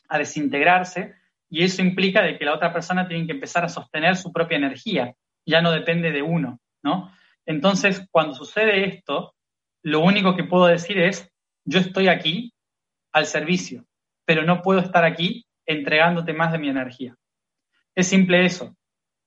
a 0.10 0.18
desintegrarse, 0.18 1.16
y 1.50 1.64
eso 1.64 1.84
implica 1.84 2.24
de 2.24 2.38
que 2.38 2.46
la 2.46 2.56
otra 2.56 2.74
persona 2.74 3.08
tiene 3.08 3.28
que 3.28 3.34
empezar 3.34 3.64
a 3.64 3.70
sostener 3.70 4.16
su 4.16 4.34
propia 4.34 4.58
energía, 4.58 5.14
ya 5.46 5.62
no 5.62 5.72
depende 5.72 6.12
de 6.12 6.24
uno, 6.24 6.60
Entonces, 7.46 8.08
cuando 8.12 8.34
sucede 8.34 8.88
esto, 8.88 9.36
lo 9.84 10.02
único 10.02 10.36
que 10.36 10.44
puedo 10.44 10.66
decir 10.66 10.98
es, 10.98 11.30
yo 11.66 11.80
estoy 11.80 12.08
aquí 12.08 12.54
al 13.12 13.26
servicio, 13.26 13.86
pero 14.26 14.44
no 14.44 14.62
puedo 14.62 14.80
estar 14.80 15.04
aquí 15.06 15.46
entregándote 15.66 16.34
más 16.34 16.52
de 16.52 16.60
mi 16.60 16.70
energía. 16.70 17.16
Es 17.96 18.08
simple 18.08 18.46
eso. 18.46 18.76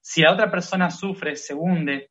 Si 0.00 0.22
la 0.22 0.32
otra 0.32 0.50
persona 0.50 0.90
sufre, 0.90 1.36
se 1.36 1.54
hunde, 1.54 2.10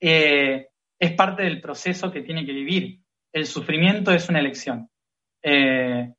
eh, 0.00 0.68
es 0.98 1.12
parte 1.12 1.42
del 1.42 1.60
proceso 1.60 2.10
que 2.10 2.22
tiene 2.22 2.44
que 2.44 2.52
vivir. 2.52 3.00
El 3.32 3.46
sufrimiento 3.46 4.12
es 4.12 4.28
una 4.28 4.40
elección. 4.40 4.88
Eh, 5.42 6.12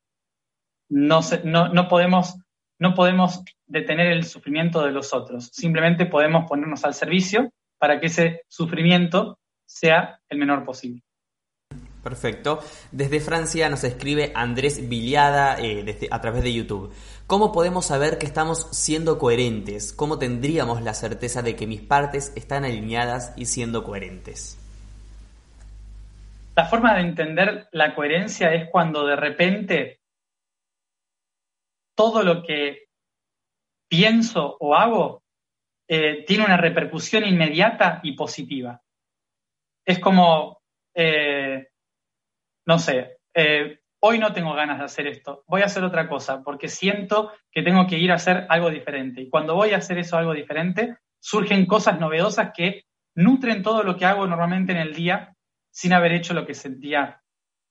no 0.90 1.88
podemos 1.90 2.36
no 2.82 2.96
podemos 2.96 3.44
detener 3.68 4.08
el 4.08 4.24
sufrimiento 4.24 4.84
de 4.84 4.92
los 4.92 5.14
otros, 5.14 5.52
simplemente 5.54 6.08
podemos 6.08 6.50
ponernos 6.50 6.84
al 6.84 6.96
servicio 6.96 7.54
para 7.82 8.00
que 8.00 8.06
ese 8.06 8.44
sufrimiento 8.48 9.40
sea 9.66 10.20
el 10.30 10.38
menor 10.38 10.64
posible. 10.64 11.02
Perfecto. 12.04 12.60
Desde 12.92 13.20
Francia 13.20 13.70
nos 13.70 13.84
escribe 13.84 14.32
Andrés 14.36 14.88
Viliada 14.88 15.60
eh, 15.60 16.08
a 16.12 16.22
través 16.22 16.44
de 16.44 16.54
YouTube. 16.54 16.94
¿Cómo 17.26 17.52
podemos 17.52 17.88
saber 17.88 18.20
que 18.20 18.28
estamos 18.28 18.68
siendo 18.72 19.18
coherentes? 19.18 19.94
¿Cómo 19.94 20.20
tendríamos 20.20 20.84
la 20.84 20.94
certeza 20.94 21.42
de 21.42 21.56
que 21.56 21.66
mis 21.66 21.82
partes 21.82 22.34
están 22.36 22.66
alineadas 22.66 23.34
y 23.36 23.46
siendo 23.46 23.84
coherentes? 23.84 24.60
La 26.56 26.66
forma 26.66 26.94
de 26.94 27.02
entender 27.02 27.68
la 27.72 27.96
coherencia 27.96 28.54
es 28.54 28.70
cuando 28.70 29.08
de 29.08 29.16
repente 29.16 30.02
todo 31.96 32.22
lo 32.22 32.44
que 32.44 32.90
pienso 33.90 34.56
o 34.60 34.76
hago 34.76 35.21
eh, 35.94 36.24
tiene 36.26 36.46
una 36.46 36.56
repercusión 36.56 37.26
inmediata 37.26 38.00
y 38.02 38.14
positiva. 38.14 38.82
Es 39.86 40.00
como, 40.00 40.62
eh, 40.96 41.68
no 42.66 42.80
sé, 42.80 43.18
eh, 43.34 43.82
hoy 44.00 44.18
no 44.18 44.32
tengo 44.32 44.54
ganas 44.54 44.80
de 44.80 44.86
hacer 44.86 45.08
esto, 45.08 45.44
voy 45.48 45.64
a 45.64 45.66
hacer 45.66 45.84
otra 45.84 46.08
cosa 46.08 46.44
porque 46.44 46.70
siento 46.70 47.34
que 47.52 47.62
tengo 47.62 47.88
que 47.88 47.98
ir 47.98 48.10
a 48.14 48.16
hacer 48.16 48.46
algo 48.48 48.70
diferente. 48.70 49.20
Y 49.20 49.30
cuando 49.30 49.54
voy 49.54 49.74
a 49.74 49.80
hacer 49.80 49.98
eso 49.98 50.16
algo 50.16 50.34
diferente, 50.34 50.96
surgen 51.20 51.66
cosas 51.66 52.00
novedosas 52.00 52.54
que 52.56 52.86
nutren 53.14 53.62
todo 53.62 53.84
lo 53.84 53.98
que 53.98 54.06
hago 54.06 54.26
normalmente 54.26 54.72
en 54.72 54.78
el 54.78 54.94
día 54.94 55.36
sin 55.72 55.92
haber 55.92 56.14
hecho 56.14 56.34
lo 56.34 56.46
que 56.46 56.54
sentía 56.54 57.22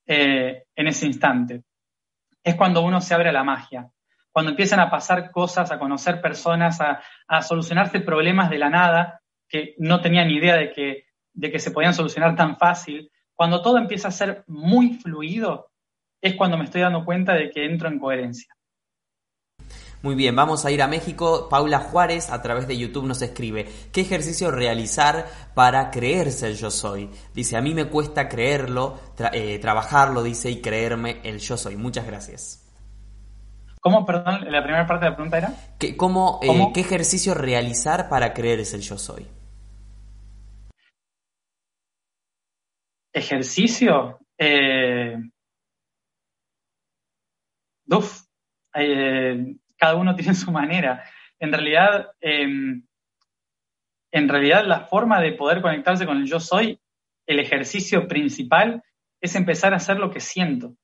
en 0.04 0.86
ese 0.88 1.06
instante. 1.06 1.62
Es 2.44 2.54
cuando 2.56 2.82
uno 2.82 3.00
se 3.00 3.14
abre 3.14 3.30
a 3.30 3.32
la 3.32 3.44
magia 3.44 3.90
cuando 4.32 4.50
empiezan 4.50 4.80
a 4.80 4.90
pasar 4.90 5.30
cosas, 5.30 5.70
a 5.70 5.78
conocer 5.78 6.20
personas, 6.20 6.78
a, 6.80 7.42
solucionarse 7.42 8.00
problemas 8.00 8.50
de 8.50 8.58
la 8.58 8.70
nada 8.70 9.20
que 9.48 9.74
no 9.78 10.00
tenían 10.00 10.28
ni 10.28 10.36
idea 10.36 10.56
de 10.56 10.72
que, 10.72 11.58
se 11.58 11.70
podían 11.70 11.94
solucionar 11.94 12.36
tan 12.36 12.56
fácil, 12.56 13.10
cuando 13.34 13.62
todo 13.62 13.78
empieza 13.78 14.08
a 14.08 14.12
ser 14.12 14.44
muy 14.46 14.94
fluido, 14.94 15.70
es 16.20 16.36
cuando 16.36 16.58
me 16.58 16.64
estoy 16.64 16.82
dando 16.82 17.04
cuenta 17.04 17.34
de 17.34 17.50
que 17.50 17.64
entro 17.64 17.88
en 17.88 17.98
coherencia. 17.98 18.54
Muy 20.02 20.14
bien, 20.14 20.34
vamos 20.34 20.64
a 20.64 20.70
ir 20.70 20.80
a 20.80 20.88
México. 20.88 21.48
Paula 21.50 21.78
Juárez 21.78 22.30
a 22.30 22.40
través 22.40 22.66
de 22.66 22.78
YouTube 22.78 23.06
nos 23.06 23.20
escribe, 23.20 23.66
¿qué 23.92 24.02
ejercicio 24.02 24.50
realizar 24.50 25.26
para 25.54 25.90
creerse 25.90 26.46
el 26.46 26.56
yo 26.56 26.70
soy? 26.70 27.10
Dice, 27.34 27.56
a 27.56 27.60
mí 27.60 27.74
me 27.74 27.86
cuesta 27.86 28.28
creerlo, 28.28 28.98
eh, 29.32 29.58
trabajarlo, 29.58 30.22
dice, 30.22 30.50
y 30.50 30.62
creerme 30.62 31.20
el 31.24 31.38
yo 31.38 31.56
soy. 31.56 31.76
Muchas 31.76 32.06
gracias. 32.06 32.69
¿Cómo, 33.80 34.04
perdón, 34.04 34.52
la 34.52 34.62
primera 34.62 34.86
parte 34.86 35.06
de 35.06 35.10
la 35.10 35.16
pregunta 35.16 35.38
era? 35.38 35.54
¿Qué, 35.78 35.96
cómo, 35.96 36.38
eh, 36.42 36.70
¿Qué 36.74 36.80
ejercicio 36.80 37.32
realizar 37.32 38.10
para 38.10 38.34
creer 38.34 38.60
es 38.60 38.74
el 38.74 38.82
yo 38.82 38.98
soy? 38.98 39.26
Ejercicio. 43.12 44.18
Eh, 44.36 45.16
uf, 47.86 48.22
eh, 48.74 49.56
cada 49.78 49.94
uno 49.94 50.14
tiene 50.16 50.34
su 50.34 50.52
manera. 50.52 51.02
En 51.38 51.50
realidad, 51.50 52.12
em, 52.20 52.86
en 54.12 54.28
realidad, 54.28 54.66
la 54.66 54.80
forma 54.80 55.22
de 55.22 55.32
poder 55.32 55.62
conectarse 55.62 56.04
con 56.04 56.18
el 56.18 56.26
yo 56.26 56.38
soy, 56.38 56.78
el 57.26 57.40
ejercicio 57.40 58.06
principal, 58.06 58.82
es 59.22 59.34
empezar 59.36 59.72
a 59.72 59.76
hacer 59.76 59.98
lo 59.98 60.10
que 60.10 60.20
siento 60.20 60.76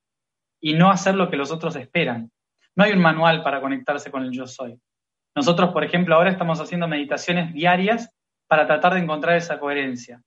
y 0.60 0.72
no 0.72 0.90
hacer 0.90 1.14
lo 1.14 1.28
que 1.28 1.36
los 1.36 1.50
otros 1.50 1.76
esperan. 1.76 2.30
No 2.76 2.84
hay 2.84 2.92
un 2.92 3.00
manual 3.00 3.42
para 3.42 3.60
conectarse 3.60 4.10
con 4.10 4.22
el 4.22 4.30
yo 4.30 4.46
soy. 4.46 4.78
Nosotros, 5.34 5.72
por 5.72 5.82
ejemplo, 5.82 6.14
ahora 6.14 6.30
estamos 6.30 6.60
haciendo 6.60 6.86
meditaciones 6.86 7.52
diarias 7.52 8.10
para 8.46 8.66
tratar 8.66 8.94
de 8.94 9.00
encontrar 9.00 9.36
esa 9.36 9.58
coherencia. 9.58 10.22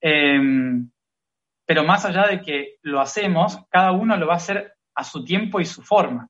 Em, 0.00 0.90
pero 1.66 1.84
más 1.84 2.04
allá 2.04 2.26
de 2.26 2.40
que 2.40 2.76
lo 2.82 3.00
hacemos, 3.00 3.58
cada 3.68 3.92
uno 3.92 4.16
lo 4.16 4.26
va 4.26 4.34
a 4.34 4.36
hacer 4.36 4.74
a 4.94 5.04
su 5.04 5.24
tiempo 5.24 5.60
y 5.60 5.64
su 5.64 5.82
forma. 5.82 6.28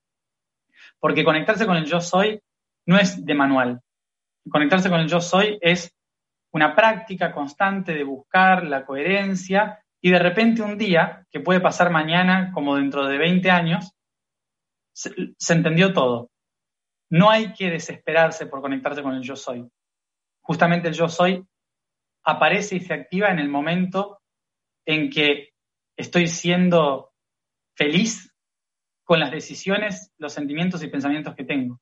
Porque 0.98 1.24
conectarse 1.24 1.66
con 1.66 1.76
el 1.76 1.84
yo 1.84 2.00
soy 2.00 2.40
no 2.86 2.98
es 2.98 3.24
de 3.24 3.34
manual. 3.34 3.80
Conectarse 4.50 4.90
con 4.90 5.00
el 5.00 5.08
yo 5.08 5.20
soy 5.20 5.58
es 5.60 5.94
una 6.52 6.74
práctica 6.74 7.32
constante 7.32 7.94
de 7.94 8.04
buscar 8.04 8.64
la 8.64 8.84
coherencia 8.84 9.82
y 10.00 10.10
de 10.10 10.18
repente 10.18 10.62
un 10.62 10.76
día, 10.76 11.26
que 11.30 11.40
puede 11.40 11.60
pasar 11.60 11.90
mañana 11.90 12.50
como 12.52 12.76
dentro 12.76 13.06
de 13.06 13.18
20 13.18 13.50
años, 13.50 13.94
se, 14.92 15.12
entendió 15.52 15.92
todo. 15.92 16.30
No 17.10 17.30
hay 17.30 17.52
que 17.52 17.70
desesperarse 17.70 18.46
por 18.46 18.60
conectarse 18.60 19.02
con 19.02 19.14
el 19.14 19.22
yo 19.22 19.36
soy. 19.36 19.68
Justamente 20.42 20.88
el 20.88 20.94
yo 20.94 21.08
soy 21.08 21.44
aparece 22.24 22.76
y 22.76 22.80
se 22.80 22.94
activa 22.94 23.28
en 23.28 23.38
el 23.38 23.48
momento 23.48 24.20
en 24.86 25.10
que 25.10 25.50
estoy 25.96 26.26
siendo 26.26 27.12
feliz 27.76 28.34
con 29.04 29.20
las 29.20 29.30
decisiones, 29.30 30.12
los 30.18 30.32
sentimientos 30.32 30.82
y 30.82 30.88
pensamientos 30.88 31.34
que 31.34 31.44
tengo. 31.44 31.80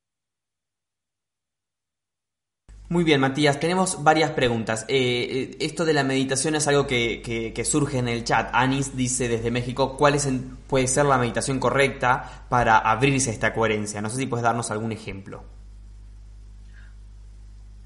Muy 2.90 3.04
bien, 3.04 3.20
Matías, 3.20 3.60
tenemos 3.60 4.02
varias 4.02 4.32
preguntas. 4.32 4.84
Eh, 4.88 4.96
eh, 4.98 5.56
esto 5.60 5.84
de 5.84 5.94
la 5.94 6.02
meditación 6.02 6.56
es 6.56 6.66
algo 6.66 6.88
que, 6.88 7.52
surge 7.64 7.98
en 7.98 8.08
el 8.08 8.24
chat. 8.24 8.50
Anis 8.52 8.96
dice 8.96 9.28
desde 9.28 9.52
México, 9.52 9.96
¿cuál 9.96 10.16
es 10.16 10.28
puede 10.68 10.88
ser 10.88 11.04
la 11.04 11.16
meditación 11.16 11.60
correcta 11.60 12.46
para 12.48 12.78
abrirse 12.78 13.30
a 13.30 13.32
esta 13.32 13.54
coherencia? 13.54 14.02
No 14.02 14.10
sé 14.10 14.16
si 14.16 14.26
puedes 14.26 14.42
darnos 14.42 14.72
algún 14.72 14.90
ejemplo. 14.90 15.44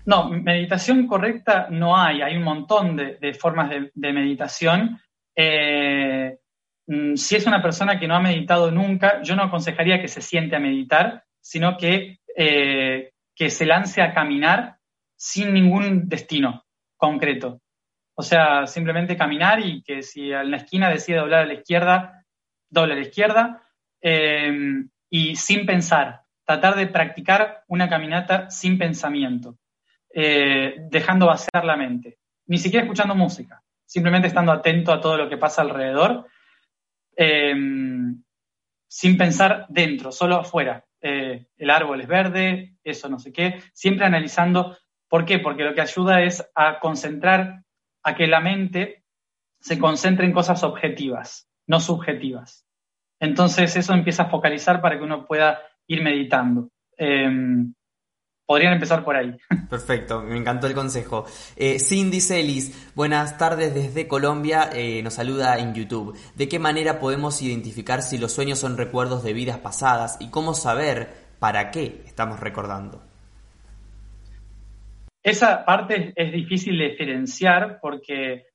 No, 0.07 0.31
meditación 0.31 1.07
correcta 1.07 1.67
no 1.69 1.99
hay. 1.99 2.23
Hay 2.23 2.39
un 2.39 2.45
montón 2.45 2.97
de, 2.97 3.35
formas 3.35 3.69
de, 3.69 4.13
meditación. 4.15 4.99
Eh, 5.37 6.39
mm, 6.87 7.17
si 7.17 7.37
es 7.37 7.47
una 7.47 7.61
persona 7.61 8.01
que 8.01 8.09
no 8.09 8.17
ha 8.17 8.21
meditado 8.21 8.71
nunca, 8.71 9.21
yo 9.21 9.37
no 9.37 9.43
aconsejaría 9.43 10.01
que 10.01 10.09
se 10.09 10.23
siente 10.23 10.57
a 10.57 10.61
meditar, 10.61 11.25
sino 11.43 11.77
que, 11.77 12.21
que 12.35 13.51
se 13.51 13.67
lance 13.67 14.01
a 14.01 14.15
caminar 14.15 14.79
sin 15.17 15.55
ningún 15.55 16.09
destino 16.09 16.65
concreto. 16.97 17.61
O 18.15 18.23
sea, 18.23 18.67
simplemente 18.67 19.17
caminar 19.17 19.61
y 19.61 19.83
que 19.83 20.03
si 20.03 20.33
en 20.33 20.51
la 20.51 20.59
esquina 20.59 20.89
decide 20.89 21.19
doblar 21.19 21.43
a 21.43 21.47
la 21.47 21.55
izquierda, 21.55 22.25
doble 22.69 22.93
a 22.93 22.97
la 22.97 23.03
izquierda 23.03 23.63
em, 24.01 24.89
y 25.11 25.37
sin 25.37 25.67
pensar. 25.67 26.23
Tratar 26.45 26.77
de 26.77 26.87
practicar 26.87 27.65
una 27.69 27.89
caminata 27.89 28.51
sin 28.51 28.79
pensamiento, 28.79 29.59
eh, 30.13 30.77
dejando 30.91 31.27
vaciar 31.27 31.65
la 31.65 31.77
mente. 31.77 32.19
Ni 32.47 32.59
siquiera 32.59 32.85
escuchando 32.85 33.15
música, 33.15 33.63
simplemente 33.87 34.29
estando 34.29 34.53
atento 34.53 34.93
a 34.93 35.01
todo 35.01 35.17
lo 35.17 35.29
que 35.29 35.39
pasa 35.39 35.63
alrededor, 35.63 36.27
em, 37.17 38.23
sin 38.87 39.17
pensar 39.17 39.67
dentro, 39.71 40.13
solo 40.13 40.37
afuera. 40.37 40.85
Eh, 41.01 41.47
el 41.57 41.71
árbol 41.71 42.01
es 42.01 42.07
verde, 42.07 42.77
eso 42.85 43.09
no 43.09 43.19
sé 43.19 43.33
qué, 43.33 43.61
siempre 43.73 44.07
analizando 44.07 44.77
¿Por 45.15 45.27
qué? 45.27 45.39
Porque 45.39 45.63
lo 45.63 45.77
que 45.77 45.81
ayuda 45.81 46.23
es 46.23 46.45
a 46.57 46.81
concentrar, 46.81 47.63
a 48.03 48.17
que 48.17 48.27
la 48.27 48.41
mente 48.41 49.05
se 49.61 49.79
concentre 49.79 50.27
en 50.27 50.33
cosas 50.33 50.65
objetivas, 50.65 51.49
no 51.69 51.79
subjetivas. 51.79 52.67
Entonces 53.21 53.77
eso 53.77 53.95
empieza 53.95 54.25
a 54.25 54.29
focalizar 54.29 54.83
para 54.83 54.99
que 54.99 55.05
uno 55.05 55.25
pueda 55.25 55.61
ir 55.87 56.03
meditando. 56.03 56.69
Em, 56.97 57.73
podrían 58.45 58.73
empezar 58.73 59.05
por 59.05 59.15
ahí. 59.15 59.37
Perfecto, 59.71 60.21
me 60.21 60.37
encantó 60.37 60.67
el 60.67 60.75
consejo. 60.75 61.27
Eh, 61.55 61.79
Cindy 61.79 62.21
Celis, 62.21 62.91
buenas 62.97 63.39
tardes 63.39 63.73
desde 63.73 64.09
Colombia, 64.09 64.69
eh, 64.73 65.01
nos 65.05 65.15
saluda 65.15 65.59
en 65.59 65.75
YouTube. 65.75 66.19
¿De 66.35 66.49
qué 66.49 66.59
manera 66.59 66.99
podemos 66.99 67.41
identificar 67.41 68.03
si 68.03 68.19
los 68.19 68.33
sueños 68.33 68.59
son 68.59 68.77
recuerdos 68.77 69.23
de 69.23 69.33
vidas 69.33 69.59
pasadas 69.59 70.17
y 70.19 70.31
cómo 70.31 70.55
saber 70.55 71.15
para 71.39 71.71
qué 71.71 72.03
estamos 72.05 72.41
recordando? 72.41 73.14
Esa 75.25 75.65
parte 75.65 76.13
es 76.15 76.33
difícil 76.33 76.77
de 76.77 76.91
diferenciar 76.91 77.79
porque 77.81 78.49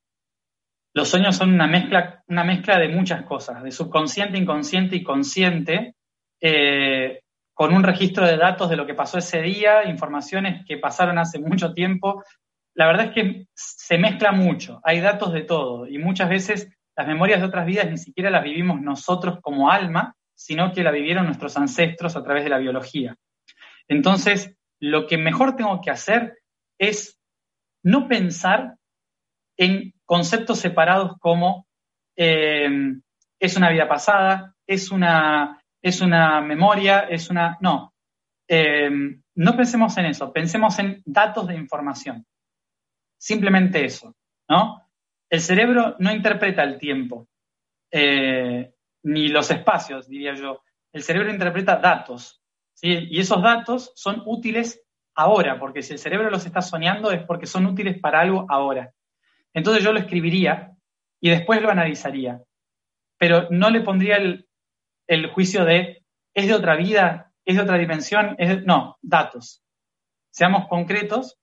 los 0.93 1.09
sueños 1.09 1.36
son 1.36 1.51
una 1.51 1.65
mezcla, 1.65 2.24
una 2.28 2.43
mezcla 2.43 2.78
de 2.78 2.89
muchas 2.89 3.24
cosas, 3.24 3.63
de 3.63 3.72
subconsciente, 3.72 4.38
inconsciente 4.38 4.95
y 4.95 5.03
consciente, 5.03 5.95
eh, 6.39 7.22
con 7.55 7.74
un 7.74 7.82
registro 7.82 8.26
de 8.26 8.38
datos 8.38 8.70
de 8.70 8.76
lo 8.76 8.86
que 8.86 8.93
pasó 8.93 9.17
ese 9.17 9.41
día, 9.41 9.84
informaciones 9.86 10.63
que 10.67 10.78
pasaron 10.78 11.17
hace 11.17 11.39
mucho 11.39 11.74
tiempo. 11.74 12.24
La 12.76 12.86
verdad 12.86 13.07
es 13.07 13.11
que 13.13 13.47
se 13.55 13.97
mezcla 13.97 14.32
mucho, 14.32 14.80
hay 14.84 15.01
datos 15.01 15.34
de 15.34 15.41
todo 15.41 15.88
y 15.88 15.97
muchas 15.97 16.30
veces 16.30 16.70
las 16.95 17.07
memorias 17.07 17.39
de 17.39 17.47
otras 17.47 17.65
vidas 17.65 17.89
ni 17.89 17.97
siquiera 17.97 18.30
las 18.30 18.43
vivimos 18.43 18.80
nosotros 18.80 19.39
como 19.41 19.72
alma, 19.72 20.15
sino 20.36 20.72
que 20.72 20.84
la 20.84 20.91
vivieron 20.91 21.26
nuestros 21.26 21.57
ancestros 21.57 22.15
a 22.15 22.24
través 22.24 22.43
de 22.43 22.51
la 22.51 22.59
biología. 22.59 23.15
Entonces, 23.88 24.55
lo 24.80 25.07
que 25.07 25.17
mejor 25.17 25.55
tengo 25.55 25.82
que 25.82 25.89
hacer 25.91 26.38
es 26.80 27.19
no 27.84 28.07
pensar 28.07 28.75
en 29.57 29.93
conceptos 30.05 30.59
separados 30.59 31.17
como 31.19 31.67
eh, 32.15 32.69
es 33.39 33.55
una 33.55 33.69
vida 33.69 33.88
pasada, 33.88 34.55
es 34.65 34.89
una, 34.91 35.61
es 35.82 36.01
una 36.01 36.41
memoria, 36.41 37.01
es 37.01 37.30
una... 37.30 37.57
No, 37.61 37.93
eh, 38.47 38.89
no 39.36 39.55
pensemos 39.55 39.95
en 39.97 40.05
eso, 40.07 40.34
pensemos 40.34 40.80
en 40.80 41.01
datos 41.05 41.47
de 41.47 41.55
información. 41.55 42.25
Simplemente 43.17 43.86
eso, 43.86 44.15
¿no? 44.49 44.89
El 45.30 45.41
cerebro 45.41 45.95
no 45.99 46.11
interpreta 46.11 46.63
el 46.63 46.77
tiempo, 46.77 47.27
eh, 47.91 48.73
ni 49.03 49.27
los 49.27 49.51
espacios, 49.51 50.07
diría 50.07 50.34
yo. 50.34 50.63
El 50.91 51.03
cerebro 51.03 51.32
interpreta 51.32 51.75
datos, 51.77 52.41
¿sí? 52.73 53.07
Y 53.11 53.19
esos 53.19 53.41
datos 53.41 53.91
son 53.95 54.23
útiles 54.25 54.82
ahora, 55.20 55.59
porque 55.59 55.82
si 55.84 55.91
el 55.91 55.99
cerebro 55.99 56.30
los 56.30 56.45
está 56.45 56.61
soñando 56.61 57.11
es 57.11 57.22
porque 57.24 57.45
son 57.45 57.65
útiles 57.65 57.99
para 57.99 58.22
algo 58.22 58.45
ahora. 58.47 58.93
Entonces 59.53 59.84
yo 59.84 59.91
lo 59.91 59.99
escribiría 59.99 60.72
y 61.20 61.30
después 61.30 61.61
lo 61.61 61.70
analizaría, 61.70 62.41
pero 63.17 63.47
no 63.49 63.70
le 63.70 63.82
pondría 63.82 64.15
el, 64.15 65.28
juicio 65.34 65.65
de 65.65 66.05
es 66.34 66.47
de 66.47 66.53
otra 66.53 66.78
vida, 66.78 67.34
es 67.43 67.57
de 67.57 67.61
otra 67.61 67.78
dimensión, 67.78 68.36
es 68.38 68.63
no, 68.63 68.97
datos. 69.01 69.61
Seamos 70.32 70.70
concretos, 70.70 71.38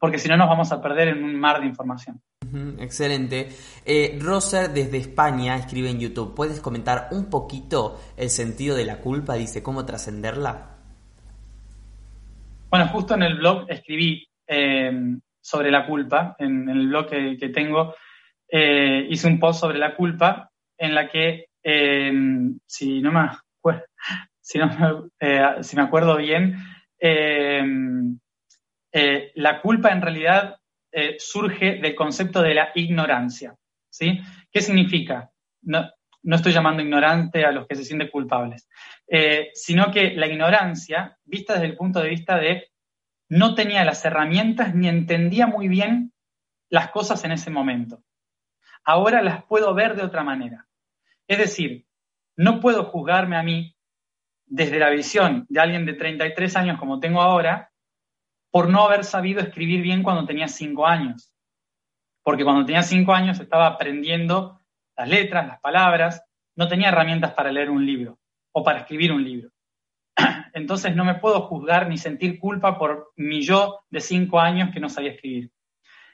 porque 0.00 0.18
si 0.18 0.28
no 0.28 0.36
nos 0.36 0.48
vamos 0.48 0.72
a 0.72 0.82
perder 0.82 1.08
en 1.08 1.22
un 1.22 1.38
mar 1.38 1.60
de 1.60 1.66
información. 1.66 2.20
excelente. 2.80 3.50
Eh, 3.84 4.18
Roser 4.20 4.72
desde 4.72 4.96
España 4.96 5.54
escribe 5.54 5.90
en 5.90 6.00
YouTube, 6.00 6.34
¿puedes 6.34 6.60
comentar 6.60 7.06
un 7.12 7.30
poquito 7.30 8.00
el 8.16 8.30
sentido 8.30 8.74
de 8.74 8.84
la 8.84 9.00
culpa? 9.00 9.34
Dice, 9.34 9.62
¿cómo 9.62 9.86
trascenderla? 9.86 10.75
Bueno, 12.68 12.88
justo 12.88 13.14
en 13.14 13.22
el 13.22 13.36
blog 13.36 13.66
escribí 13.68 14.28
eh, 14.46 14.92
sobre 15.40 15.70
la 15.70 15.86
culpa, 15.86 16.34
en, 16.38 16.68
el 16.68 16.88
blog 16.88 17.08
que, 17.08 17.50
tengo, 17.54 17.94
eh, 18.48 19.06
hice 19.08 19.28
un 19.28 19.38
post 19.38 19.60
sobre 19.60 19.78
la 19.78 19.94
culpa 19.94 20.50
en 20.76 20.94
la 20.94 21.08
que, 21.08 21.46
eh, 21.62 22.12
si, 22.66 23.00
no 23.00 23.12
me, 23.12 23.20
acuerdo 25.80 26.16
bien, 26.16 26.56
la 29.34 29.60
culpa 29.62 29.92
en 29.92 30.02
realidad 30.02 30.56
surge 31.18 31.76
del 31.76 31.94
concepto 31.94 32.42
de 32.42 32.54
la 32.54 32.72
ignorancia. 32.74 33.54
¿sí? 33.88 34.20
¿Qué 34.50 34.60
significa? 34.60 35.30
No 36.26 36.34
estoy 36.34 36.52
llamando 36.52 36.82
ignorante 36.82 37.44
a 37.44 37.52
los 37.52 37.68
que 37.68 37.76
se 37.76 37.84
sienten 37.84 38.10
culpables, 38.10 38.68
eh, 39.06 39.50
sino 39.54 39.92
que 39.92 40.10
la 40.10 40.26
ignorancia, 40.26 41.16
vista 41.24 41.54
desde 41.54 41.66
el 41.66 41.76
punto 41.76 42.00
de 42.00 42.08
vista 42.08 42.36
de 42.36 42.68
no 43.28 43.54
tenía 43.54 43.84
las 43.84 44.04
herramientas 44.04 44.74
ni 44.74 44.88
entendía 44.88 45.46
muy 45.46 45.68
bien 45.68 46.12
las 46.68 46.90
cosas 46.90 47.24
en 47.24 47.30
ese 47.30 47.50
momento. 47.50 48.02
Ahora 48.84 49.22
las 49.22 49.44
puedo 49.44 49.72
ver 49.72 49.94
de 49.94 50.02
otra 50.02 50.24
manera. 50.24 50.66
Es 51.28 51.38
decir, 51.38 51.86
no 52.36 52.58
puedo 52.58 52.84
juzgarme 52.84 53.36
a 53.36 53.44
mí 53.44 53.76
desde 54.46 54.80
la 54.80 54.90
visión 54.90 55.46
de 55.48 55.60
alguien 55.60 55.86
de 55.86 55.94
33 55.94 56.56
años 56.56 56.78
como 56.78 56.98
tengo 56.98 57.22
ahora 57.22 57.70
por 58.50 58.68
no 58.68 58.84
haber 58.84 59.04
sabido 59.04 59.40
escribir 59.40 59.80
bien 59.80 60.02
cuando 60.02 60.26
tenía 60.26 60.48
5 60.48 60.86
años. 60.86 61.32
Porque 62.24 62.42
cuando 62.42 62.66
tenía 62.66 62.82
5 62.82 63.14
años 63.14 63.38
estaba 63.38 63.68
aprendiendo 63.68 64.60
las 64.96 65.08
letras, 65.08 65.46
las 65.46 65.60
palabras, 65.60 66.22
no 66.56 66.68
tenía 66.68 66.88
herramientas 66.88 67.32
para 67.34 67.52
leer 67.52 67.70
un 67.70 67.84
libro 67.84 68.18
o 68.52 68.64
para 68.64 68.80
escribir 68.80 69.12
un 69.12 69.22
libro. 69.22 69.50
Entonces 70.54 70.96
no 70.96 71.04
me 71.04 71.16
puedo 71.16 71.42
juzgar 71.42 71.88
ni 71.88 71.98
sentir 71.98 72.38
culpa 72.38 72.78
por 72.78 73.12
mi 73.16 73.42
yo 73.42 73.80
de 73.90 74.00
cinco 74.00 74.40
años 74.40 74.70
que 74.72 74.80
no 74.80 74.88
sabía 74.88 75.12
escribir. 75.12 75.50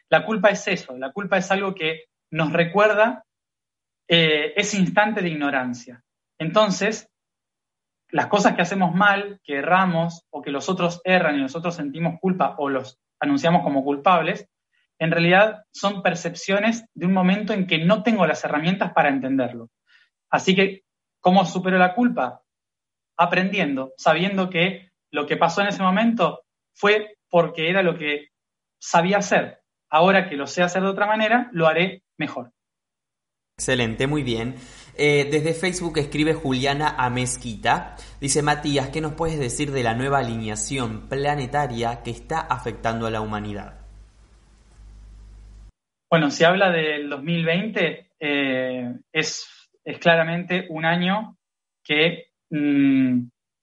La 0.09 0.26
culpa 0.26 0.51
es 0.51 0.66
eso, 0.68 0.97
la 0.99 1.12
culpa 1.12 1.39
es 1.39 1.51
algo 1.51 1.74
que 1.74 2.05
nos 2.30 2.53
recuerda 2.53 3.24
eh, 4.09 4.53
ese 4.57 4.78
instante 4.78 5.22
de 5.22 5.28
ignorancia. 5.28 6.03
Entonces, 6.39 7.09
las 8.11 8.26
cosas 8.26 8.55
que 8.55 8.62
hacemos 8.62 8.95
mal, 8.95 9.41
que 9.43 9.57
erramos 9.57 10.26
o 10.30 10.43
que 10.43 10.51
los 10.51 10.68
otros 10.68 11.01
erran 11.05 11.39
y 11.39 11.43
nosotros 11.43 11.74
sentimos 11.74 12.20
culpa 12.20 12.57
o 12.59 12.68
los 12.68 12.99
anunciamos 13.20 13.62
como 13.62 13.85
culpables, 13.85 14.49
en 15.03 15.11
realidad 15.11 15.64
son 15.72 16.00
percepciones 16.00 16.84
de 16.94 17.07
un 17.07 17.12
momento 17.12 17.53
en 17.53 17.66
que 17.66 17.78
no 17.78 18.05
tengo 18.05 18.24
las 18.24 18.44
herramientas 18.44 18.92
para 18.92 19.09
entenderlo. 19.09 19.68
Así 20.30 20.55
que, 20.55 20.84
¿cómo 21.20 21.44
supero 21.44 21.76
la 21.76 21.92
culpa? 21.92 22.42
Aprendiendo, 23.16 23.94
sabiendo 23.96 24.48
que 24.48 24.90
lo 25.11 25.26
que 25.26 25.36
pasó 25.36 25.61
en 25.61 25.68
ese 25.68 25.82
momento 25.82 26.44
fue 26.72 27.16
porque 27.28 27.68
era 27.68 27.82
lo 27.82 27.98
que 27.98 28.28
sabía 28.80 29.18
hacer. 29.18 29.59
Ahora 29.90 30.28
que 30.28 30.36
lo 30.36 30.46
sé 30.46 30.62
hacer 30.62 30.82
de 30.82 30.90
otra 30.90 31.07
manera, 31.07 31.50
lo 31.53 31.66
haré 31.66 32.05
mejor. 32.16 32.53
Excelente, 33.59 34.07
muy 34.07 34.22
bien. 34.22 34.55
Eh, 34.94 35.28
desde 35.32 35.53
Facebook 35.53 35.98
escribe 35.98 36.32
Juliana 36.32 36.94
Amezquita. 36.96 37.96
Dice 38.20 38.40
Matías, 38.42 38.90
¿qué 38.90 39.00
nos 39.00 39.14
puedes 39.14 39.40
decir 39.40 39.72
de 39.72 39.82
la 39.82 39.94
nueva 39.94 40.18
alineación 40.18 41.09
planetaria 41.09 42.05
que 42.05 42.12
está 42.12 42.38
afectando 42.38 43.09
a 43.09 43.11
la 43.11 43.20
humanidad? 43.20 43.82
Bueno, 46.12 46.30
si 46.30 46.44
habla 46.44 46.70
del 46.70 47.08
2020, 47.08 48.10
eh, 48.20 48.94
es, 49.12 49.48
claramente 49.98 50.66
un 50.68 50.84
año 50.84 51.38
mm, 52.50 53.20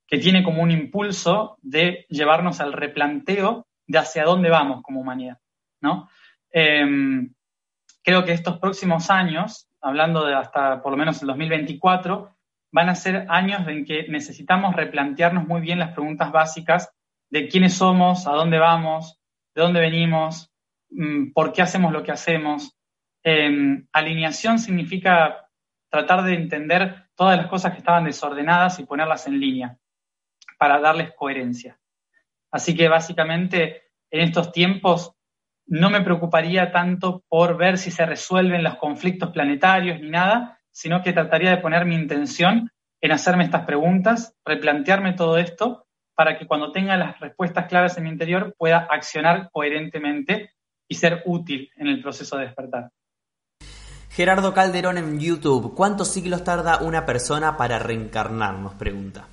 que, 0.08 0.18
tiene 0.18 0.44
como 0.44 0.64
un 0.64 0.72
impulso 0.72 1.60
de 1.62 2.08
llevarnos 2.10 2.60
al 2.60 2.74
replanteo 2.74 3.68
de 3.86 4.00
hacia 4.00 4.24
dónde 4.24 4.50
vamos 4.50 4.82
como 4.82 5.02
humanidad, 5.02 5.38
¿no? 5.80 6.10
Em, 6.52 7.36
creo 8.04 8.26
que 8.26 8.32
estos 8.32 8.58
próximos 8.58 9.12
años, 9.12 9.70
hablando 9.80 10.26
de 10.26 10.34
hasta 10.34 10.82
por 10.82 10.92
lo 10.92 10.98
menos 10.98 11.22
el 11.22 11.28
2024, 11.28 12.36
van 12.72 12.90
a 12.90 12.96
ser 12.96 13.28
años 13.30 13.68
en 13.68 13.86
que 13.86 14.08
necesitamos 14.08 14.76
replantearnos 14.76 15.48
muy 15.48 15.62
bien 15.62 15.78
las 15.78 15.94
preguntas 15.94 16.32
básicas 16.32 16.92
de 17.30 17.48
quiénes 17.48 17.76
somos, 17.76 18.26
a 18.26 18.32
dónde 18.32 18.58
vamos, 18.58 19.22
de 19.54 19.62
dónde 19.62 19.82
venimos, 19.82 20.49
por 21.34 21.54
qué 21.54 21.62
hacemos 21.62 21.92
lo 21.92 22.04
que 22.04 22.12
hacemos. 22.12 22.78
Em, 23.24 23.88
alineación 23.92 24.60
significa 24.60 25.50
tratar 25.90 26.24
de 26.24 26.36
entender 26.36 27.08
todas 27.16 27.38
las 27.38 27.48
cosas 27.48 27.74
que 27.74 27.80
estaban 27.80 28.06
desordenadas 28.06 28.80
y 28.80 28.86
ponerlas 28.86 29.28
en 29.28 29.40
línea 29.40 29.78
para 30.58 30.80
darles 30.80 31.14
coherencia. 31.16 31.80
Así 32.52 32.76
que 32.76 32.88
básicamente 32.88 33.84
en 34.12 34.22
estos 34.22 34.52
tiempos 34.52 35.14
no 35.68 35.90
me 35.90 36.02
preocuparía 36.02 36.72
tanto 36.72 37.24
por 37.28 37.58
ver 37.58 37.78
si 37.78 37.92
se 37.92 38.06
resuelven 38.06 38.64
los 38.64 38.78
conflictos 38.78 39.32
planetarios 39.32 40.00
ni 40.00 40.10
nada, 40.10 40.60
sino 40.72 41.04
que 41.04 41.14
trataría 41.14 41.52
de 41.52 41.58
poner 41.58 41.86
mi 41.86 41.96
intención 41.96 42.72
en 43.02 43.12
hacerme 43.12 43.44
estas 43.44 43.66
preguntas, 43.66 44.36
replantearme 44.44 45.14
todo 45.14 45.38
esto, 45.38 45.86
para 46.16 46.38
que 46.38 46.48
cuando 46.48 46.72
tenga 46.72 46.98
las 46.98 47.20
respuestas 47.20 47.68
claras 47.68 47.98
en 47.98 48.04
mi 48.04 48.10
interior 48.10 48.54
pueda 48.58 48.88
accionar 48.90 49.50
coherentemente 49.52 50.52
y 50.90 50.96
ser 50.96 51.22
útil 51.26 51.72
en 51.78 51.88
el 51.88 52.02
proceso 52.02 52.36
de 52.38 52.46
despertar. 52.46 52.92
Gerardo 54.10 54.54
Calderón 54.54 54.98
en 54.98 55.20
YouTube, 55.20 55.74
¿cuántos 55.76 56.12
siglos 56.12 56.44
tarda 56.44 56.82
una 56.82 57.06
persona 57.06 57.56
para 57.56 57.80
reencarnar? 57.80 58.56
Nos 58.56 58.74
pregunta. 58.74 59.28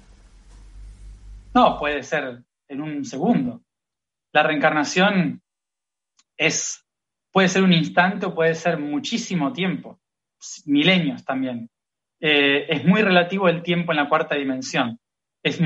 No, 1.54 1.78
puede 1.78 2.02
ser 2.02 2.44
en 2.68 2.80
un 2.80 3.04
segundo. 3.04 3.62
La 4.32 4.42
reencarnación 4.42 5.42
es, 6.36 6.84
puede 7.32 7.48
ser 7.48 7.62
un 7.62 7.72
instante 7.72 8.26
o 8.26 8.34
puede 8.34 8.54
ser 8.54 8.78
muchísimo 8.78 9.52
tiempo, 9.52 9.98
milenios 10.66 11.24
también. 11.24 11.70
Eh, 12.20 12.66
es 12.68 12.84
muy 12.84 13.02
relativo 13.02 13.48
el 13.48 13.62
tiempo 13.62 13.92
en 13.92 13.96
la 13.96 14.08
cuarta 14.08 14.34
dimensión. 14.34 15.00
Es 15.42 15.58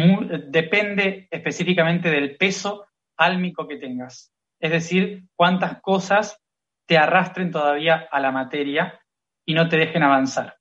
depende 0.49 1.27
específicamente 1.31 2.11
del 2.11 2.37
peso 2.37 2.87
álmico 3.17 3.67
que 3.67 3.77
tengas. 3.77 4.33
Es 4.61 4.71
decir, 4.71 5.25
cuántas 5.35 5.81
cosas 5.81 6.39
te 6.87 6.99
arrastren 6.99 7.51
todavía 7.51 8.09
a 8.11 8.21
la 8.21 8.31
materia 8.31 9.01
y 9.47 9.55
no 9.55 9.69
te 9.69 9.79
dejen 9.79 10.03
avanzar. 10.03 10.57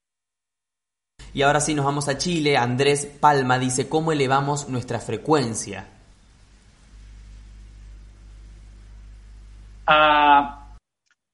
Y 1.34 1.42
ahora 1.42 1.60
sí 1.60 1.76
nos 1.76 1.86
vamos 1.86 2.08
a 2.08 2.18
Chile. 2.18 2.58
Andrés 2.58 3.06
Palma 3.06 3.60
dice, 3.60 3.90
¿cómo 3.90 4.12
elevamos 4.12 4.70
nuestra 4.70 5.00
frecuencia? 5.00 5.88
Ah, 9.86 10.76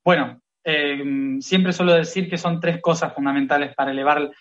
bueno, 0.03 0.39
eh, 0.63 1.37
siempre 1.41 1.73
suelo 1.73 1.93
decir 1.93 2.29
que 2.29 2.37
son 2.37 2.59
tres 2.59 2.81
cosas 2.81 3.13
fundamentales 3.13 3.75
para 3.75 3.91
elevar 3.91 4.31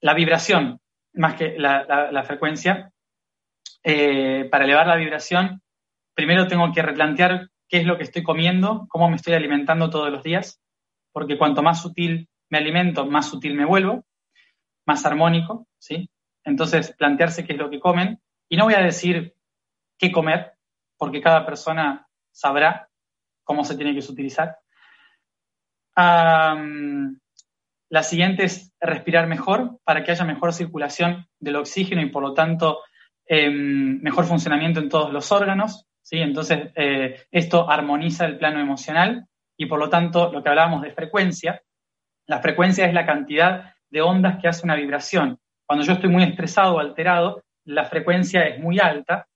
la 0.00 0.14
vibración, 0.14 0.80
más 1.14 1.34
que 1.34 1.56
la, 1.58 2.24
frecuencia. 2.24 2.90
Eh, 3.84 4.48
para 4.50 4.64
elevar 4.64 4.86
la 4.86 4.96
vibración, 4.96 5.60
primero 6.14 6.46
tengo 6.46 6.70
que 6.72 6.82
replantear 6.82 7.48
qué 7.68 7.78
es 7.78 7.86
lo 7.86 7.96
que 7.96 8.04
estoy 8.04 8.22
comiendo, 8.22 8.86
cómo 8.88 9.08
me 9.08 9.16
estoy 9.16 9.34
alimentando 9.34 9.90
todos 9.90 10.10
los 10.10 10.22
días, 10.22 10.60
porque 11.12 11.38
cuanto 11.38 11.62
más 11.62 11.82
sutil 11.82 12.28
me 12.50 12.58
alimento, 12.58 13.06
más 13.06 13.28
sutil 13.28 13.54
me 13.54 13.64
vuelvo, 13.64 14.04
más 14.86 15.04
armónico, 15.06 15.66
¿sí? 15.78 16.10
Entonces, 16.44 16.94
plantearse 16.96 17.44
qué 17.44 17.52
es 17.52 17.58
lo 17.58 17.70
que 17.70 17.80
comen. 17.80 18.20
Y 18.48 18.56
no 18.56 18.64
voy 18.64 18.74
a 18.74 18.82
decir 18.82 19.34
qué 19.98 20.12
comer, 20.12 20.52
porque 20.98 21.22
cada 21.22 21.46
persona 21.46 22.06
sabrá 22.30 22.88
cómo 23.44 23.64
se 23.64 23.76
tiene 23.76 23.94
que 23.94 24.00
utilizar. 24.00 24.58
la 25.94 26.82
siguiente 28.02 28.44
es 28.44 28.72
respirar 28.80 29.26
mejor 29.26 29.78
para 29.84 30.02
que 30.02 30.12
haya 30.12 30.24
mejor 30.24 30.54
circulación 30.54 31.26
del 31.38 31.56
oxígeno 31.56 32.00
y 32.00 32.10
por 32.10 32.22
lo 32.22 32.32
tanto 32.32 32.80
em, 33.26 34.00
mejor 34.00 34.24
funcionamiento 34.24 34.80
en 34.80 34.88
todos 34.88 35.12
los 35.12 35.30
órganos. 35.30 35.86
¿Sí? 36.02 36.18
Entonces, 36.18 36.70
eh, 36.74 37.22
esto 37.30 37.70
armoniza 37.70 38.26
el 38.26 38.38
plano 38.38 38.60
emocional 38.60 39.26
y 39.56 39.66
por 39.66 39.78
lo 39.78 39.88
tanto 39.88 40.32
lo 40.32 40.42
que 40.42 40.48
hablábamos 40.48 40.82
de 40.82 40.92
frecuencia, 40.92 41.62
la 42.26 42.40
frecuencia 42.40 42.86
es 42.86 42.94
la 42.94 43.06
cantidad 43.06 43.74
de 43.90 44.02
ondas 44.02 44.38
que 44.40 44.48
hace 44.48 44.64
una 44.64 44.76
vibración. 44.76 45.38
Cuando 45.66 45.84
yo 45.84 45.92
estoy 45.92 46.10
muy 46.10 46.22
estresado 46.22 46.76
o 46.76 46.78
alterado, 46.80 47.42
la 47.64 47.84
frecuencia 47.84 48.46
es 48.46 48.60
muy 48.60 48.78
alta, 48.78 49.26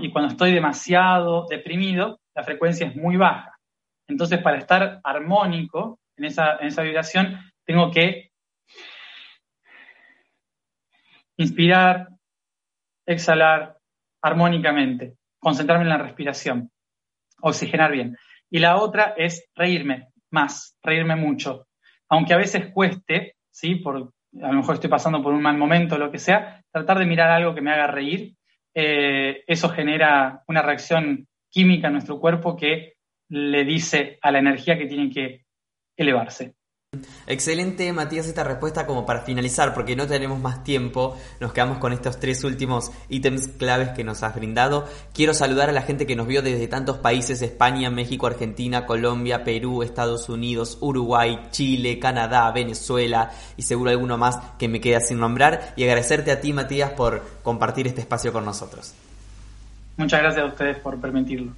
y 0.00 0.10
cuando 0.10 0.30
estoy 0.30 0.52
demasiado 0.52 1.46
deprimido, 1.48 2.20
la 2.34 2.42
frecuencia 2.42 2.86
es 2.86 2.96
muy 2.96 3.16
baja. 3.16 3.58
Entonces, 4.08 4.40
para 4.40 4.58
estar 4.58 5.00
armónico 5.04 5.98
en 6.16 6.24
esa, 6.24 6.56
en 6.56 6.68
esa 6.68 6.82
vibración, 6.82 7.38
tengo 7.66 7.90
que 7.90 8.30
inspirar, 11.36 12.08
exhalar 13.06 13.78
armónicamente, 14.22 15.16
concentrarme 15.44 15.84
en 15.84 15.90
la 15.90 15.98
respiración, 15.98 16.70
oxigenar 17.42 17.92
bien. 17.92 18.16
Y 18.50 18.58
la 18.58 18.78
otra 18.78 19.14
es 19.16 19.48
reírme 19.54 20.08
más, 20.30 20.76
reírme 20.82 21.16
mucho. 21.16 21.68
Aunque 22.08 22.32
a 22.32 22.38
veces 22.38 22.72
cueste, 22.72 23.36
¿sí? 23.50 23.76
Por, 23.76 24.12
a 24.42 24.48
lo 24.48 24.54
mejor 24.54 24.74
estoy 24.74 24.90
pasando 24.90 25.22
por 25.22 25.34
un 25.34 25.42
mal 25.42 25.58
momento 25.58 25.94
o 25.94 25.98
lo 25.98 26.10
que 26.10 26.18
sea, 26.18 26.64
tratar 26.72 26.98
de 26.98 27.06
mirar 27.06 27.30
algo 27.30 27.54
que 27.54 27.60
me 27.60 27.72
haga 27.72 27.86
reír, 27.86 28.34
eh, 28.74 29.44
eso 29.46 29.68
genera 29.68 30.42
una 30.48 30.62
reacción 30.62 31.28
química 31.50 31.88
en 31.88 31.92
nuestro 31.92 32.18
cuerpo 32.18 32.56
que 32.56 32.94
le 33.28 33.64
dice 33.64 34.18
a 34.22 34.32
la 34.32 34.38
energía 34.38 34.78
que 34.78 34.86
tiene 34.86 35.10
que 35.10 35.44
elevarse. 35.96 36.54
Excelente, 37.26 37.92
Matías, 37.92 38.26
esta 38.26 38.44
respuesta 38.44 38.86
como 38.86 39.06
para 39.06 39.22
finalizar, 39.22 39.74
porque 39.74 39.96
no 39.96 40.06
tenemos 40.06 40.38
más 40.40 40.64
tiempo, 40.64 41.16
nos 41.40 41.52
quedamos 41.52 41.78
con 41.78 41.92
estos 41.92 42.18
tres 42.18 42.44
últimos 42.44 42.90
ítems 43.08 43.48
claves 43.48 43.90
que 43.90 44.04
nos 44.04 44.22
has 44.22 44.34
brindado. 44.34 44.86
Quiero 45.12 45.34
saludar 45.34 45.68
a 45.68 45.72
la 45.72 45.82
gente 45.82 46.06
que 46.06 46.16
nos 46.16 46.26
vio 46.26 46.42
desde 46.42 46.68
tantos 46.68 46.98
países, 46.98 47.42
España, 47.42 47.90
México, 47.90 48.26
Argentina, 48.26 48.86
Colombia, 48.86 49.44
Perú, 49.44 49.82
Estados 49.82 50.28
Unidos, 50.28 50.78
Uruguay, 50.80 51.48
Chile, 51.50 51.98
Canadá, 51.98 52.50
Venezuela 52.52 53.30
y 53.56 53.62
seguro 53.62 53.90
alguno 53.90 54.18
más 54.18 54.38
que 54.58 54.68
me 54.68 54.80
queda 54.80 55.00
sin 55.00 55.18
nombrar. 55.18 55.74
Y 55.76 55.84
agradecerte 55.84 56.30
a 56.30 56.40
ti, 56.40 56.52
Matías, 56.52 56.90
por 56.90 57.22
compartir 57.42 57.86
este 57.86 58.00
espacio 58.00 58.32
con 58.32 58.44
nosotros. 58.44 58.94
Muchas 59.96 60.20
gracias 60.20 60.44
a 60.44 60.48
ustedes 60.48 60.78
por 60.78 61.00
permitirlo. 61.00 61.52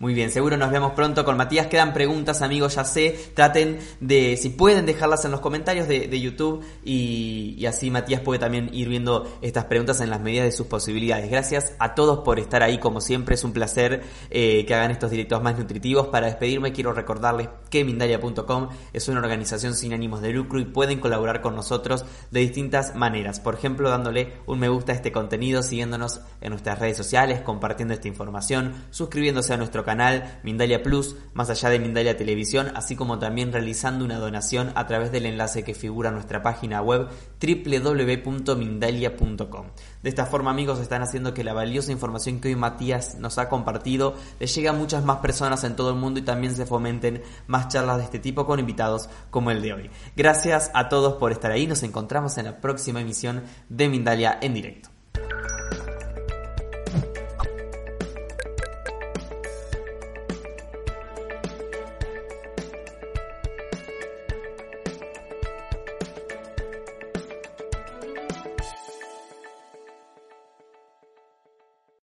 Muy 0.00 0.14
bien, 0.14 0.30
seguro 0.30 0.56
nos 0.56 0.70
vemos 0.70 0.92
pronto 0.92 1.26
con 1.26 1.36
Matías. 1.36 1.66
Quedan 1.66 1.92
preguntas, 1.92 2.40
amigos, 2.40 2.76
ya 2.76 2.84
sé. 2.84 3.32
Traten 3.34 3.80
de, 4.00 4.38
si 4.38 4.48
pueden, 4.48 4.86
dejarlas 4.86 5.26
en 5.26 5.30
los 5.30 5.40
comentarios 5.40 5.86
de, 5.88 6.18
YouTube 6.18 6.64
y, 6.82 7.66
así 7.66 7.90
Matías 7.90 8.22
puede 8.22 8.38
también 8.38 8.70
ir 8.72 8.88
viendo 8.88 9.30
estas 9.42 9.66
preguntas 9.66 10.00
en 10.00 10.08
las 10.08 10.22
medidas 10.22 10.46
de 10.46 10.52
sus 10.52 10.68
posibilidades. 10.68 11.30
Gracias 11.30 11.74
a 11.78 11.94
todos 11.94 12.20
por 12.20 12.38
estar 12.40 12.62
ahí, 12.62 12.78
como 12.78 13.02
siempre. 13.02 13.34
Es 13.34 13.44
un 13.44 13.52
placer 13.52 14.02
eh, 14.30 14.64
que 14.64 14.74
hagan 14.74 14.90
estos 14.90 15.10
directos 15.10 15.42
más 15.42 15.58
nutritivos. 15.58 16.06
Para 16.06 16.28
despedirme, 16.28 16.72
quiero 16.72 16.94
recordarles 16.94 17.50
que 17.68 17.84
Mindalia.com 17.84 18.70
es 18.94 19.06
una 19.08 19.20
organización 19.20 19.74
sin 19.74 19.92
ánimos 19.92 20.22
de 20.22 20.30
lucro 20.30 20.60
y 20.60 20.64
pueden 20.64 20.98
colaborar 20.98 21.42
con 21.42 21.54
nosotros 21.54 22.06
de 22.30 22.40
distintas 22.40 22.94
maneras. 22.94 23.38
Por 23.38 23.54
ejemplo, 23.54 23.90
dándole 23.90 24.32
un 24.46 24.60
me 24.60 24.70
gusta 24.70 24.92
a 24.92 24.94
este 24.94 25.12
contenido, 25.12 25.62
siguiéndonos 25.62 26.22
en 26.40 26.52
nuestras 26.52 26.78
redes 26.78 26.96
sociales, 26.96 27.42
compartiendo 27.42 27.92
esta 27.92 28.08
información, 28.08 28.72
suscribiéndose 28.88 29.52
a 29.52 29.58
nuestro 29.58 29.84
canal 29.84 29.89
canal 29.90 30.38
Mindalia 30.44 30.84
Plus, 30.84 31.16
más 31.34 31.50
allá 31.50 31.68
de 31.68 31.80
Mindalia 31.80 32.16
Televisión, 32.16 32.70
así 32.76 32.94
como 32.94 33.18
también 33.18 33.52
realizando 33.52 34.04
una 34.04 34.20
donación 34.20 34.70
a 34.76 34.86
través 34.86 35.10
del 35.10 35.26
enlace 35.26 35.64
que 35.64 35.74
figura 35.74 36.10
en 36.10 36.14
nuestra 36.14 36.44
página 36.44 36.80
web 36.80 37.08
www.mindalia.com. 37.42 39.66
De 40.00 40.08
esta 40.08 40.26
forma, 40.26 40.52
amigos, 40.52 40.78
están 40.78 41.02
haciendo 41.02 41.34
que 41.34 41.42
la 41.42 41.54
valiosa 41.54 41.90
información 41.90 42.40
que 42.40 42.50
hoy 42.50 42.54
Matías 42.54 43.16
nos 43.16 43.38
ha 43.38 43.48
compartido 43.48 44.14
le 44.38 44.46
llegue 44.46 44.68
a 44.68 44.72
muchas 44.72 45.04
más 45.04 45.16
personas 45.16 45.64
en 45.64 45.74
todo 45.74 45.90
el 45.90 45.96
mundo 45.96 46.20
y 46.20 46.22
también 46.22 46.54
se 46.54 46.66
fomenten 46.66 47.24
más 47.48 47.66
charlas 47.66 47.96
de 47.96 48.04
este 48.04 48.20
tipo 48.20 48.46
con 48.46 48.60
invitados 48.60 49.08
como 49.30 49.50
el 49.50 49.60
de 49.60 49.72
hoy. 49.72 49.90
Gracias 50.14 50.70
a 50.72 50.88
todos 50.88 51.14
por 51.14 51.32
estar 51.32 51.50
ahí. 51.50 51.66
Nos 51.66 51.82
encontramos 51.82 52.38
en 52.38 52.44
la 52.44 52.60
próxima 52.60 53.00
emisión 53.00 53.42
de 53.68 53.88
Mindalia 53.88 54.38
en 54.40 54.54
directo. 54.54 54.88